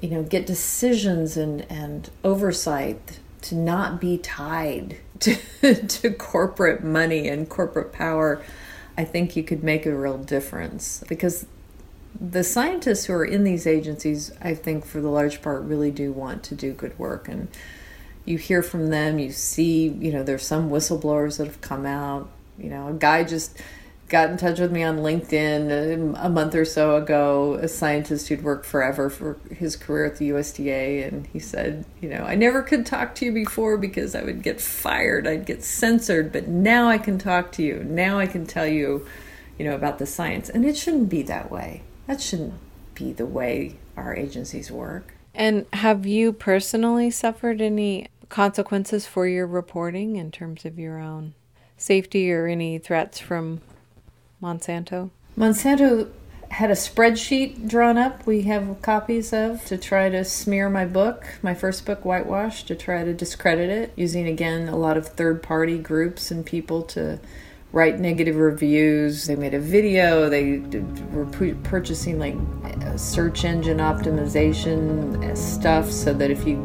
you 0.00 0.10
know, 0.10 0.22
get 0.22 0.46
decisions 0.46 1.36
and, 1.36 1.66
and 1.70 2.10
oversight 2.22 3.20
to 3.42 3.54
not 3.54 4.00
be 4.00 4.18
tied 4.18 4.98
to, 5.20 5.36
to 5.86 6.10
corporate 6.10 6.84
money 6.84 7.28
and 7.28 7.48
corporate 7.48 7.92
power, 7.92 8.42
I 8.98 9.04
think 9.04 9.36
you 9.36 9.42
could 9.42 9.62
make 9.62 9.86
a 9.86 9.94
real 9.94 10.18
difference 10.18 11.02
because 11.08 11.46
the 12.18 12.44
scientists 12.44 13.06
who 13.06 13.12
are 13.12 13.24
in 13.24 13.44
these 13.44 13.66
agencies, 13.66 14.32
I 14.40 14.54
think 14.54 14.86
for 14.86 15.00
the 15.00 15.10
large 15.10 15.42
part, 15.42 15.62
really 15.62 15.90
do 15.90 16.12
want 16.12 16.42
to 16.44 16.54
do 16.54 16.72
good 16.72 16.98
work. 16.98 17.28
And 17.28 17.48
you 18.26 18.36
hear 18.36 18.62
from 18.62 18.88
them, 18.88 19.18
you 19.18 19.30
see, 19.30 19.88
you 19.88 20.12
know, 20.12 20.22
there's 20.22 20.46
some 20.46 20.68
whistleblowers 20.68 21.38
that 21.38 21.46
have 21.46 21.60
come 21.60 21.86
out. 21.86 22.28
You 22.58 22.70
know, 22.70 22.88
a 22.88 22.92
guy 22.92 23.24
just 23.24 23.56
got 24.08 24.30
in 24.30 24.36
touch 24.36 24.60
with 24.60 24.70
me 24.70 24.82
on 24.82 24.98
LinkedIn 24.98 25.70
a, 25.70 26.26
a, 26.26 26.28
month 26.28 26.54
or 26.54 26.64
so 26.64 26.96
ago, 26.96 27.54
a 27.54 27.66
scientist 27.66 28.28
who'd 28.28 28.42
worked 28.42 28.64
forever 28.64 29.10
for 29.10 29.36
his 29.50 29.76
career 29.76 30.04
at 30.04 30.16
the 30.16 30.30
USDA. 30.30 31.06
And 31.06 31.26
he 31.28 31.38
said, 31.38 31.84
You 32.00 32.08
know, 32.08 32.24
I 32.24 32.34
never 32.34 32.62
could 32.62 32.86
talk 32.86 33.14
to 33.16 33.24
you 33.24 33.32
before 33.32 33.76
because 33.76 34.14
I 34.14 34.22
would 34.22 34.42
get 34.42 34.60
fired, 34.60 35.26
I'd 35.26 35.46
get 35.46 35.64
censored, 35.64 36.32
but 36.32 36.48
now 36.48 36.88
I 36.88 36.98
can 36.98 37.18
talk 37.18 37.52
to 37.52 37.62
you. 37.62 37.84
Now 37.84 38.18
I 38.18 38.26
can 38.26 38.46
tell 38.46 38.66
you, 38.66 39.06
you 39.58 39.64
know, 39.64 39.74
about 39.74 39.98
the 39.98 40.06
science. 40.06 40.48
And 40.48 40.64
it 40.64 40.76
shouldn't 40.76 41.08
be 41.08 41.22
that 41.22 41.50
way. 41.50 41.82
That 42.06 42.20
shouldn't 42.20 42.54
be 42.94 43.12
the 43.12 43.26
way 43.26 43.76
our 43.96 44.14
agencies 44.14 44.70
work. 44.70 45.14
And 45.34 45.66
have 45.74 46.06
you 46.06 46.32
personally 46.32 47.10
suffered 47.10 47.60
any 47.60 48.08
consequences 48.28 49.06
for 49.06 49.26
your 49.26 49.46
reporting 49.46 50.16
in 50.16 50.30
terms 50.30 50.64
of 50.64 50.78
your 50.78 50.98
own 50.98 51.34
safety 51.76 52.32
or 52.32 52.46
any 52.46 52.78
threats 52.78 53.18
from 53.18 53.60
Monsanto? 54.42 55.10
Monsanto 55.36 56.10
had 56.50 56.70
a 56.70 56.74
spreadsheet 56.74 57.68
drawn 57.68 57.98
up 57.98 58.24
we 58.26 58.42
have 58.42 58.80
copies 58.80 59.32
of 59.32 59.64
to 59.64 59.76
try 59.76 60.08
to 60.08 60.24
smear 60.24 60.70
my 60.70 60.84
book, 60.84 61.26
my 61.42 61.54
first 61.54 61.84
book, 61.84 62.04
Whitewash, 62.04 62.62
to 62.64 62.74
try 62.74 63.04
to 63.04 63.12
discredit 63.12 63.68
it, 63.68 63.92
using 63.96 64.26
again 64.26 64.68
a 64.68 64.76
lot 64.76 64.96
of 64.96 65.08
third 65.08 65.42
party 65.42 65.78
groups 65.78 66.30
and 66.30 66.46
people 66.46 66.82
to 66.82 67.18
write 67.72 67.98
negative 67.98 68.36
reviews. 68.36 69.26
They 69.26 69.36
made 69.36 69.54
a 69.54 69.60
video, 69.60 70.28
they 70.28 70.58
were 71.12 71.26
purchasing 71.64 72.18
like 72.18 72.36
search 72.98 73.44
engine 73.44 73.78
optimization 73.78 75.24
uh, 75.24 75.34
stuff 75.34 75.90
so 75.90 76.14
that 76.14 76.30
if 76.30 76.46
you 76.46 76.56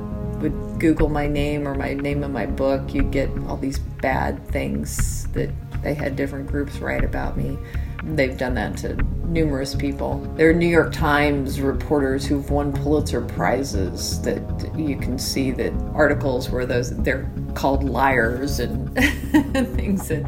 would 0.41 0.79
Google 0.79 1.09
my 1.09 1.27
name 1.27 1.67
or 1.67 1.75
my 1.75 1.93
name 1.93 2.23
of 2.23 2.31
my 2.31 2.45
book, 2.45 2.93
you'd 2.93 3.11
get 3.11 3.29
all 3.47 3.57
these 3.57 3.79
bad 3.79 4.45
things 4.47 5.27
that 5.29 5.49
they 5.83 5.93
had 5.93 6.15
different 6.15 6.47
groups 6.47 6.79
write 6.79 7.03
about 7.03 7.37
me. 7.37 7.57
They've 8.03 8.37
done 8.37 8.55
that 8.55 8.77
to 8.77 8.95
numerous 9.25 9.75
people. 9.75 10.19
There 10.35 10.49
are 10.49 10.53
New 10.53 10.67
York 10.67 10.91
Times 10.91 11.61
reporters 11.61 12.25
who've 12.25 12.49
won 12.49 12.73
Pulitzer 12.73 13.21
prizes 13.21 14.21
that 14.23 14.41
you 14.75 14.97
can 14.97 15.19
see 15.19 15.51
that 15.51 15.71
articles 15.93 16.49
where 16.49 16.65
those 16.65 16.95
they're 16.97 17.29
called 17.53 17.83
liars 17.83 18.59
and 18.59 18.93
things 19.75 20.07
that 20.07 20.25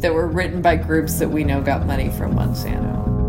that 0.00 0.12
were 0.12 0.26
written 0.26 0.62
by 0.62 0.76
groups 0.76 1.18
that 1.18 1.28
we 1.28 1.44
know 1.44 1.60
got 1.60 1.86
money 1.86 2.10
from 2.10 2.34
Monsanto. 2.34 3.25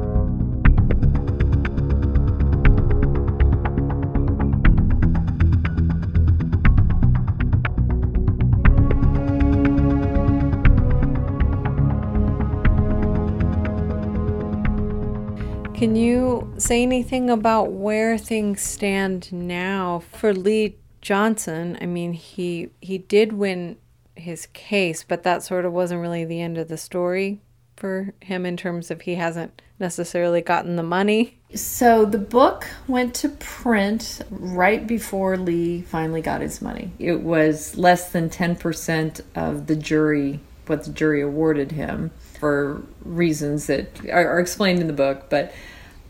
Can 15.78 15.96
you 15.96 16.52
say 16.58 16.82
anything 16.82 17.30
about 17.30 17.72
where 17.72 18.18
things 18.18 18.62
stand 18.62 19.32
now 19.32 20.02
for 20.12 20.34
Lee 20.34 20.76
Johnson? 21.02 21.78
I 21.80 21.86
mean, 21.86 22.14
he 22.14 22.72
he 22.82 22.98
did 22.98 23.34
win 23.34 23.78
his 24.16 24.48
case, 24.48 25.06
but 25.08 25.22
that 25.22 25.44
sort 25.44 25.66
of 25.66 25.74
wasn't 25.74 26.02
really 26.02 26.26
the 26.26 26.42
end 26.42 26.58
of 26.58 26.68
the 26.68 26.78
story 26.78 27.42
for 27.76 28.12
him 28.22 28.44
in 28.44 28.58
terms 28.58 28.90
of 28.90 29.02
he 29.02 29.14
hasn't 29.14 29.62
necessarily 29.78 30.42
gotten 30.42 30.78
the 30.78 30.82
money. 30.82 31.38
So 31.54 32.06
the 32.06 32.18
book 32.18 32.66
went 32.88 33.14
to 33.16 33.30
print 33.30 34.24
right 34.32 34.88
before 34.88 35.38
Lee 35.38 35.84
finally 35.84 36.24
got 36.24 36.42
his 36.42 36.60
money. 36.60 36.92
It 36.98 37.22
was 37.22 37.78
less 37.78 38.10
than 38.10 38.32
10% 38.32 39.22
of 39.36 39.68
the 39.68 39.76
jury 39.76 40.40
what 40.66 40.86
the 40.86 40.92
jury 40.92 41.22
awarded 41.22 41.72
him 41.72 42.12
for 42.40 42.84
reasons 43.04 43.68
that 43.68 44.06
are, 44.10 44.30
are 44.30 44.40
explained 44.40 44.80
in 44.80 44.88
the 44.88 44.94
book, 44.94 45.30
but 45.30 45.54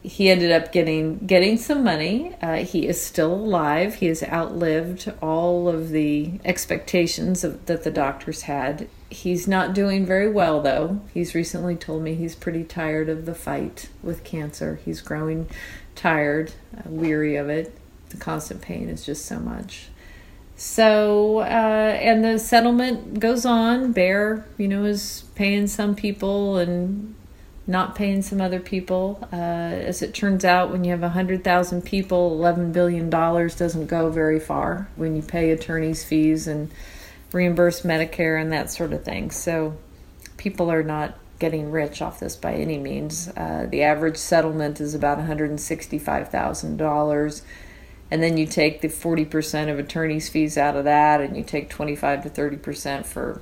he 0.03 0.29
ended 0.29 0.51
up 0.51 0.71
getting 0.71 1.17
getting 1.25 1.57
some 1.57 1.83
money. 1.83 2.35
Uh, 2.41 2.57
he 2.57 2.87
is 2.87 3.01
still 3.01 3.33
alive. 3.33 3.95
He 3.95 4.05
has 4.05 4.23
outlived 4.23 5.11
all 5.21 5.67
of 5.67 5.89
the 5.89 6.39
expectations 6.45 7.43
of, 7.43 7.65
that 7.65 7.83
the 7.83 7.91
doctors 7.91 8.43
had. 8.43 8.87
He's 9.09 9.47
not 9.47 9.73
doing 9.73 10.05
very 10.05 10.29
well, 10.29 10.61
though. 10.61 11.01
He's 11.13 11.35
recently 11.35 11.75
told 11.75 12.03
me 12.03 12.15
he's 12.15 12.35
pretty 12.35 12.63
tired 12.63 13.09
of 13.09 13.25
the 13.25 13.35
fight 13.35 13.89
with 14.01 14.23
cancer. 14.23 14.79
He's 14.85 15.01
growing 15.01 15.49
tired, 15.95 16.53
uh, 16.77 16.83
weary 16.85 17.35
of 17.35 17.49
it. 17.49 17.77
The 18.09 18.17
constant 18.17 18.61
pain 18.61 18.87
is 18.87 19.05
just 19.05 19.25
so 19.25 19.39
much. 19.39 19.87
So, 20.57 21.39
uh, 21.41 21.97
and 22.01 22.25
the 22.25 22.39
settlement 22.39 23.19
goes 23.19 23.45
on. 23.45 23.91
Bayer, 23.91 24.43
you 24.57 24.67
know, 24.67 24.85
is 24.85 25.23
paying 25.35 25.67
some 25.67 25.93
people 25.95 26.57
and 26.57 27.13
not 27.67 27.93
paying 27.93 28.23
some 28.23 28.41
other 28.41 28.59
people. 28.59 29.19
Uh, 29.31 29.35
as 29.35 30.01
it 30.01 30.15
turns 30.15 30.43
out, 30.43 30.71
when 30.71 30.83
you 30.83 30.89
have 30.89 31.01
100,000 31.01 31.83
people, 31.83 32.35
$11 32.39 32.73
billion 32.73 33.11
doesn't 33.11 33.85
go 33.85 34.09
very 34.09 34.39
far 34.39 34.89
when 34.95 35.15
you 35.15 35.21
pay 35.21 35.51
attorneys' 35.51 36.03
fees 36.03 36.47
and 36.47 36.71
reimburse 37.31 37.81
Medicare 37.81 38.41
and 38.41 38.51
that 38.51 38.71
sort 38.71 38.93
of 38.93 39.03
thing. 39.03 39.29
So, 39.29 39.77
people 40.37 40.71
are 40.71 40.81
not 40.81 41.19
getting 41.37 41.69
rich 41.69 42.01
off 42.01 42.19
this 42.19 42.35
by 42.35 42.55
any 42.55 42.79
means. 42.79 43.29
Uh, 43.37 43.67
the 43.69 43.83
average 43.83 44.17
settlement 44.17 44.81
is 44.81 44.95
about 44.95 45.19
$165,000 45.19 47.41
and 48.09 48.23
then 48.23 48.37
you 48.37 48.45
take 48.45 48.81
the 48.81 48.87
40% 48.87 49.69
of 49.69 49.79
attorney's 49.79 50.29
fees 50.29 50.57
out 50.57 50.75
of 50.75 50.85
that 50.85 51.21
and 51.21 51.35
you 51.35 51.43
take 51.43 51.69
25 51.69 52.23
to 52.23 52.29
30% 52.29 53.05
for 53.05 53.41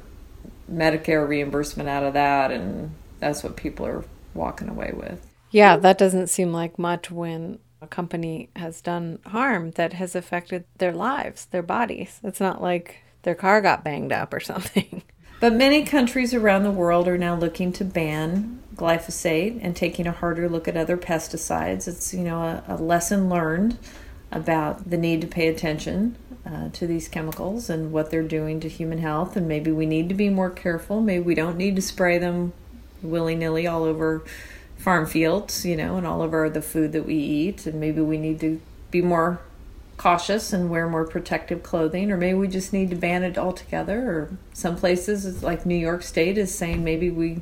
medicare 0.72 1.28
reimbursement 1.28 1.88
out 1.88 2.04
of 2.04 2.14
that 2.14 2.52
and 2.52 2.96
that's 3.20 3.44
what 3.44 3.56
people 3.56 3.86
are 3.86 4.04
walking 4.34 4.70
away 4.70 4.92
with. 4.96 5.26
Yeah 5.52 5.78
that 5.78 5.98
doesn't 5.98 6.28
seem 6.28 6.52
like 6.52 6.80
much 6.80 7.12
when 7.12 7.60
a 7.82 7.88
company 7.88 8.50
has 8.56 8.82
done 8.82 9.20
harm 9.28 9.72
that 9.72 9.94
has 9.94 10.16
affected 10.16 10.66
their 10.78 10.94
lives 10.94 11.46
their 11.48 11.64
bodies. 11.64 12.20
It's 12.24 12.40
not 12.40 12.62
like 12.62 13.04
their 13.24 13.36
car 13.36 13.62
got 13.62 13.84
banged 13.84 14.12
up 14.12 14.34
or 14.34 14.40
something. 14.42 15.04
But 15.40 15.54
many 15.54 15.84
countries 15.84 16.34
around 16.34 16.64
the 16.64 16.72
world 16.72 17.08
are 17.08 17.18
now 17.18 17.36
looking 17.36 17.74
to 17.74 17.86
ban 17.86 18.64
glyphosate 18.76 19.60
and 19.62 19.76
taking 19.76 20.08
a 20.08 20.12
harder 20.12 20.50
look 20.50 20.68
at 20.68 20.78
other 20.78 20.98
pesticides. 20.98 21.88
It's 21.88 22.14
you 22.14 22.24
know 22.24 22.42
a, 22.42 22.64
a 22.68 22.76
lesson 22.78 23.30
learned 23.30 23.78
about 24.32 24.90
the 24.90 24.98
need 24.98 25.22
to 25.22 25.28
pay 25.28 25.48
attention 25.48 26.18
uh, 26.46 26.70
to 26.70 26.86
these 26.86 27.08
chemicals 27.08 27.70
and 27.70 27.92
what 27.92 28.12
they're 28.12 28.24
doing 28.24 28.60
to 28.60 28.70
human 28.70 29.00
health. 29.00 29.36
And 29.36 29.48
maybe 29.48 29.72
we 29.72 29.86
need 29.86 30.10
to 30.10 30.16
be 30.16 30.30
more 30.30 30.50
careful. 30.50 31.02
Maybe 31.02 31.24
we 31.24 31.36
don't 31.36 31.58
need 31.58 31.76
to 31.76 31.82
spray 31.82 32.18
them 32.18 32.54
willy 33.02 33.36
nilly 33.36 33.68
all 33.68 33.84
over 33.84 34.24
farm 34.78 35.06
fields, 35.06 35.66
you 35.66 35.76
know, 35.76 35.98
and 35.98 36.06
all 36.06 36.22
over 36.22 36.50
the 36.50 36.62
food 36.62 36.92
that 36.92 37.06
we 37.06 37.16
eat. 37.16 37.66
And 37.66 37.80
maybe 37.80 38.02
we 38.02 38.18
need 38.18 38.40
to 38.42 38.62
be 38.92 39.02
more 39.02 39.40
cautious 39.98 40.52
and 40.52 40.70
wear 40.70 40.90
more 40.90 41.06
protective 41.06 41.64
clothing, 41.64 42.12
or 42.12 42.18
maybe 42.18 42.38
we 42.38 42.48
just 42.48 42.74
need 42.74 42.90
to 42.90 42.96
ban 42.96 43.24
it 43.24 43.38
altogether. 43.38 44.00
Or 44.12 44.38
some 44.54 44.76
places, 44.76 45.42
like 45.42 45.66
New 45.66 45.76
York 45.76 46.04
State, 46.04 46.38
is 46.38 46.54
saying 46.54 46.84
maybe 46.84 47.10
we 47.10 47.42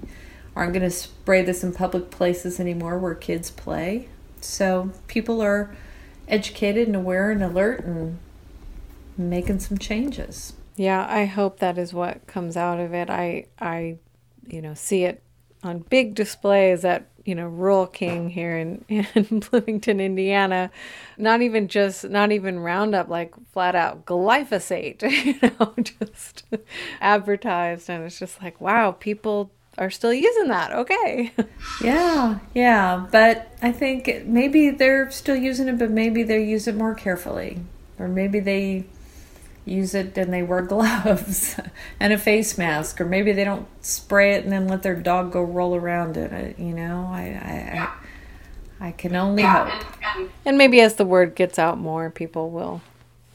aren't 0.56 0.74
going 0.74 0.84
to 0.84 0.92
spray 0.92 1.42
this 1.42 1.64
in 1.64 1.74
public 1.74 2.12
places 2.12 2.60
anymore 2.60 3.00
where 3.00 3.16
kids 3.16 3.50
play. 3.50 4.08
So 4.40 4.92
people 5.08 5.42
are 5.42 5.76
educated 6.34 6.88
and 6.88 6.96
aware 6.96 7.32
and 7.32 7.44
alert 7.44 7.84
and 7.86 8.20
making 9.18 9.60
some 9.60 9.78
changes. 9.78 10.54
Yeah, 10.76 11.06
I 11.08 11.26
hope 11.26 11.60
that 11.60 11.78
is 11.78 11.94
what 11.94 12.26
comes 12.26 12.58
out 12.58 12.80
of 12.80 12.94
it. 12.94 13.10
I 13.10 13.46
I 13.62 13.98
you 14.48 14.62
know, 14.62 14.74
see 14.74 15.04
it 15.04 15.22
on 15.64 15.80
big 15.80 16.16
displays 16.16 16.84
at 16.84 17.08
you 17.26 17.36
know 17.36 17.48
Rural 17.48 17.88
King 17.88 18.30
here 18.30 18.58
in, 18.58 18.84
in 19.16 19.40
Bloomington, 19.40 20.00
Indiana. 20.00 20.72
Not 21.18 21.42
even 21.42 21.68
just 21.68 22.10
not 22.10 22.32
even 22.32 22.60
Roundup, 22.60 23.10
like 23.10 23.34
flat 23.52 23.76
out 23.76 24.06
glyphosate, 24.06 25.02
you 25.26 25.40
know, 25.42 25.74
just 25.84 26.44
advertised, 27.00 27.90
and 27.90 28.04
it's 28.04 28.20
just 28.20 28.42
like 28.42 28.60
wow, 28.60 28.92
people 28.92 29.52
are 29.78 29.90
still 29.90 30.14
using 30.14 30.48
that. 30.50 30.72
Okay. 30.72 31.32
yeah, 31.84 32.40
yeah. 32.54 33.08
But 33.12 33.52
I 33.62 33.72
think 33.72 34.26
maybe 34.26 34.70
they're 34.70 35.10
still 35.12 35.36
using 35.36 35.68
it, 35.68 35.78
but 35.78 35.92
maybe 35.92 36.24
they 36.24 36.44
use 36.44 36.68
it 36.68 36.76
more 36.76 36.96
carefully. 36.96 37.60
Or 38.00 38.08
maybe 38.08 38.40
they 38.40 38.86
use 39.66 39.96
it 39.96 40.18
and 40.18 40.34
they 40.34 40.44
wear 40.44 40.62
gloves 40.74 41.60
and 42.00 42.14
a 42.14 42.18
face 42.18 42.58
mask. 42.58 43.02
Or 43.02 43.06
maybe 43.06 43.32
they 43.32 43.44
don't 43.44 43.68
spray 43.84 44.36
it 44.36 44.44
and 44.44 44.52
then 44.52 44.68
let 44.68 44.84
their 44.84 44.96
dog 44.96 45.32
go 45.32 45.44
roll 45.44 45.76
around 45.76 46.18
in 46.18 46.34
it. 46.34 46.60
You 46.60 46.74
know, 46.74 47.10
I, 47.12 47.22
I, 47.22 47.80
I, 48.80 48.88
I 48.88 48.92
can 48.92 49.16
only 49.16 49.44
yeah, 49.44 49.70
hope. 49.70 49.96
And, 50.04 50.26
um, 50.26 50.34
and 50.46 50.58
maybe 50.58 50.82
as 50.82 50.96
the 50.96 51.06
word 51.06 51.36
gets 51.36 51.58
out 51.58 51.78
more, 51.78 52.10
people 52.10 52.52
will 52.52 52.82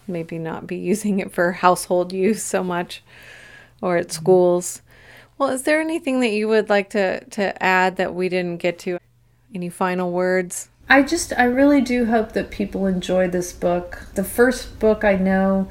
maybe 0.07 0.39
not 0.39 0.66
be 0.66 0.76
using 0.78 1.18
it 1.18 1.32
for 1.32 1.53
household 1.53 2.12
use 2.12 2.43
so 2.43 2.62
much 2.62 3.03
or 3.80 3.97
at 3.97 4.07
mm-hmm. 4.07 4.12
schools. 4.12 4.82
Well, 5.39 5.51
is 5.51 5.62
there 5.62 5.80
anything 5.80 6.18
that 6.20 6.32
you 6.32 6.49
would 6.49 6.68
like 6.68 6.91
to, 6.91 7.24
to 7.24 7.62
add 7.62 7.97
that 7.97 8.12
we 8.12 8.28
didn't 8.28 8.57
get 8.57 8.80
to? 8.80 8.99
Any 9.55 9.68
final 9.68 10.11
words? 10.11 10.68
I 10.89 11.03
just, 11.03 11.32
I 11.39 11.45
really 11.45 11.80
do 11.80 12.07
hope 12.07 12.32
that 12.32 12.51
people 12.51 12.86
enjoy 12.86 13.28
this 13.28 13.53
book. 13.53 14.09
The 14.14 14.24
first 14.24 14.80
book 14.80 15.05
I 15.05 15.14
know, 15.14 15.70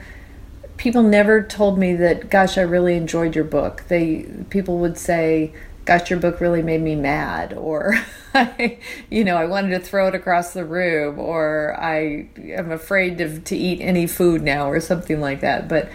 people 0.78 1.04
never 1.04 1.44
told 1.44 1.78
me 1.78 1.94
that, 1.96 2.30
gosh, 2.30 2.58
I 2.58 2.62
really 2.62 2.96
enjoyed 2.96 3.36
your 3.36 3.44
book. 3.44 3.84
They, 3.90 4.28
people 4.50 4.78
would 4.78 4.98
say, 4.98 5.54
gosh, 5.84 6.10
your 6.10 6.20
book 6.20 6.40
really 6.40 6.62
made 6.62 6.82
me 6.82 6.96
mad, 6.96 7.54
or, 7.54 7.96
you 9.10 9.24
know, 9.24 9.36
I 9.36 9.46
wanted 9.46 9.70
to 9.70 9.80
throw 9.80 10.08
it 10.08 10.16
across 10.16 10.54
the 10.54 10.66
room, 10.66 11.20
or 11.20 11.76
I 11.80 12.30
am 12.38 12.72
afraid 12.72 13.18
to, 13.18 13.40
to 13.40 13.56
eat 13.56 13.82
any 13.82 14.08
food 14.08 14.44
now, 14.44 14.70
or 14.70 14.80
something 14.80 15.20
like 15.20 15.42
that. 15.42 15.68
But 15.68 15.90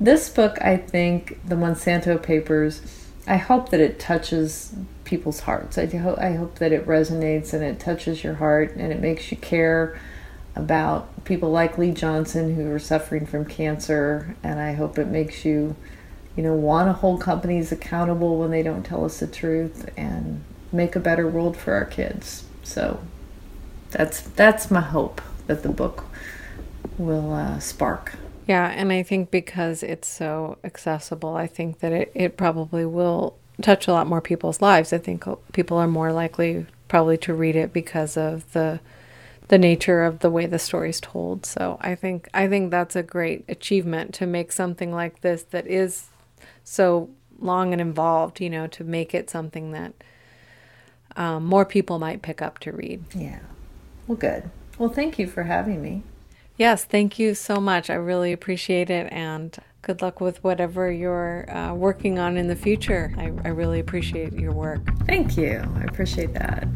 this 0.00 0.28
book, 0.28 0.58
I 0.60 0.76
think, 0.76 1.38
the 1.46 1.54
Monsanto 1.54 2.20
Papers, 2.20 3.03
I 3.26 3.36
hope 3.36 3.70
that 3.70 3.80
it 3.80 3.98
touches 3.98 4.74
people's 5.04 5.40
hearts. 5.40 5.78
I 5.78 5.86
hope 5.86 6.18
I 6.18 6.32
hope 6.32 6.56
that 6.56 6.72
it 6.72 6.86
resonates 6.86 7.52
and 7.54 7.62
it 7.62 7.80
touches 7.80 8.22
your 8.22 8.34
heart 8.34 8.74
and 8.76 8.92
it 8.92 9.00
makes 9.00 9.30
you 9.30 9.36
care 9.38 9.98
about 10.56 11.24
people 11.24 11.50
like 11.50 11.78
Lee 11.78 11.90
Johnson 11.90 12.54
who 12.54 12.70
are 12.70 12.78
suffering 12.78 13.26
from 13.26 13.44
cancer 13.44 14.36
and 14.42 14.60
I 14.60 14.72
hope 14.74 14.98
it 14.98 15.08
makes 15.08 15.44
you 15.44 15.74
you 16.36 16.42
know 16.42 16.54
want 16.54 16.88
to 16.88 16.92
hold 16.92 17.20
companies 17.20 17.72
accountable 17.72 18.38
when 18.38 18.50
they 18.50 18.62
don't 18.62 18.84
tell 18.84 19.04
us 19.04 19.20
the 19.20 19.26
truth 19.26 19.88
and 19.96 20.44
make 20.70 20.94
a 20.94 21.00
better 21.00 21.26
world 21.26 21.56
for 21.56 21.74
our 21.74 21.84
kids. 21.84 22.44
So 22.62 23.02
that's 23.90 24.20
that's 24.20 24.70
my 24.70 24.80
hope 24.80 25.22
that 25.46 25.62
the 25.62 25.68
book 25.70 26.04
will 26.98 27.32
uh, 27.32 27.58
spark. 27.58 28.16
Yeah, 28.46 28.68
and 28.68 28.92
I 28.92 29.02
think 29.02 29.30
because 29.30 29.82
it's 29.82 30.08
so 30.08 30.58
accessible, 30.64 31.34
I 31.34 31.46
think 31.46 31.80
that 31.80 31.92
it, 31.92 32.12
it 32.14 32.36
probably 32.36 32.84
will 32.84 33.36
touch 33.62 33.86
a 33.86 33.92
lot 33.92 34.06
more 34.06 34.20
people's 34.20 34.60
lives. 34.60 34.92
I 34.92 34.98
think 34.98 35.24
people 35.52 35.78
are 35.78 35.86
more 35.86 36.12
likely 36.12 36.66
probably 36.88 37.16
to 37.18 37.34
read 37.34 37.56
it 37.56 37.72
because 37.72 38.16
of 38.16 38.52
the 38.52 38.80
the 39.48 39.58
nature 39.58 40.02
of 40.02 40.20
the 40.20 40.30
way 40.30 40.46
the 40.46 40.58
story's 40.58 41.00
told. 41.00 41.44
So 41.44 41.78
I 41.80 41.94
think 41.94 42.28
I 42.34 42.48
think 42.48 42.70
that's 42.70 42.96
a 42.96 43.02
great 43.02 43.44
achievement 43.48 44.14
to 44.14 44.26
make 44.26 44.52
something 44.52 44.92
like 44.92 45.20
this 45.20 45.42
that 45.44 45.66
is 45.66 46.08
so 46.64 47.10
long 47.38 47.72
and 47.72 47.80
involved, 47.80 48.40
you 48.40 48.50
know, 48.50 48.66
to 48.68 48.84
make 48.84 49.14
it 49.14 49.28
something 49.28 49.72
that 49.72 49.92
um, 51.16 51.44
more 51.44 51.64
people 51.64 51.98
might 51.98 52.22
pick 52.22 52.40
up 52.42 52.58
to 52.60 52.72
read. 52.72 53.04
Yeah. 53.14 53.40
Well, 54.06 54.16
good. 54.16 54.50
Well, 54.78 54.88
thank 54.88 55.18
you 55.18 55.26
for 55.26 55.44
having 55.44 55.82
me. 55.82 56.02
Yes, 56.56 56.84
thank 56.84 57.18
you 57.18 57.34
so 57.34 57.60
much. 57.60 57.90
I 57.90 57.94
really 57.94 58.32
appreciate 58.32 58.88
it. 58.88 59.12
And 59.12 59.56
good 59.82 60.00
luck 60.02 60.20
with 60.20 60.42
whatever 60.44 60.90
you're 60.90 61.50
uh, 61.50 61.74
working 61.74 62.18
on 62.18 62.36
in 62.36 62.46
the 62.46 62.54
future. 62.56 63.12
I, 63.18 63.32
I 63.44 63.48
really 63.48 63.80
appreciate 63.80 64.32
your 64.34 64.52
work. 64.52 64.80
Thank 65.06 65.36
you. 65.36 65.62
I 65.76 65.82
appreciate 65.82 66.32
that. 66.34 66.68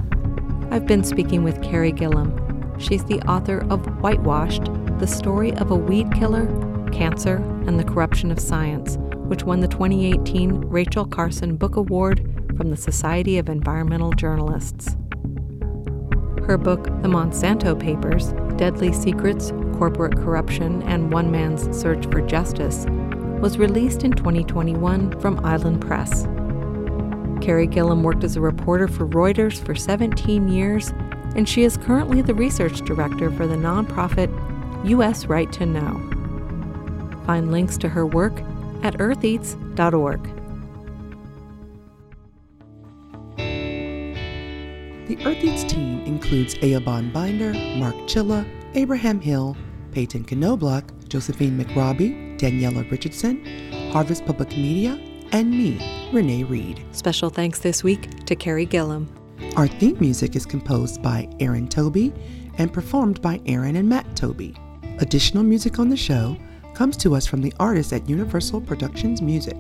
I've 0.70 0.87
been 0.87 1.05
speaking 1.05 1.45
with 1.45 1.62
Carey 1.62 1.93
Gillam. 1.93 2.81
She's 2.81 3.05
the 3.05 3.20
author 3.22 3.66
of 3.70 3.87
Whitewashed 4.01 4.64
The 4.99 5.07
Story 5.07 5.53
of 5.55 5.70
a 5.70 5.76
Weed 5.76 6.12
Killer, 6.12 6.47
Cancer, 6.91 7.37
and 7.66 7.79
the 7.79 7.85
Corruption 7.85 8.31
of 8.33 8.41
Science, 8.41 8.97
which 9.29 9.45
won 9.45 9.61
the 9.61 9.68
2018 9.68 10.57
Rachel 10.66 11.07
Carson 11.07 11.57
Book 11.57 11.76
Award 11.76 12.22
from 12.57 12.70
the 12.70 12.76
Society 12.76 13.39
of 13.39 13.49
Environmental 13.49 14.12
Journalists. 14.12 14.97
Her 16.47 16.59
book, 16.59 16.85
The 17.03 17.09
Monsanto 17.09 17.79
Papers 17.79 18.33
Deadly 18.57 18.93
Secrets, 18.93 19.53
Corporate 19.79 20.16
Corruption, 20.16 20.83
and 20.83 21.12
One 21.12 21.31
Man's 21.31 21.79
Search 21.79 22.05
for 22.07 22.20
Justice, 22.20 22.85
was 23.41 23.59
released 23.59 24.03
in 24.03 24.11
2021 24.11 25.20
from 25.20 25.39
Island 25.45 25.81
Press. 25.81 26.24
Carey 27.41 27.68
Gillam 27.68 28.03
worked 28.03 28.24
as 28.24 28.37
a 28.37 28.41
reporter 28.41 28.89
for 28.89 29.07
Reuters 29.07 29.64
for 29.64 29.76
17 29.76 30.49
years, 30.49 30.93
and 31.37 31.49
she 31.49 31.62
is 31.62 31.76
currently 31.76 32.22
the 32.22 32.35
research 32.35 32.81
director 32.81 33.31
for 33.31 33.47
the 33.47 33.55
nonprofit 33.55 34.29
U.S. 34.85 35.26
Right 35.26 35.51
to 35.53 35.64
Know. 35.64 35.95
Find 37.24 37.53
links 37.53 37.79
to 37.79 37.89
her 37.89 38.05
work 38.05 38.41
at 38.83 38.95
eartheats.org. 38.95 40.24
The 45.07 45.24
Earth 45.24 45.45
Eats 45.45 45.64
team 45.64 46.01
includes 46.05 46.57
Eoban 46.57 47.12
Binder, 47.12 47.53
Mark 47.79 47.95
Chilla, 48.09 48.47
Abraham 48.74 49.20
Hill, 49.20 49.57
Peyton 49.99 50.24
Knobloch, 50.30 50.84
Josephine 51.09 51.59
McRobbie, 51.59 52.38
Daniela 52.38 52.88
Richardson, 52.88 53.44
Harvest 53.90 54.24
Public 54.26 54.51
Media, 54.51 54.92
and 55.32 55.51
me, 55.51 56.09
Renee 56.12 56.44
Reed. 56.44 56.84
Special 56.92 57.30
thanks 57.30 57.59
this 57.59 57.82
week 57.82 58.24
to 58.26 58.36
Carey 58.36 58.64
Gillam. 58.64 59.09
Our 59.57 59.66
theme 59.66 59.96
music 59.99 60.36
is 60.36 60.46
composed 60.46 61.03
by 61.03 61.28
Aaron 61.40 61.66
Toby 61.66 62.12
and 62.59 62.72
performed 62.72 63.20
by 63.20 63.40
Aaron 63.46 63.74
and 63.74 63.88
Matt 63.88 64.14
Toby. 64.14 64.55
Additional 65.01 65.42
music 65.42 65.80
on 65.80 65.88
the 65.88 65.96
show 65.96 66.36
comes 66.74 66.96
to 66.99 67.16
us 67.16 67.26
from 67.26 67.42
the 67.42 67.53
artists 67.59 67.92
at 67.92 68.09
Universal 68.09 68.61
Productions 68.61 69.20
Music. 69.20 69.59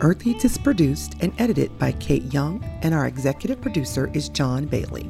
Earth 0.00 0.26
is 0.26 0.58
produced 0.58 1.14
and 1.20 1.32
edited 1.38 1.78
by 1.78 1.92
Kate 1.92 2.34
Young, 2.34 2.64
and 2.82 2.92
our 2.92 3.06
executive 3.06 3.60
producer 3.60 4.10
is 4.12 4.28
John 4.28 4.64
Bailey. 4.66 5.08